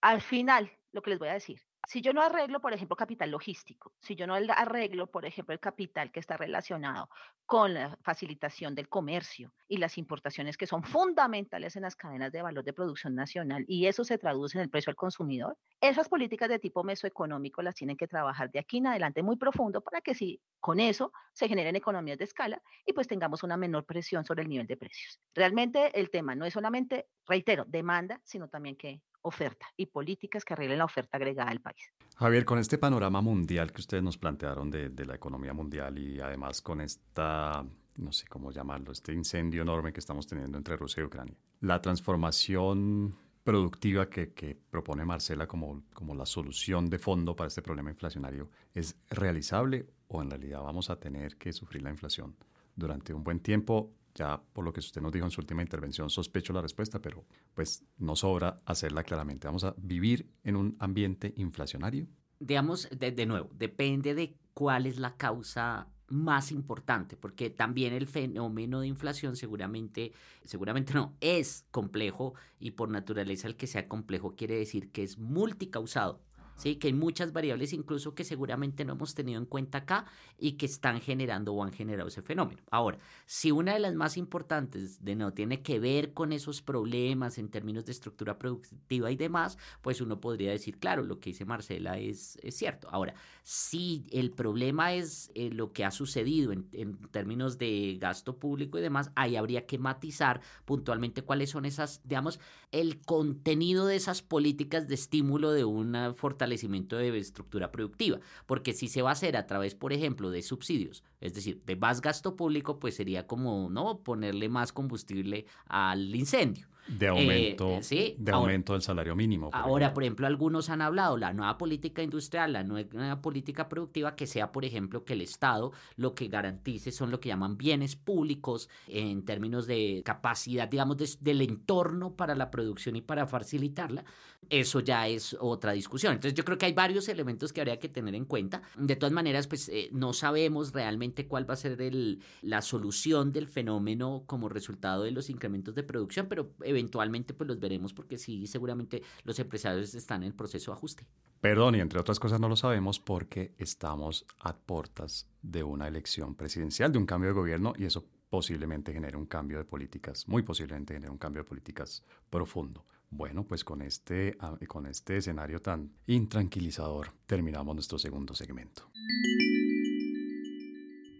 Al 0.00 0.20
final, 0.20 0.70
lo 0.92 1.02
que 1.02 1.10
les 1.10 1.18
voy 1.18 1.28
a 1.28 1.34
decir, 1.34 1.60
si 1.86 2.00
yo 2.00 2.12
no 2.12 2.22
arreglo, 2.22 2.60
por 2.60 2.72
ejemplo, 2.72 2.96
capital 2.96 3.30
logístico, 3.30 3.92
si 4.00 4.14
yo 4.14 4.26
no 4.26 4.34
arreglo, 4.34 5.06
por 5.06 5.26
ejemplo, 5.26 5.52
el 5.52 5.60
capital 5.60 6.10
que 6.10 6.20
está 6.20 6.36
relacionado 6.36 7.08
con 7.46 7.74
la 7.74 7.98
facilitación 8.02 8.74
del 8.74 8.88
comercio 8.88 9.52
y 9.68 9.76
las 9.76 9.98
importaciones 9.98 10.56
que 10.56 10.66
son 10.66 10.82
fundamentales 10.82 11.76
en 11.76 11.82
las 11.82 11.96
cadenas 11.96 12.32
de 12.32 12.42
valor 12.42 12.64
de 12.64 12.72
producción 12.72 13.14
nacional 13.14 13.64
y 13.68 13.86
eso 13.86 14.04
se 14.04 14.18
traduce 14.18 14.58
en 14.58 14.62
el 14.62 14.70
precio 14.70 14.90
al 14.90 14.96
consumidor, 14.96 15.56
esas 15.80 16.08
políticas 16.08 16.48
de 16.48 16.58
tipo 16.58 16.84
mesoeconómico 16.84 17.62
las 17.62 17.74
tienen 17.74 17.96
que 17.96 18.08
trabajar 18.08 18.50
de 18.50 18.58
aquí 18.58 18.78
en 18.78 18.86
adelante 18.86 19.22
muy 19.22 19.36
profundo 19.36 19.80
para 19.80 20.00
que 20.00 20.14
si 20.14 20.40
con 20.60 20.80
eso 20.80 21.12
se 21.32 21.48
generen 21.48 21.76
economías 21.76 22.18
de 22.18 22.24
escala 22.24 22.62
y 22.86 22.92
pues 22.92 23.06
tengamos 23.08 23.42
una 23.42 23.56
menor 23.56 23.84
presión 23.84 24.24
sobre 24.24 24.42
el 24.42 24.48
nivel 24.48 24.66
de 24.66 24.76
precios. 24.76 25.20
Realmente 25.34 25.98
el 25.98 26.10
tema 26.10 26.34
no 26.34 26.44
es 26.44 26.54
solamente, 26.54 27.06
reitero, 27.26 27.64
demanda, 27.66 28.20
sino 28.24 28.48
también 28.48 28.76
que 28.76 29.00
oferta 29.24 29.66
y 29.76 29.86
políticas 29.86 30.44
que 30.44 30.54
arreglen 30.54 30.78
la 30.78 30.84
oferta 30.84 31.16
agregada 31.16 31.50
al 31.50 31.60
país. 31.60 31.92
Javier, 32.16 32.44
con 32.44 32.58
este 32.58 32.78
panorama 32.78 33.20
mundial 33.20 33.72
que 33.72 33.80
ustedes 33.80 34.02
nos 34.02 34.16
plantearon 34.16 34.70
de, 34.70 35.04
la 35.04 35.14
economía 35.14 35.52
mundial 35.52 35.98
y 35.98 36.20
además 36.20 36.62
con 36.62 36.80
esta, 36.80 37.64
no 37.96 38.12
sé 38.12 38.26
cómo 38.28 38.52
llamarlo, 38.52 38.92
este 38.92 39.12
incendio 39.12 39.62
enorme 39.62 39.92
que 39.92 40.00
estamos 40.00 40.26
teniendo 40.26 40.56
entre 40.56 40.76
Rusia 40.76 41.02
y 41.02 41.06
Ucrania, 41.06 41.34
la 41.60 41.80
transformación 41.82 43.16
productiva 43.42 44.08
que, 44.08 44.32
que, 44.32 44.56
propone 44.70 45.04
Marcela 45.04 45.46
como, 45.46 45.82
como 45.92 46.14
la 46.14 46.24
solución 46.24 46.88
de 46.88 46.98
fondo 46.98 47.36
para 47.36 47.48
este 47.48 47.60
problema 47.60 47.90
inflacionario 47.90 48.50
es 48.72 48.96
realizable 49.10 49.86
o 50.08 50.22
en 50.22 50.30
realidad 50.30 50.62
vamos 50.62 50.88
a 50.88 50.98
tener 50.98 51.36
que 51.36 51.52
sufrir 51.52 51.82
la 51.82 51.90
inflación 51.90 52.36
durante 52.74 53.12
un 53.12 53.22
buen 53.22 53.40
tiempo 53.40 53.92
ya 54.14 54.40
por 54.52 54.64
lo 54.64 54.72
que 54.72 54.80
usted 54.80 55.00
nos 55.00 55.12
dijo 55.12 55.24
en 55.24 55.30
su 55.30 55.40
última 55.40 55.62
intervención, 55.62 56.08
sospecho 56.08 56.52
la 56.52 56.62
respuesta, 56.62 57.00
pero 57.00 57.24
pues 57.52 57.84
no 57.98 58.14
sobra 58.16 58.58
hacerla 58.64 59.02
claramente. 59.02 59.48
¿Vamos 59.48 59.64
a 59.64 59.74
vivir 59.76 60.30
en 60.44 60.56
un 60.56 60.76
ambiente 60.78 61.32
inflacionario? 61.36 62.06
Digamos, 62.38 62.88
de, 62.90 63.26
nuevo, 63.26 63.50
depende 63.54 64.14
de 64.14 64.36
cuál 64.52 64.86
es 64.86 64.98
la 64.98 65.16
causa 65.16 65.88
más 66.08 66.52
importante, 66.52 67.16
porque 67.16 67.50
también 67.50 67.94
el 67.94 68.06
fenómeno 68.06 68.80
de 68.80 68.88
inflación 68.88 69.36
seguramente, 69.36 70.12
seguramente 70.44 70.92
no, 70.94 71.16
es 71.20 71.64
complejo 71.70 72.34
y 72.60 72.72
por 72.72 72.90
naturaleza 72.90 73.48
el 73.48 73.56
que 73.56 73.66
sea 73.66 73.88
complejo 73.88 74.36
quiere 74.36 74.56
decir 74.56 74.92
que 74.92 75.02
es 75.02 75.18
multicausado. 75.18 76.20
¿Sí? 76.56 76.76
que 76.76 76.88
hay 76.88 76.92
muchas 76.92 77.32
variables 77.32 77.72
incluso 77.72 78.14
que 78.14 78.24
seguramente 78.24 78.84
no 78.84 78.94
hemos 78.94 79.14
tenido 79.14 79.38
en 79.38 79.46
cuenta 79.46 79.78
acá 79.78 80.06
y 80.38 80.52
que 80.52 80.66
están 80.66 81.00
generando 81.00 81.52
o 81.52 81.62
han 81.62 81.72
generado 81.72 82.08
ese 82.08 82.22
fenómeno. 82.22 82.62
Ahora, 82.70 82.98
si 83.26 83.50
una 83.50 83.74
de 83.74 83.80
las 83.80 83.94
más 83.94 84.16
importantes 84.16 85.00
no 85.02 85.32
tiene 85.32 85.62
que 85.62 85.78
ver 85.78 86.12
con 86.12 86.32
esos 86.32 86.62
problemas 86.62 87.38
en 87.38 87.48
términos 87.48 87.84
de 87.84 87.92
estructura 87.92 88.38
productiva 88.38 89.10
y 89.10 89.16
demás, 89.16 89.58
pues 89.82 90.00
uno 90.00 90.20
podría 90.20 90.50
decir, 90.50 90.78
claro, 90.78 91.02
lo 91.02 91.20
que 91.20 91.30
dice 91.30 91.44
Marcela 91.44 91.98
es, 91.98 92.38
es 92.42 92.56
cierto. 92.56 92.88
Ahora, 92.90 93.14
si 93.42 94.06
el 94.10 94.30
problema 94.30 94.94
es 94.94 95.30
eh, 95.34 95.50
lo 95.50 95.72
que 95.72 95.84
ha 95.84 95.90
sucedido 95.90 96.52
en, 96.52 96.68
en 96.72 96.96
términos 97.10 97.58
de 97.58 97.96
gasto 98.00 98.38
público 98.38 98.78
y 98.78 98.82
demás, 98.82 99.10
ahí 99.14 99.36
habría 99.36 99.66
que 99.66 99.78
matizar 99.78 100.40
puntualmente 100.64 101.22
cuáles 101.22 101.50
son 101.50 101.64
esas, 101.64 102.00
digamos, 102.04 102.40
el 102.72 103.00
contenido 103.00 103.86
de 103.86 103.96
esas 103.96 104.22
políticas 104.22 104.88
de 104.88 104.94
estímulo 104.94 105.52
de 105.52 105.64
una 105.64 106.12
fortaleza 106.14 106.43
fortalecimiento 106.44 106.96
de 106.96 107.16
estructura 107.18 107.72
productiva, 107.72 108.20
porque 108.46 108.74
si 108.74 108.88
se 108.88 109.00
va 109.02 109.10
a 109.10 109.12
hacer 109.12 109.36
a 109.36 109.46
través, 109.46 109.74
por 109.74 109.92
ejemplo, 109.92 110.30
de 110.30 110.42
subsidios, 110.42 111.02
es 111.24 111.32
decir, 111.32 111.62
de 111.64 111.74
más 111.74 112.02
gasto 112.02 112.36
público, 112.36 112.78
pues 112.78 112.96
sería 112.96 113.26
como 113.26 113.70
no 113.70 114.00
ponerle 114.00 114.50
más 114.50 114.72
combustible 114.72 115.46
al 115.66 116.14
incendio. 116.14 116.68
De 116.86 117.08
aumento, 117.08 117.80
eh, 117.90 118.14
de 118.18 118.32
aumento 118.32 118.74
del 118.74 118.82
salario 118.82 119.16
mínimo. 119.16 119.48
ahora, 119.54 119.94
por 119.94 120.02
ejemplo, 120.02 120.26
algunos 120.26 120.68
han 120.68 120.82
hablado 120.82 121.16
la 121.16 121.32
nueva 121.32 121.56
política 121.56 122.02
industrial, 122.02 122.52
la 122.52 122.62
nueva 122.62 123.22
política 123.22 123.70
productiva, 123.70 124.14
que 124.14 124.26
sea, 124.26 124.52
por 124.52 124.66
ejemplo, 124.66 125.02
que 125.02 125.14
el 125.14 125.22
Estado 125.22 125.72
lo 125.96 126.14
que 126.14 126.28
garantice 126.28 126.92
son 126.92 127.10
lo 127.10 127.20
que 127.20 127.30
llaman 127.30 127.56
bienes 127.56 127.96
públicos 127.96 128.68
en 128.86 129.24
términos 129.24 129.66
de 129.66 130.02
capacidad, 130.04 130.68
digamos, 130.68 130.98
del 131.20 131.40
entorno 131.40 132.16
para 132.16 132.34
la 132.34 132.50
producción 132.50 132.96
y 132.96 133.00
para 133.00 133.26
facilitarla. 133.26 134.04
Eso 134.50 134.80
ya 134.80 135.08
es 135.08 135.34
otra 135.40 135.72
discusión. 135.72 136.12
Entonces, 136.12 136.36
yo 136.36 136.44
creo 136.44 136.58
que 136.58 136.66
hay 136.66 136.74
varios 136.74 137.08
elementos 137.08 137.50
que 137.50 137.62
habría 137.62 137.78
que 137.78 137.88
tener 137.88 138.14
en 138.14 138.26
cuenta. 138.26 138.60
De 138.76 138.94
todas 138.94 139.12
maneras, 139.12 139.46
pues 139.46 139.70
eh, 139.70 139.88
no 139.92 140.12
sabemos 140.12 140.72
realmente 140.72 141.13
cuál 141.26 141.48
va 141.48 141.54
a 141.54 141.56
ser 141.56 141.80
el, 141.80 142.22
la 142.42 142.62
solución 142.62 143.32
del 143.32 143.46
fenómeno 143.46 144.24
como 144.26 144.48
resultado 144.48 145.04
de 145.04 145.12
los 145.12 145.30
incrementos 145.30 145.74
de 145.74 145.82
producción, 145.82 146.26
pero 146.28 146.52
eventualmente 146.62 147.34
pues 147.34 147.48
los 147.48 147.60
veremos 147.60 147.92
porque 147.92 148.18
sí, 148.18 148.46
seguramente 148.46 149.02
los 149.24 149.38
empresarios 149.38 149.94
están 149.94 150.22
en 150.22 150.28
el 150.28 150.34
proceso 150.34 150.72
de 150.72 150.76
ajuste. 150.76 151.06
Perdón, 151.40 151.74
y 151.74 151.80
entre 151.80 152.00
otras 152.00 152.18
cosas 152.18 152.40
no 152.40 152.48
lo 152.48 152.56
sabemos 152.56 152.98
porque 152.98 153.54
estamos 153.58 154.26
a 154.40 154.56
puertas 154.56 155.28
de 155.42 155.62
una 155.62 155.86
elección 155.86 156.34
presidencial, 156.34 156.90
de 156.90 156.98
un 156.98 157.06
cambio 157.06 157.28
de 157.28 157.34
gobierno 157.34 157.74
y 157.76 157.84
eso 157.84 158.06
posiblemente 158.30 158.92
genere 158.92 159.16
un 159.16 159.26
cambio 159.26 159.58
de 159.58 159.64
políticas, 159.64 160.26
muy 160.26 160.42
posiblemente 160.42 160.94
genere 160.94 161.12
un 161.12 161.18
cambio 161.18 161.42
de 161.42 161.48
políticas 161.48 162.02
profundo. 162.30 162.84
Bueno, 163.10 163.44
pues 163.44 163.62
con 163.62 163.80
este, 163.82 164.36
ah, 164.40 164.58
con 164.66 164.86
este 164.86 165.18
escenario 165.18 165.62
tan 165.62 165.92
intranquilizador 166.06 167.12
terminamos 167.26 167.76
nuestro 167.76 167.96
segundo 167.98 168.34
segmento. 168.34 168.90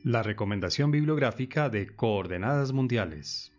La 0.05 0.23
recomendación 0.23 0.91
bibliográfica 0.91 1.71
de 1.71 1.97
Coordenadas 1.97 2.75
Mundiales. 2.75 3.51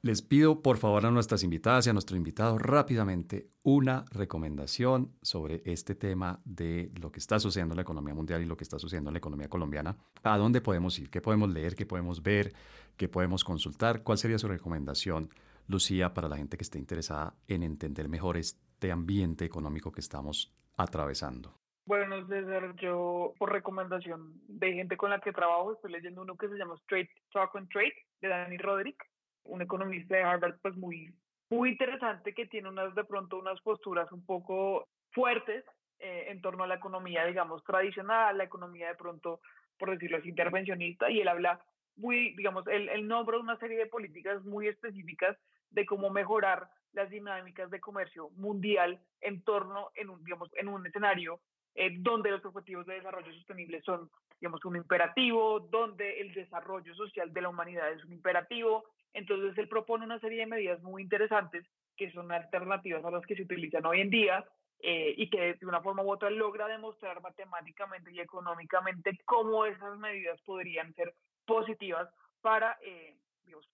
Les 0.00 0.22
pido 0.22 0.62
por 0.62 0.76
favor 0.76 1.04
a 1.04 1.10
nuestras 1.10 1.42
invitadas 1.42 1.88
y 1.88 1.90
a 1.90 1.92
nuestro 1.92 2.16
invitado 2.16 2.56
rápidamente 2.56 3.50
una 3.64 4.04
recomendación 4.12 5.10
sobre 5.22 5.62
este 5.64 5.96
tema 5.96 6.40
de 6.44 6.92
lo 7.00 7.10
que 7.10 7.18
está 7.18 7.40
sucediendo 7.40 7.72
en 7.74 7.78
la 7.78 7.82
economía 7.82 8.14
mundial 8.14 8.42
y 8.42 8.46
lo 8.46 8.56
que 8.56 8.62
está 8.62 8.78
sucediendo 8.78 9.10
en 9.10 9.14
la 9.14 9.18
economía 9.18 9.48
colombiana. 9.48 9.96
¿A 10.22 10.38
dónde 10.38 10.60
podemos 10.60 10.96
ir? 11.00 11.10
¿Qué 11.10 11.20
podemos 11.20 11.50
leer? 11.50 11.74
¿Qué 11.74 11.84
podemos 11.84 12.22
ver? 12.22 12.54
¿Qué 12.96 13.08
podemos 13.08 13.42
consultar? 13.42 14.04
¿Cuál 14.04 14.18
sería 14.18 14.38
su 14.38 14.46
recomendación, 14.46 15.30
Lucía, 15.66 16.14
para 16.14 16.28
la 16.28 16.36
gente 16.36 16.56
que 16.56 16.62
esté 16.62 16.78
interesada 16.78 17.34
en 17.48 17.64
entender 17.64 18.08
mejor 18.08 18.36
este 18.36 18.92
ambiente 18.92 19.44
económico 19.44 19.90
que 19.90 20.00
estamos 20.00 20.54
atravesando? 20.76 21.59
Bueno, 21.90 22.24
César, 22.28 22.76
yo 22.76 23.34
por 23.36 23.50
recomendación 23.50 24.34
de 24.46 24.74
gente 24.74 24.96
con 24.96 25.10
la 25.10 25.18
que 25.18 25.32
trabajo 25.32 25.72
estoy 25.72 25.90
leyendo 25.90 26.22
uno 26.22 26.36
que 26.36 26.48
se 26.48 26.54
llama 26.54 26.76
Straight 26.82 27.10
Talk 27.32 27.56
and 27.56 27.68
Trade 27.68 27.92
de 28.20 28.28
Danny 28.28 28.58
Roderick 28.58 29.04
un 29.42 29.60
economista 29.60 30.14
de 30.14 30.22
Harvard 30.22 30.60
pues 30.62 30.76
muy, 30.76 31.12
muy 31.48 31.70
interesante 31.70 32.32
que 32.32 32.46
tiene 32.46 32.68
unas 32.68 32.94
de 32.94 33.02
pronto 33.02 33.40
unas 33.40 33.60
posturas 33.62 34.06
un 34.12 34.24
poco 34.24 34.86
fuertes 35.10 35.64
eh, 35.98 36.26
en 36.28 36.40
torno 36.40 36.62
a 36.62 36.68
la 36.68 36.76
economía, 36.76 37.24
digamos, 37.24 37.64
tradicional, 37.64 38.38
la 38.38 38.44
economía 38.44 38.86
de 38.86 38.94
pronto, 38.94 39.40
por 39.76 39.90
decirlo 39.90 40.18
así, 40.18 40.28
intervencionista, 40.28 41.10
y 41.10 41.20
él 41.20 41.26
habla 41.26 41.60
muy, 41.96 42.36
digamos, 42.36 42.64
él, 42.68 42.88
él 42.88 43.08
nombra 43.08 43.36
una 43.36 43.58
serie 43.58 43.76
de 43.76 43.86
políticas 43.86 44.44
muy 44.44 44.68
específicas 44.68 45.36
de 45.70 45.84
cómo 45.86 46.08
mejorar 46.08 46.68
las 46.92 47.10
dinámicas 47.10 47.68
de 47.68 47.80
comercio 47.80 48.30
mundial 48.36 49.00
en 49.20 49.42
torno, 49.42 49.90
en 49.96 50.08
un, 50.08 50.22
digamos, 50.22 50.50
en 50.54 50.68
un 50.68 50.86
escenario 50.86 51.40
eh, 51.74 51.90
donde 51.98 52.30
los 52.30 52.44
objetivos 52.44 52.86
de 52.86 52.94
desarrollo 52.94 53.32
sostenible 53.34 53.80
son, 53.82 54.10
digamos, 54.40 54.64
un 54.64 54.76
imperativo, 54.76 55.60
donde 55.60 56.20
el 56.20 56.34
desarrollo 56.34 56.94
social 56.94 57.32
de 57.32 57.40
la 57.40 57.48
humanidad 57.48 57.90
es 57.92 58.04
un 58.04 58.12
imperativo, 58.12 58.84
entonces 59.12 59.56
él 59.58 59.68
propone 59.68 60.04
una 60.04 60.20
serie 60.20 60.40
de 60.40 60.46
medidas 60.46 60.82
muy 60.82 61.02
interesantes 61.02 61.66
que 61.96 62.10
son 62.12 62.30
alternativas 62.32 63.04
a 63.04 63.10
las 63.10 63.24
que 63.26 63.36
se 63.36 63.42
utilizan 63.42 63.84
hoy 63.84 64.00
en 64.00 64.10
día 64.10 64.44
eh, 64.80 65.14
y 65.16 65.28
que 65.28 65.54
de 65.54 65.66
una 65.66 65.82
forma 65.82 66.02
u 66.02 66.10
otra 66.10 66.30
logra 66.30 66.66
demostrar 66.66 67.20
matemáticamente 67.20 68.12
y 68.12 68.20
económicamente 68.20 69.18
cómo 69.26 69.66
esas 69.66 69.98
medidas 69.98 70.40
podrían 70.42 70.94
ser 70.94 71.14
positivas 71.44 72.08
para, 72.40 72.78
eh, 72.82 73.18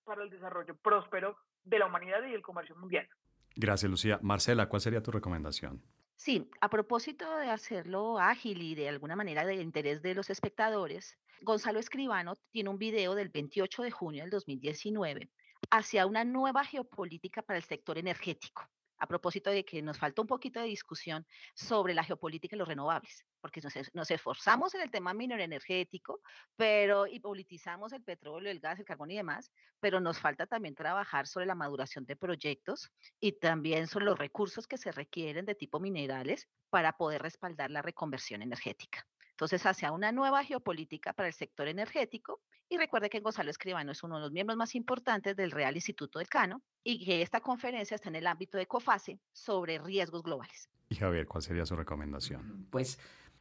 para 0.05 0.25
el 0.25 0.31
desarrollo 0.31 0.75
próspero 0.77 1.37
de 1.63 1.79
la 1.79 1.87
humanidad 1.87 2.25
y 2.29 2.35
el 2.35 2.43
comercio 2.43 2.75
mundial. 2.77 3.07
Gracias, 3.55 3.91
Lucía. 3.91 4.19
Marcela, 4.23 4.69
¿cuál 4.69 4.81
sería 4.81 5.03
tu 5.03 5.11
recomendación? 5.11 5.83
Sí, 6.17 6.51
a 6.61 6.69
propósito 6.69 7.37
de 7.37 7.51
hacerlo 7.51 8.19
ágil 8.19 8.63
y 8.63 8.75
de 8.75 8.89
alguna 8.89 9.17
manera 9.17 9.45
de 9.45 9.57
interés 9.57 10.03
de 10.03 10.15
los 10.15 10.31
espectadores, 10.31 11.17
Gonzalo 11.43 11.79
Escribano 11.79 12.35
tiene 12.51 12.71
un 12.71 12.79
video 12.79 13.15
del 13.15 13.29
28 13.29 13.83
de 13.83 13.91
junio 13.91 14.23
del 14.23 14.31
2019 14.31 15.31
hacia 15.71 16.07
una 16.07 16.25
nueva 16.25 16.65
geopolítica 16.65 17.43
para 17.43 17.59
el 17.59 17.65
sector 17.65 17.99
energético 17.99 18.69
a 18.99 19.07
propósito 19.07 19.51
de 19.51 19.65
que 19.65 19.83
nos 19.83 19.99
falta 19.99 20.23
un 20.23 20.29
poquito 20.29 20.61
de 20.61 20.67
discusión 20.67 21.27
sobre 21.55 21.95
la 21.95 22.05
geopolítica 22.05 22.57
y 22.57 22.59
los 22.59 22.69
renovables, 22.69 23.25
porque 23.47 23.61
nos, 23.93 24.11
esforzamos 24.11 24.75
en 24.75 24.81
el 24.81 24.91
tema 24.91 25.15
minero 25.15 25.41
energético, 25.41 26.21
pero 26.57 27.07
y 27.07 27.21
politizamos 27.21 27.93
el 27.93 28.03
petróleo, 28.03 28.51
el 28.51 28.59
gas, 28.59 28.81
el 28.81 28.85
carbón 28.85 29.13
y 29.13 29.17
demás, 29.17 29.53
pero 29.79 30.01
nos 30.01 30.19
falta 30.19 30.47
también 30.47 30.75
trabajar 30.75 31.29
sobre 31.29 31.47
la 31.47 31.55
maduración 31.55 32.05
de 32.07 32.17
proyectos 32.17 32.91
y 33.21 33.33
también 33.39 33.87
sobre 33.87 34.07
los 34.07 34.19
recursos 34.19 34.67
que 34.67 34.79
se 34.79 34.91
requieren 34.91 35.47
de 35.47 35.55
tipo 35.55 35.79
minerales 35.79 36.49
para 36.71 36.95
poder 36.95 37.23
respaldar 37.23 37.71
la 37.71 37.83
reconversión 37.83 38.43
energética. 38.43 39.07
Entonces, 39.31 39.65
hacia 39.65 39.93
una 39.93 40.11
nueva 40.11 40.43
geopolítica 40.43 41.13
para 41.13 41.29
el 41.29 41.35
sector 41.35 41.69
energético. 41.69 42.41
Y 42.69 42.79
recuerde 42.79 43.11
que 43.11 43.21
Gonzalo 43.21 43.51
Escribano 43.51 43.93
es 43.93 44.03
uno 44.03 44.17
de 44.17 44.23
los 44.23 44.33
miembros 44.33 44.57
más 44.57 44.75
importantes 44.75 45.37
del 45.37 45.53
Real 45.53 45.77
Instituto 45.77 46.19
del 46.19 46.27
Cano 46.27 46.63
y 46.83 47.05
que 47.05 47.23
esta 47.23 47.41
conferencia 47.41 47.95
está 47.95 48.09
en 48.09 48.17
el 48.17 48.27
ámbito 48.27 48.59
de 48.59 48.67
COFASE 48.67 49.21
sobre 49.33 49.79
riesgos 49.79 50.25
globales. 50.25 50.69
Y 50.89 50.95
Javier, 50.95 51.27
¿cuál 51.27 51.43
sería 51.43 51.67
su 51.67 51.77
recomendación? 51.77 52.69
Pues 52.71 52.99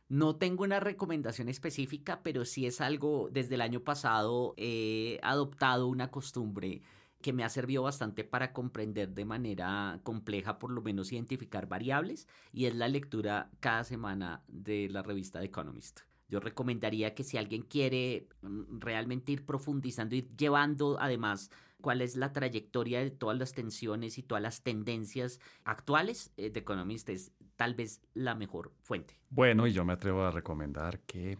no 0.07 0.35
tengo 0.35 0.63
una 0.63 0.79
recomendación 0.79 1.49
específica, 1.49 2.21
pero 2.23 2.45
sí 2.45 2.65
es 2.65 2.81
algo, 2.81 3.29
desde 3.31 3.55
el 3.55 3.61
año 3.61 3.81
pasado 3.81 4.53
he 4.57 5.19
adoptado 5.23 5.87
una 5.87 6.11
costumbre 6.11 6.81
que 7.21 7.33
me 7.33 7.43
ha 7.43 7.49
servido 7.49 7.81
bastante 7.81 8.23
para 8.23 8.53
comprender 8.53 9.09
de 9.15 9.25
manera 9.25 9.99
compleja, 10.03 10.59
por 10.59 10.69
lo 10.69 10.81
menos 10.81 11.11
identificar 11.11 11.67
variables, 11.67 12.27
y 12.53 12.65
es 12.65 12.75
la 12.75 12.87
lectura 12.87 13.49
cada 13.59 13.83
semana 13.83 14.43
de 14.47 14.89
la 14.89 15.01
revista 15.01 15.39
The 15.39 15.45
Economist. 15.45 16.01
Yo 16.27 16.39
recomendaría 16.39 17.15
que 17.15 17.23
si 17.23 17.37
alguien 17.37 17.63
quiere 17.63 18.27
mm, 18.41 18.79
realmente 18.79 19.31
ir 19.31 19.45
profundizando, 19.45 20.15
ir 20.15 20.29
llevando 20.37 20.97
además 20.99 21.49
cuál 21.81 22.01
es 22.01 22.15
la 22.15 22.33
trayectoria 22.33 22.99
de 22.99 23.11
todas 23.11 23.37
las 23.37 23.53
tensiones 23.53 24.17
y 24.17 24.23
todas 24.23 24.41
las 24.41 24.61
tendencias 24.61 25.39
actuales, 25.63 26.31
eh, 26.37 26.49
The 26.49 26.59
Economist 26.59 27.09
es 27.09 27.31
tal 27.55 27.75
vez 27.75 28.01
la 28.13 28.35
mejor 28.35 28.71
fuente. 28.81 29.19
Bueno, 29.29 29.67
y 29.67 29.73
yo 29.73 29.85
me 29.85 29.93
atrevo 29.93 30.23
a 30.23 30.31
recomendar 30.31 30.99
que 31.01 31.37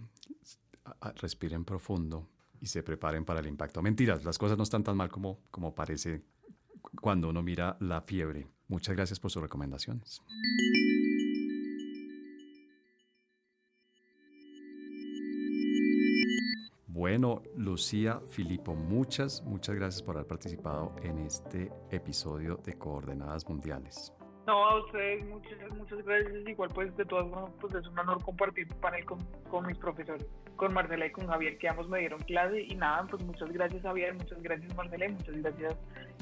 respiren 1.16 1.66
profundo, 1.66 2.30
y 2.66 2.68
se 2.68 2.84
preparen 2.84 3.26
para 3.26 3.40
el 3.40 3.48
impacto. 3.48 3.82
Mentiras, 3.82 4.24
las 4.24 4.38
cosas 4.38 4.58
no 4.58 4.64
están 4.64 4.84
tan 4.84 4.98
mal 4.98 5.10
como, 5.10 5.40
como 5.52 5.76
parece 5.76 6.24
cuando 7.00 7.30
uno 7.30 7.44
mira 7.44 7.78
la 7.80 8.02
fiebre. 8.02 8.48
Muchas 8.68 8.96
gracias 8.96 9.20
por 9.20 9.30
sus 9.30 9.42
recomendaciones. 9.42 10.22
Bueno, 16.88 17.44
Lucía, 17.56 18.22
Filipo, 18.30 18.74
muchas, 18.74 19.44
muchas 19.44 19.76
gracias 19.76 20.02
por 20.02 20.16
haber 20.16 20.28
participado 20.28 20.96
en 21.04 21.20
este 21.20 21.72
episodio 21.92 22.56
de 22.64 22.74
Coordenadas 22.80 23.48
Mundiales. 23.50 24.14
No, 24.46 24.64
a 24.66 24.80
ustedes 24.80 25.26
muchas, 25.26 25.58
muchas 25.76 26.06
gracias. 26.06 26.48
Igual 26.48 26.70
pues 26.74 26.96
de 26.98 27.06
todas 27.06 27.28
formas 27.30 27.52
pues 27.60 27.74
es 27.74 27.88
un 27.88 27.98
honor 27.98 28.24
compartir 28.24 28.68
panel 28.76 29.04
con, 29.06 29.20
con 29.50 29.66
mis 29.66 29.78
profesores, 29.78 30.26
con 30.56 30.74
Marcela 30.74 31.08
y 31.08 31.12
con 31.12 31.28
Javier, 31.28 31.58
que 31.58 31.68
ambos 31.68 31.90
me 31.90 32.00
dieron 32.00 32.22
clase. 32.22 32.62
Y 32.62 32.76
nada, 32.76 33.06
pues 33.10 33.24
muchas 33.24 33.52
gracias 33.52 33.82
Javier, 33.82 34.14
muchas 34.14 34.42
gracias 34.42 34.76
Marcela 34.76 35.06
y 35.06 35.12
muchas 35.14 35.36
gracias 35.42 35.76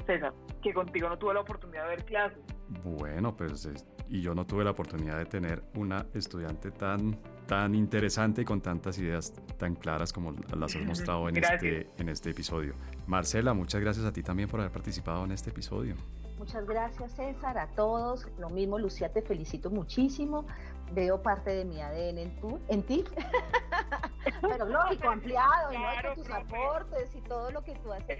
César, 0.06 0.32
que 0.62 0.72
contigo 0.72 1.08
no 1.08 1.18
tuve 1.18 1.34
la 1.34 1.40
oportunidad 1.40 1.82
de 1.84 1.88
ver 1.88 2.04
clases. 2.04 2.38
Bueno, 2.82 3.36
pues 3.36 3.68
y 4.08 4.20
yo 4.20 4.34
no 4.34 4.46
tuve 4.46 4.64
la 4.64 4.70
oportunidad 4.70 5.18
de 5.18 5.26
tener 5.26 5.62
una 5.74 6.06
estudiante 6.14 6.70
tan, 6.70 7.18
tan 7.46 7.74
interesante 7.74 8.42
y 8.42 8.44
con 8.44 8.60
tantas 8.60 8.98
ideas 8.98 9.32
tan 9.58 9.74
claras 9.74 10.12
como 10.12 10.32
las 10.56 10.76
has 10.76 10.82
mostrado 10.82 11.28
en, 11.28 11.36
este, 11.36 11.88
en 11.98 12.08
este 12.08 12.30
episodio. 12.30 12.74
Marcela, 13.06 13.54
muchas 13.54 13.80
gracias 13.80 14.04
a 14.06 14.12
ti 14.12 14.22
también 14.22 14.48
por 14.48 14.60
haber 14.60 14.72
participado 14.72 15.24
en 15.24 15.32
este 15.32 15.50
episodio. 15.50 15.96
Muchas 16.38 16.66
gracias 16.66 17.12
César, 17.12 17.58
a 17.58 17.68
todos. 17.68 18.26
Lo 18.38 18.50
mismo 18.50 18.78
Lucía, 18.78 19.12
te 19.12 19.22
felicito 19.22 19.70
muchísimo. 19.70 20.46
Veo 20.94 21.22
parte 21.22 21.50
de 21.50 21.64
mi 21.64 21.80
ADN 21.80 22.18
en, 22.18 22.40
tu, 22.40 22.60
en 22.68 22.82
ti. 22.82 23.04
Pero 24.40 24.66
lógico, 24.66 25.08
ampliado, 25.08 25.72
y 25.72 26.14
tus 26.16 26.30
aportes 26.30 27.14
y 27.14 27.20
todo 27.22 27.50
lo 27.50 27.62
que 27.62 27.74
tú 27.76 27.92
haces, 27.92 28.18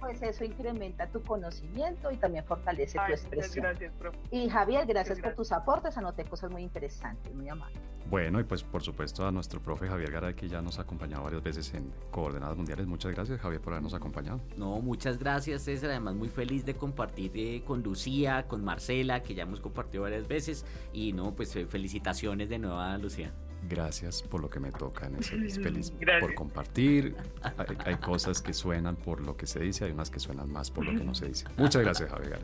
pues 0.00 0.22
eso 0.22 0.44
incrementa 0.44 1.06
tu 1.08 1.22
conocimiento 1.22 2.10
y 2.10 2.16
también 2.16 2.44
fortalece 2.44 2.98
tu 3.06 3.12
expresión. 3.12 3.64
Gracias, 3.64 3.92
profe. 3.94 4.18
Y 4.30 4.48
Javier, 4.48 4.86
gracias, 4.86 5.20
por 5.20 5.34
tus 5.34 5.52
aportes, 5.52 5.96
anoté 5.96 6.24
cosas 6.24 6.50
muy 6.50 6.62
interesantes, 6.62 7.32
muy 7.34 7.48
amables. 7.48 7.80
Bueno, 8.10 8.40
y 8.40 8.44
pues 8.44 8.64
por 8.64 8.82
supuesto 8.82 9.24
a 9.24 9.30
nuestro 9.30 9.60
profe 9.62 9.86
Javier 9.86 10.10
Garay, 10.10 10.34
que 10.34 10.48
ya 10.48 10.60
nos 10.60 10.80
ha 10.80 10.82
acompañado 10.82 11.22
varias 11.22 11.44
veces 11.44 11.72
en 11.74 11.92
Coordenadas 12.10 12.56
Mundiales. 12.56 12.86
Muchas 12.88 13.12
gracias, 13.12 13.40
Javier, 13.40 13.60
por 13.60 13.72
habernos 13.72 13.94
acompañado. 13.94 14.40
No, 14.56 14.80
muchas 14.80 15.16
gracias, 15.16 15.62
César. 15.62 15.90
Además, 15.90 16.16
muy 16.16 16.28
feliz 16.28 16.64
de 16.64 16.74
compartir 16.74 17.30
eh, 17.36 17.62
con 17.64 17.84
Lucía, 17.84 18.48
con 18.48 18.64
Marcela, 18.64 19.22
que 19.22 19.34
ya 19.34 19.44
hemos 19.44 19.60
compartido 19.60 20.02
varias 20.02 20.26
veces. 20.26 20.66
Y 20.92 21.12
no, 21.12 21.36
pues 21.36 21.54
eh, 21.54 21.66
felicitaciones 22.10 22.48
de 22.48 22.58
nuevo 22.58 22.78
a 22.78 22.98
Lucía. 22.98 23.32
Gracias 23.68 24.22
por 24.22 24.40
lo 24.40 24.48
que 24.48 24.58
me 24.58 24.72
toca, 24.72 25.06
en 25.06 25.16
ese 25.16 25.36
feliz 25.62 25.92
por 26.20 26.34
compartir. 26.34 27.14
Hay, 27.42 27.76
hay, 27.84 27.96
cosas 27.96 28.40
que 28.40 28.52
suenan 28.52 28.96
por 28.96 29.20
lo 29.20 29.36
que 29.36 29.46
se 29.46 29.60
dice, 29.60 29.84
hay 29.84 29.92
unas 29.92 30.10
que 30.10 30.18
suenan 30.18 30.50
más 30.50 30.70
por 30.70 30.84
lo 30.84 30.98
que 30.98 31.04
no 31.04 31.14
se 31.14 31.26
dice. 31.26 31.46
Muchas 31.56 31.82
gracias, 31.82 32.10
Javier. 32.10 32.40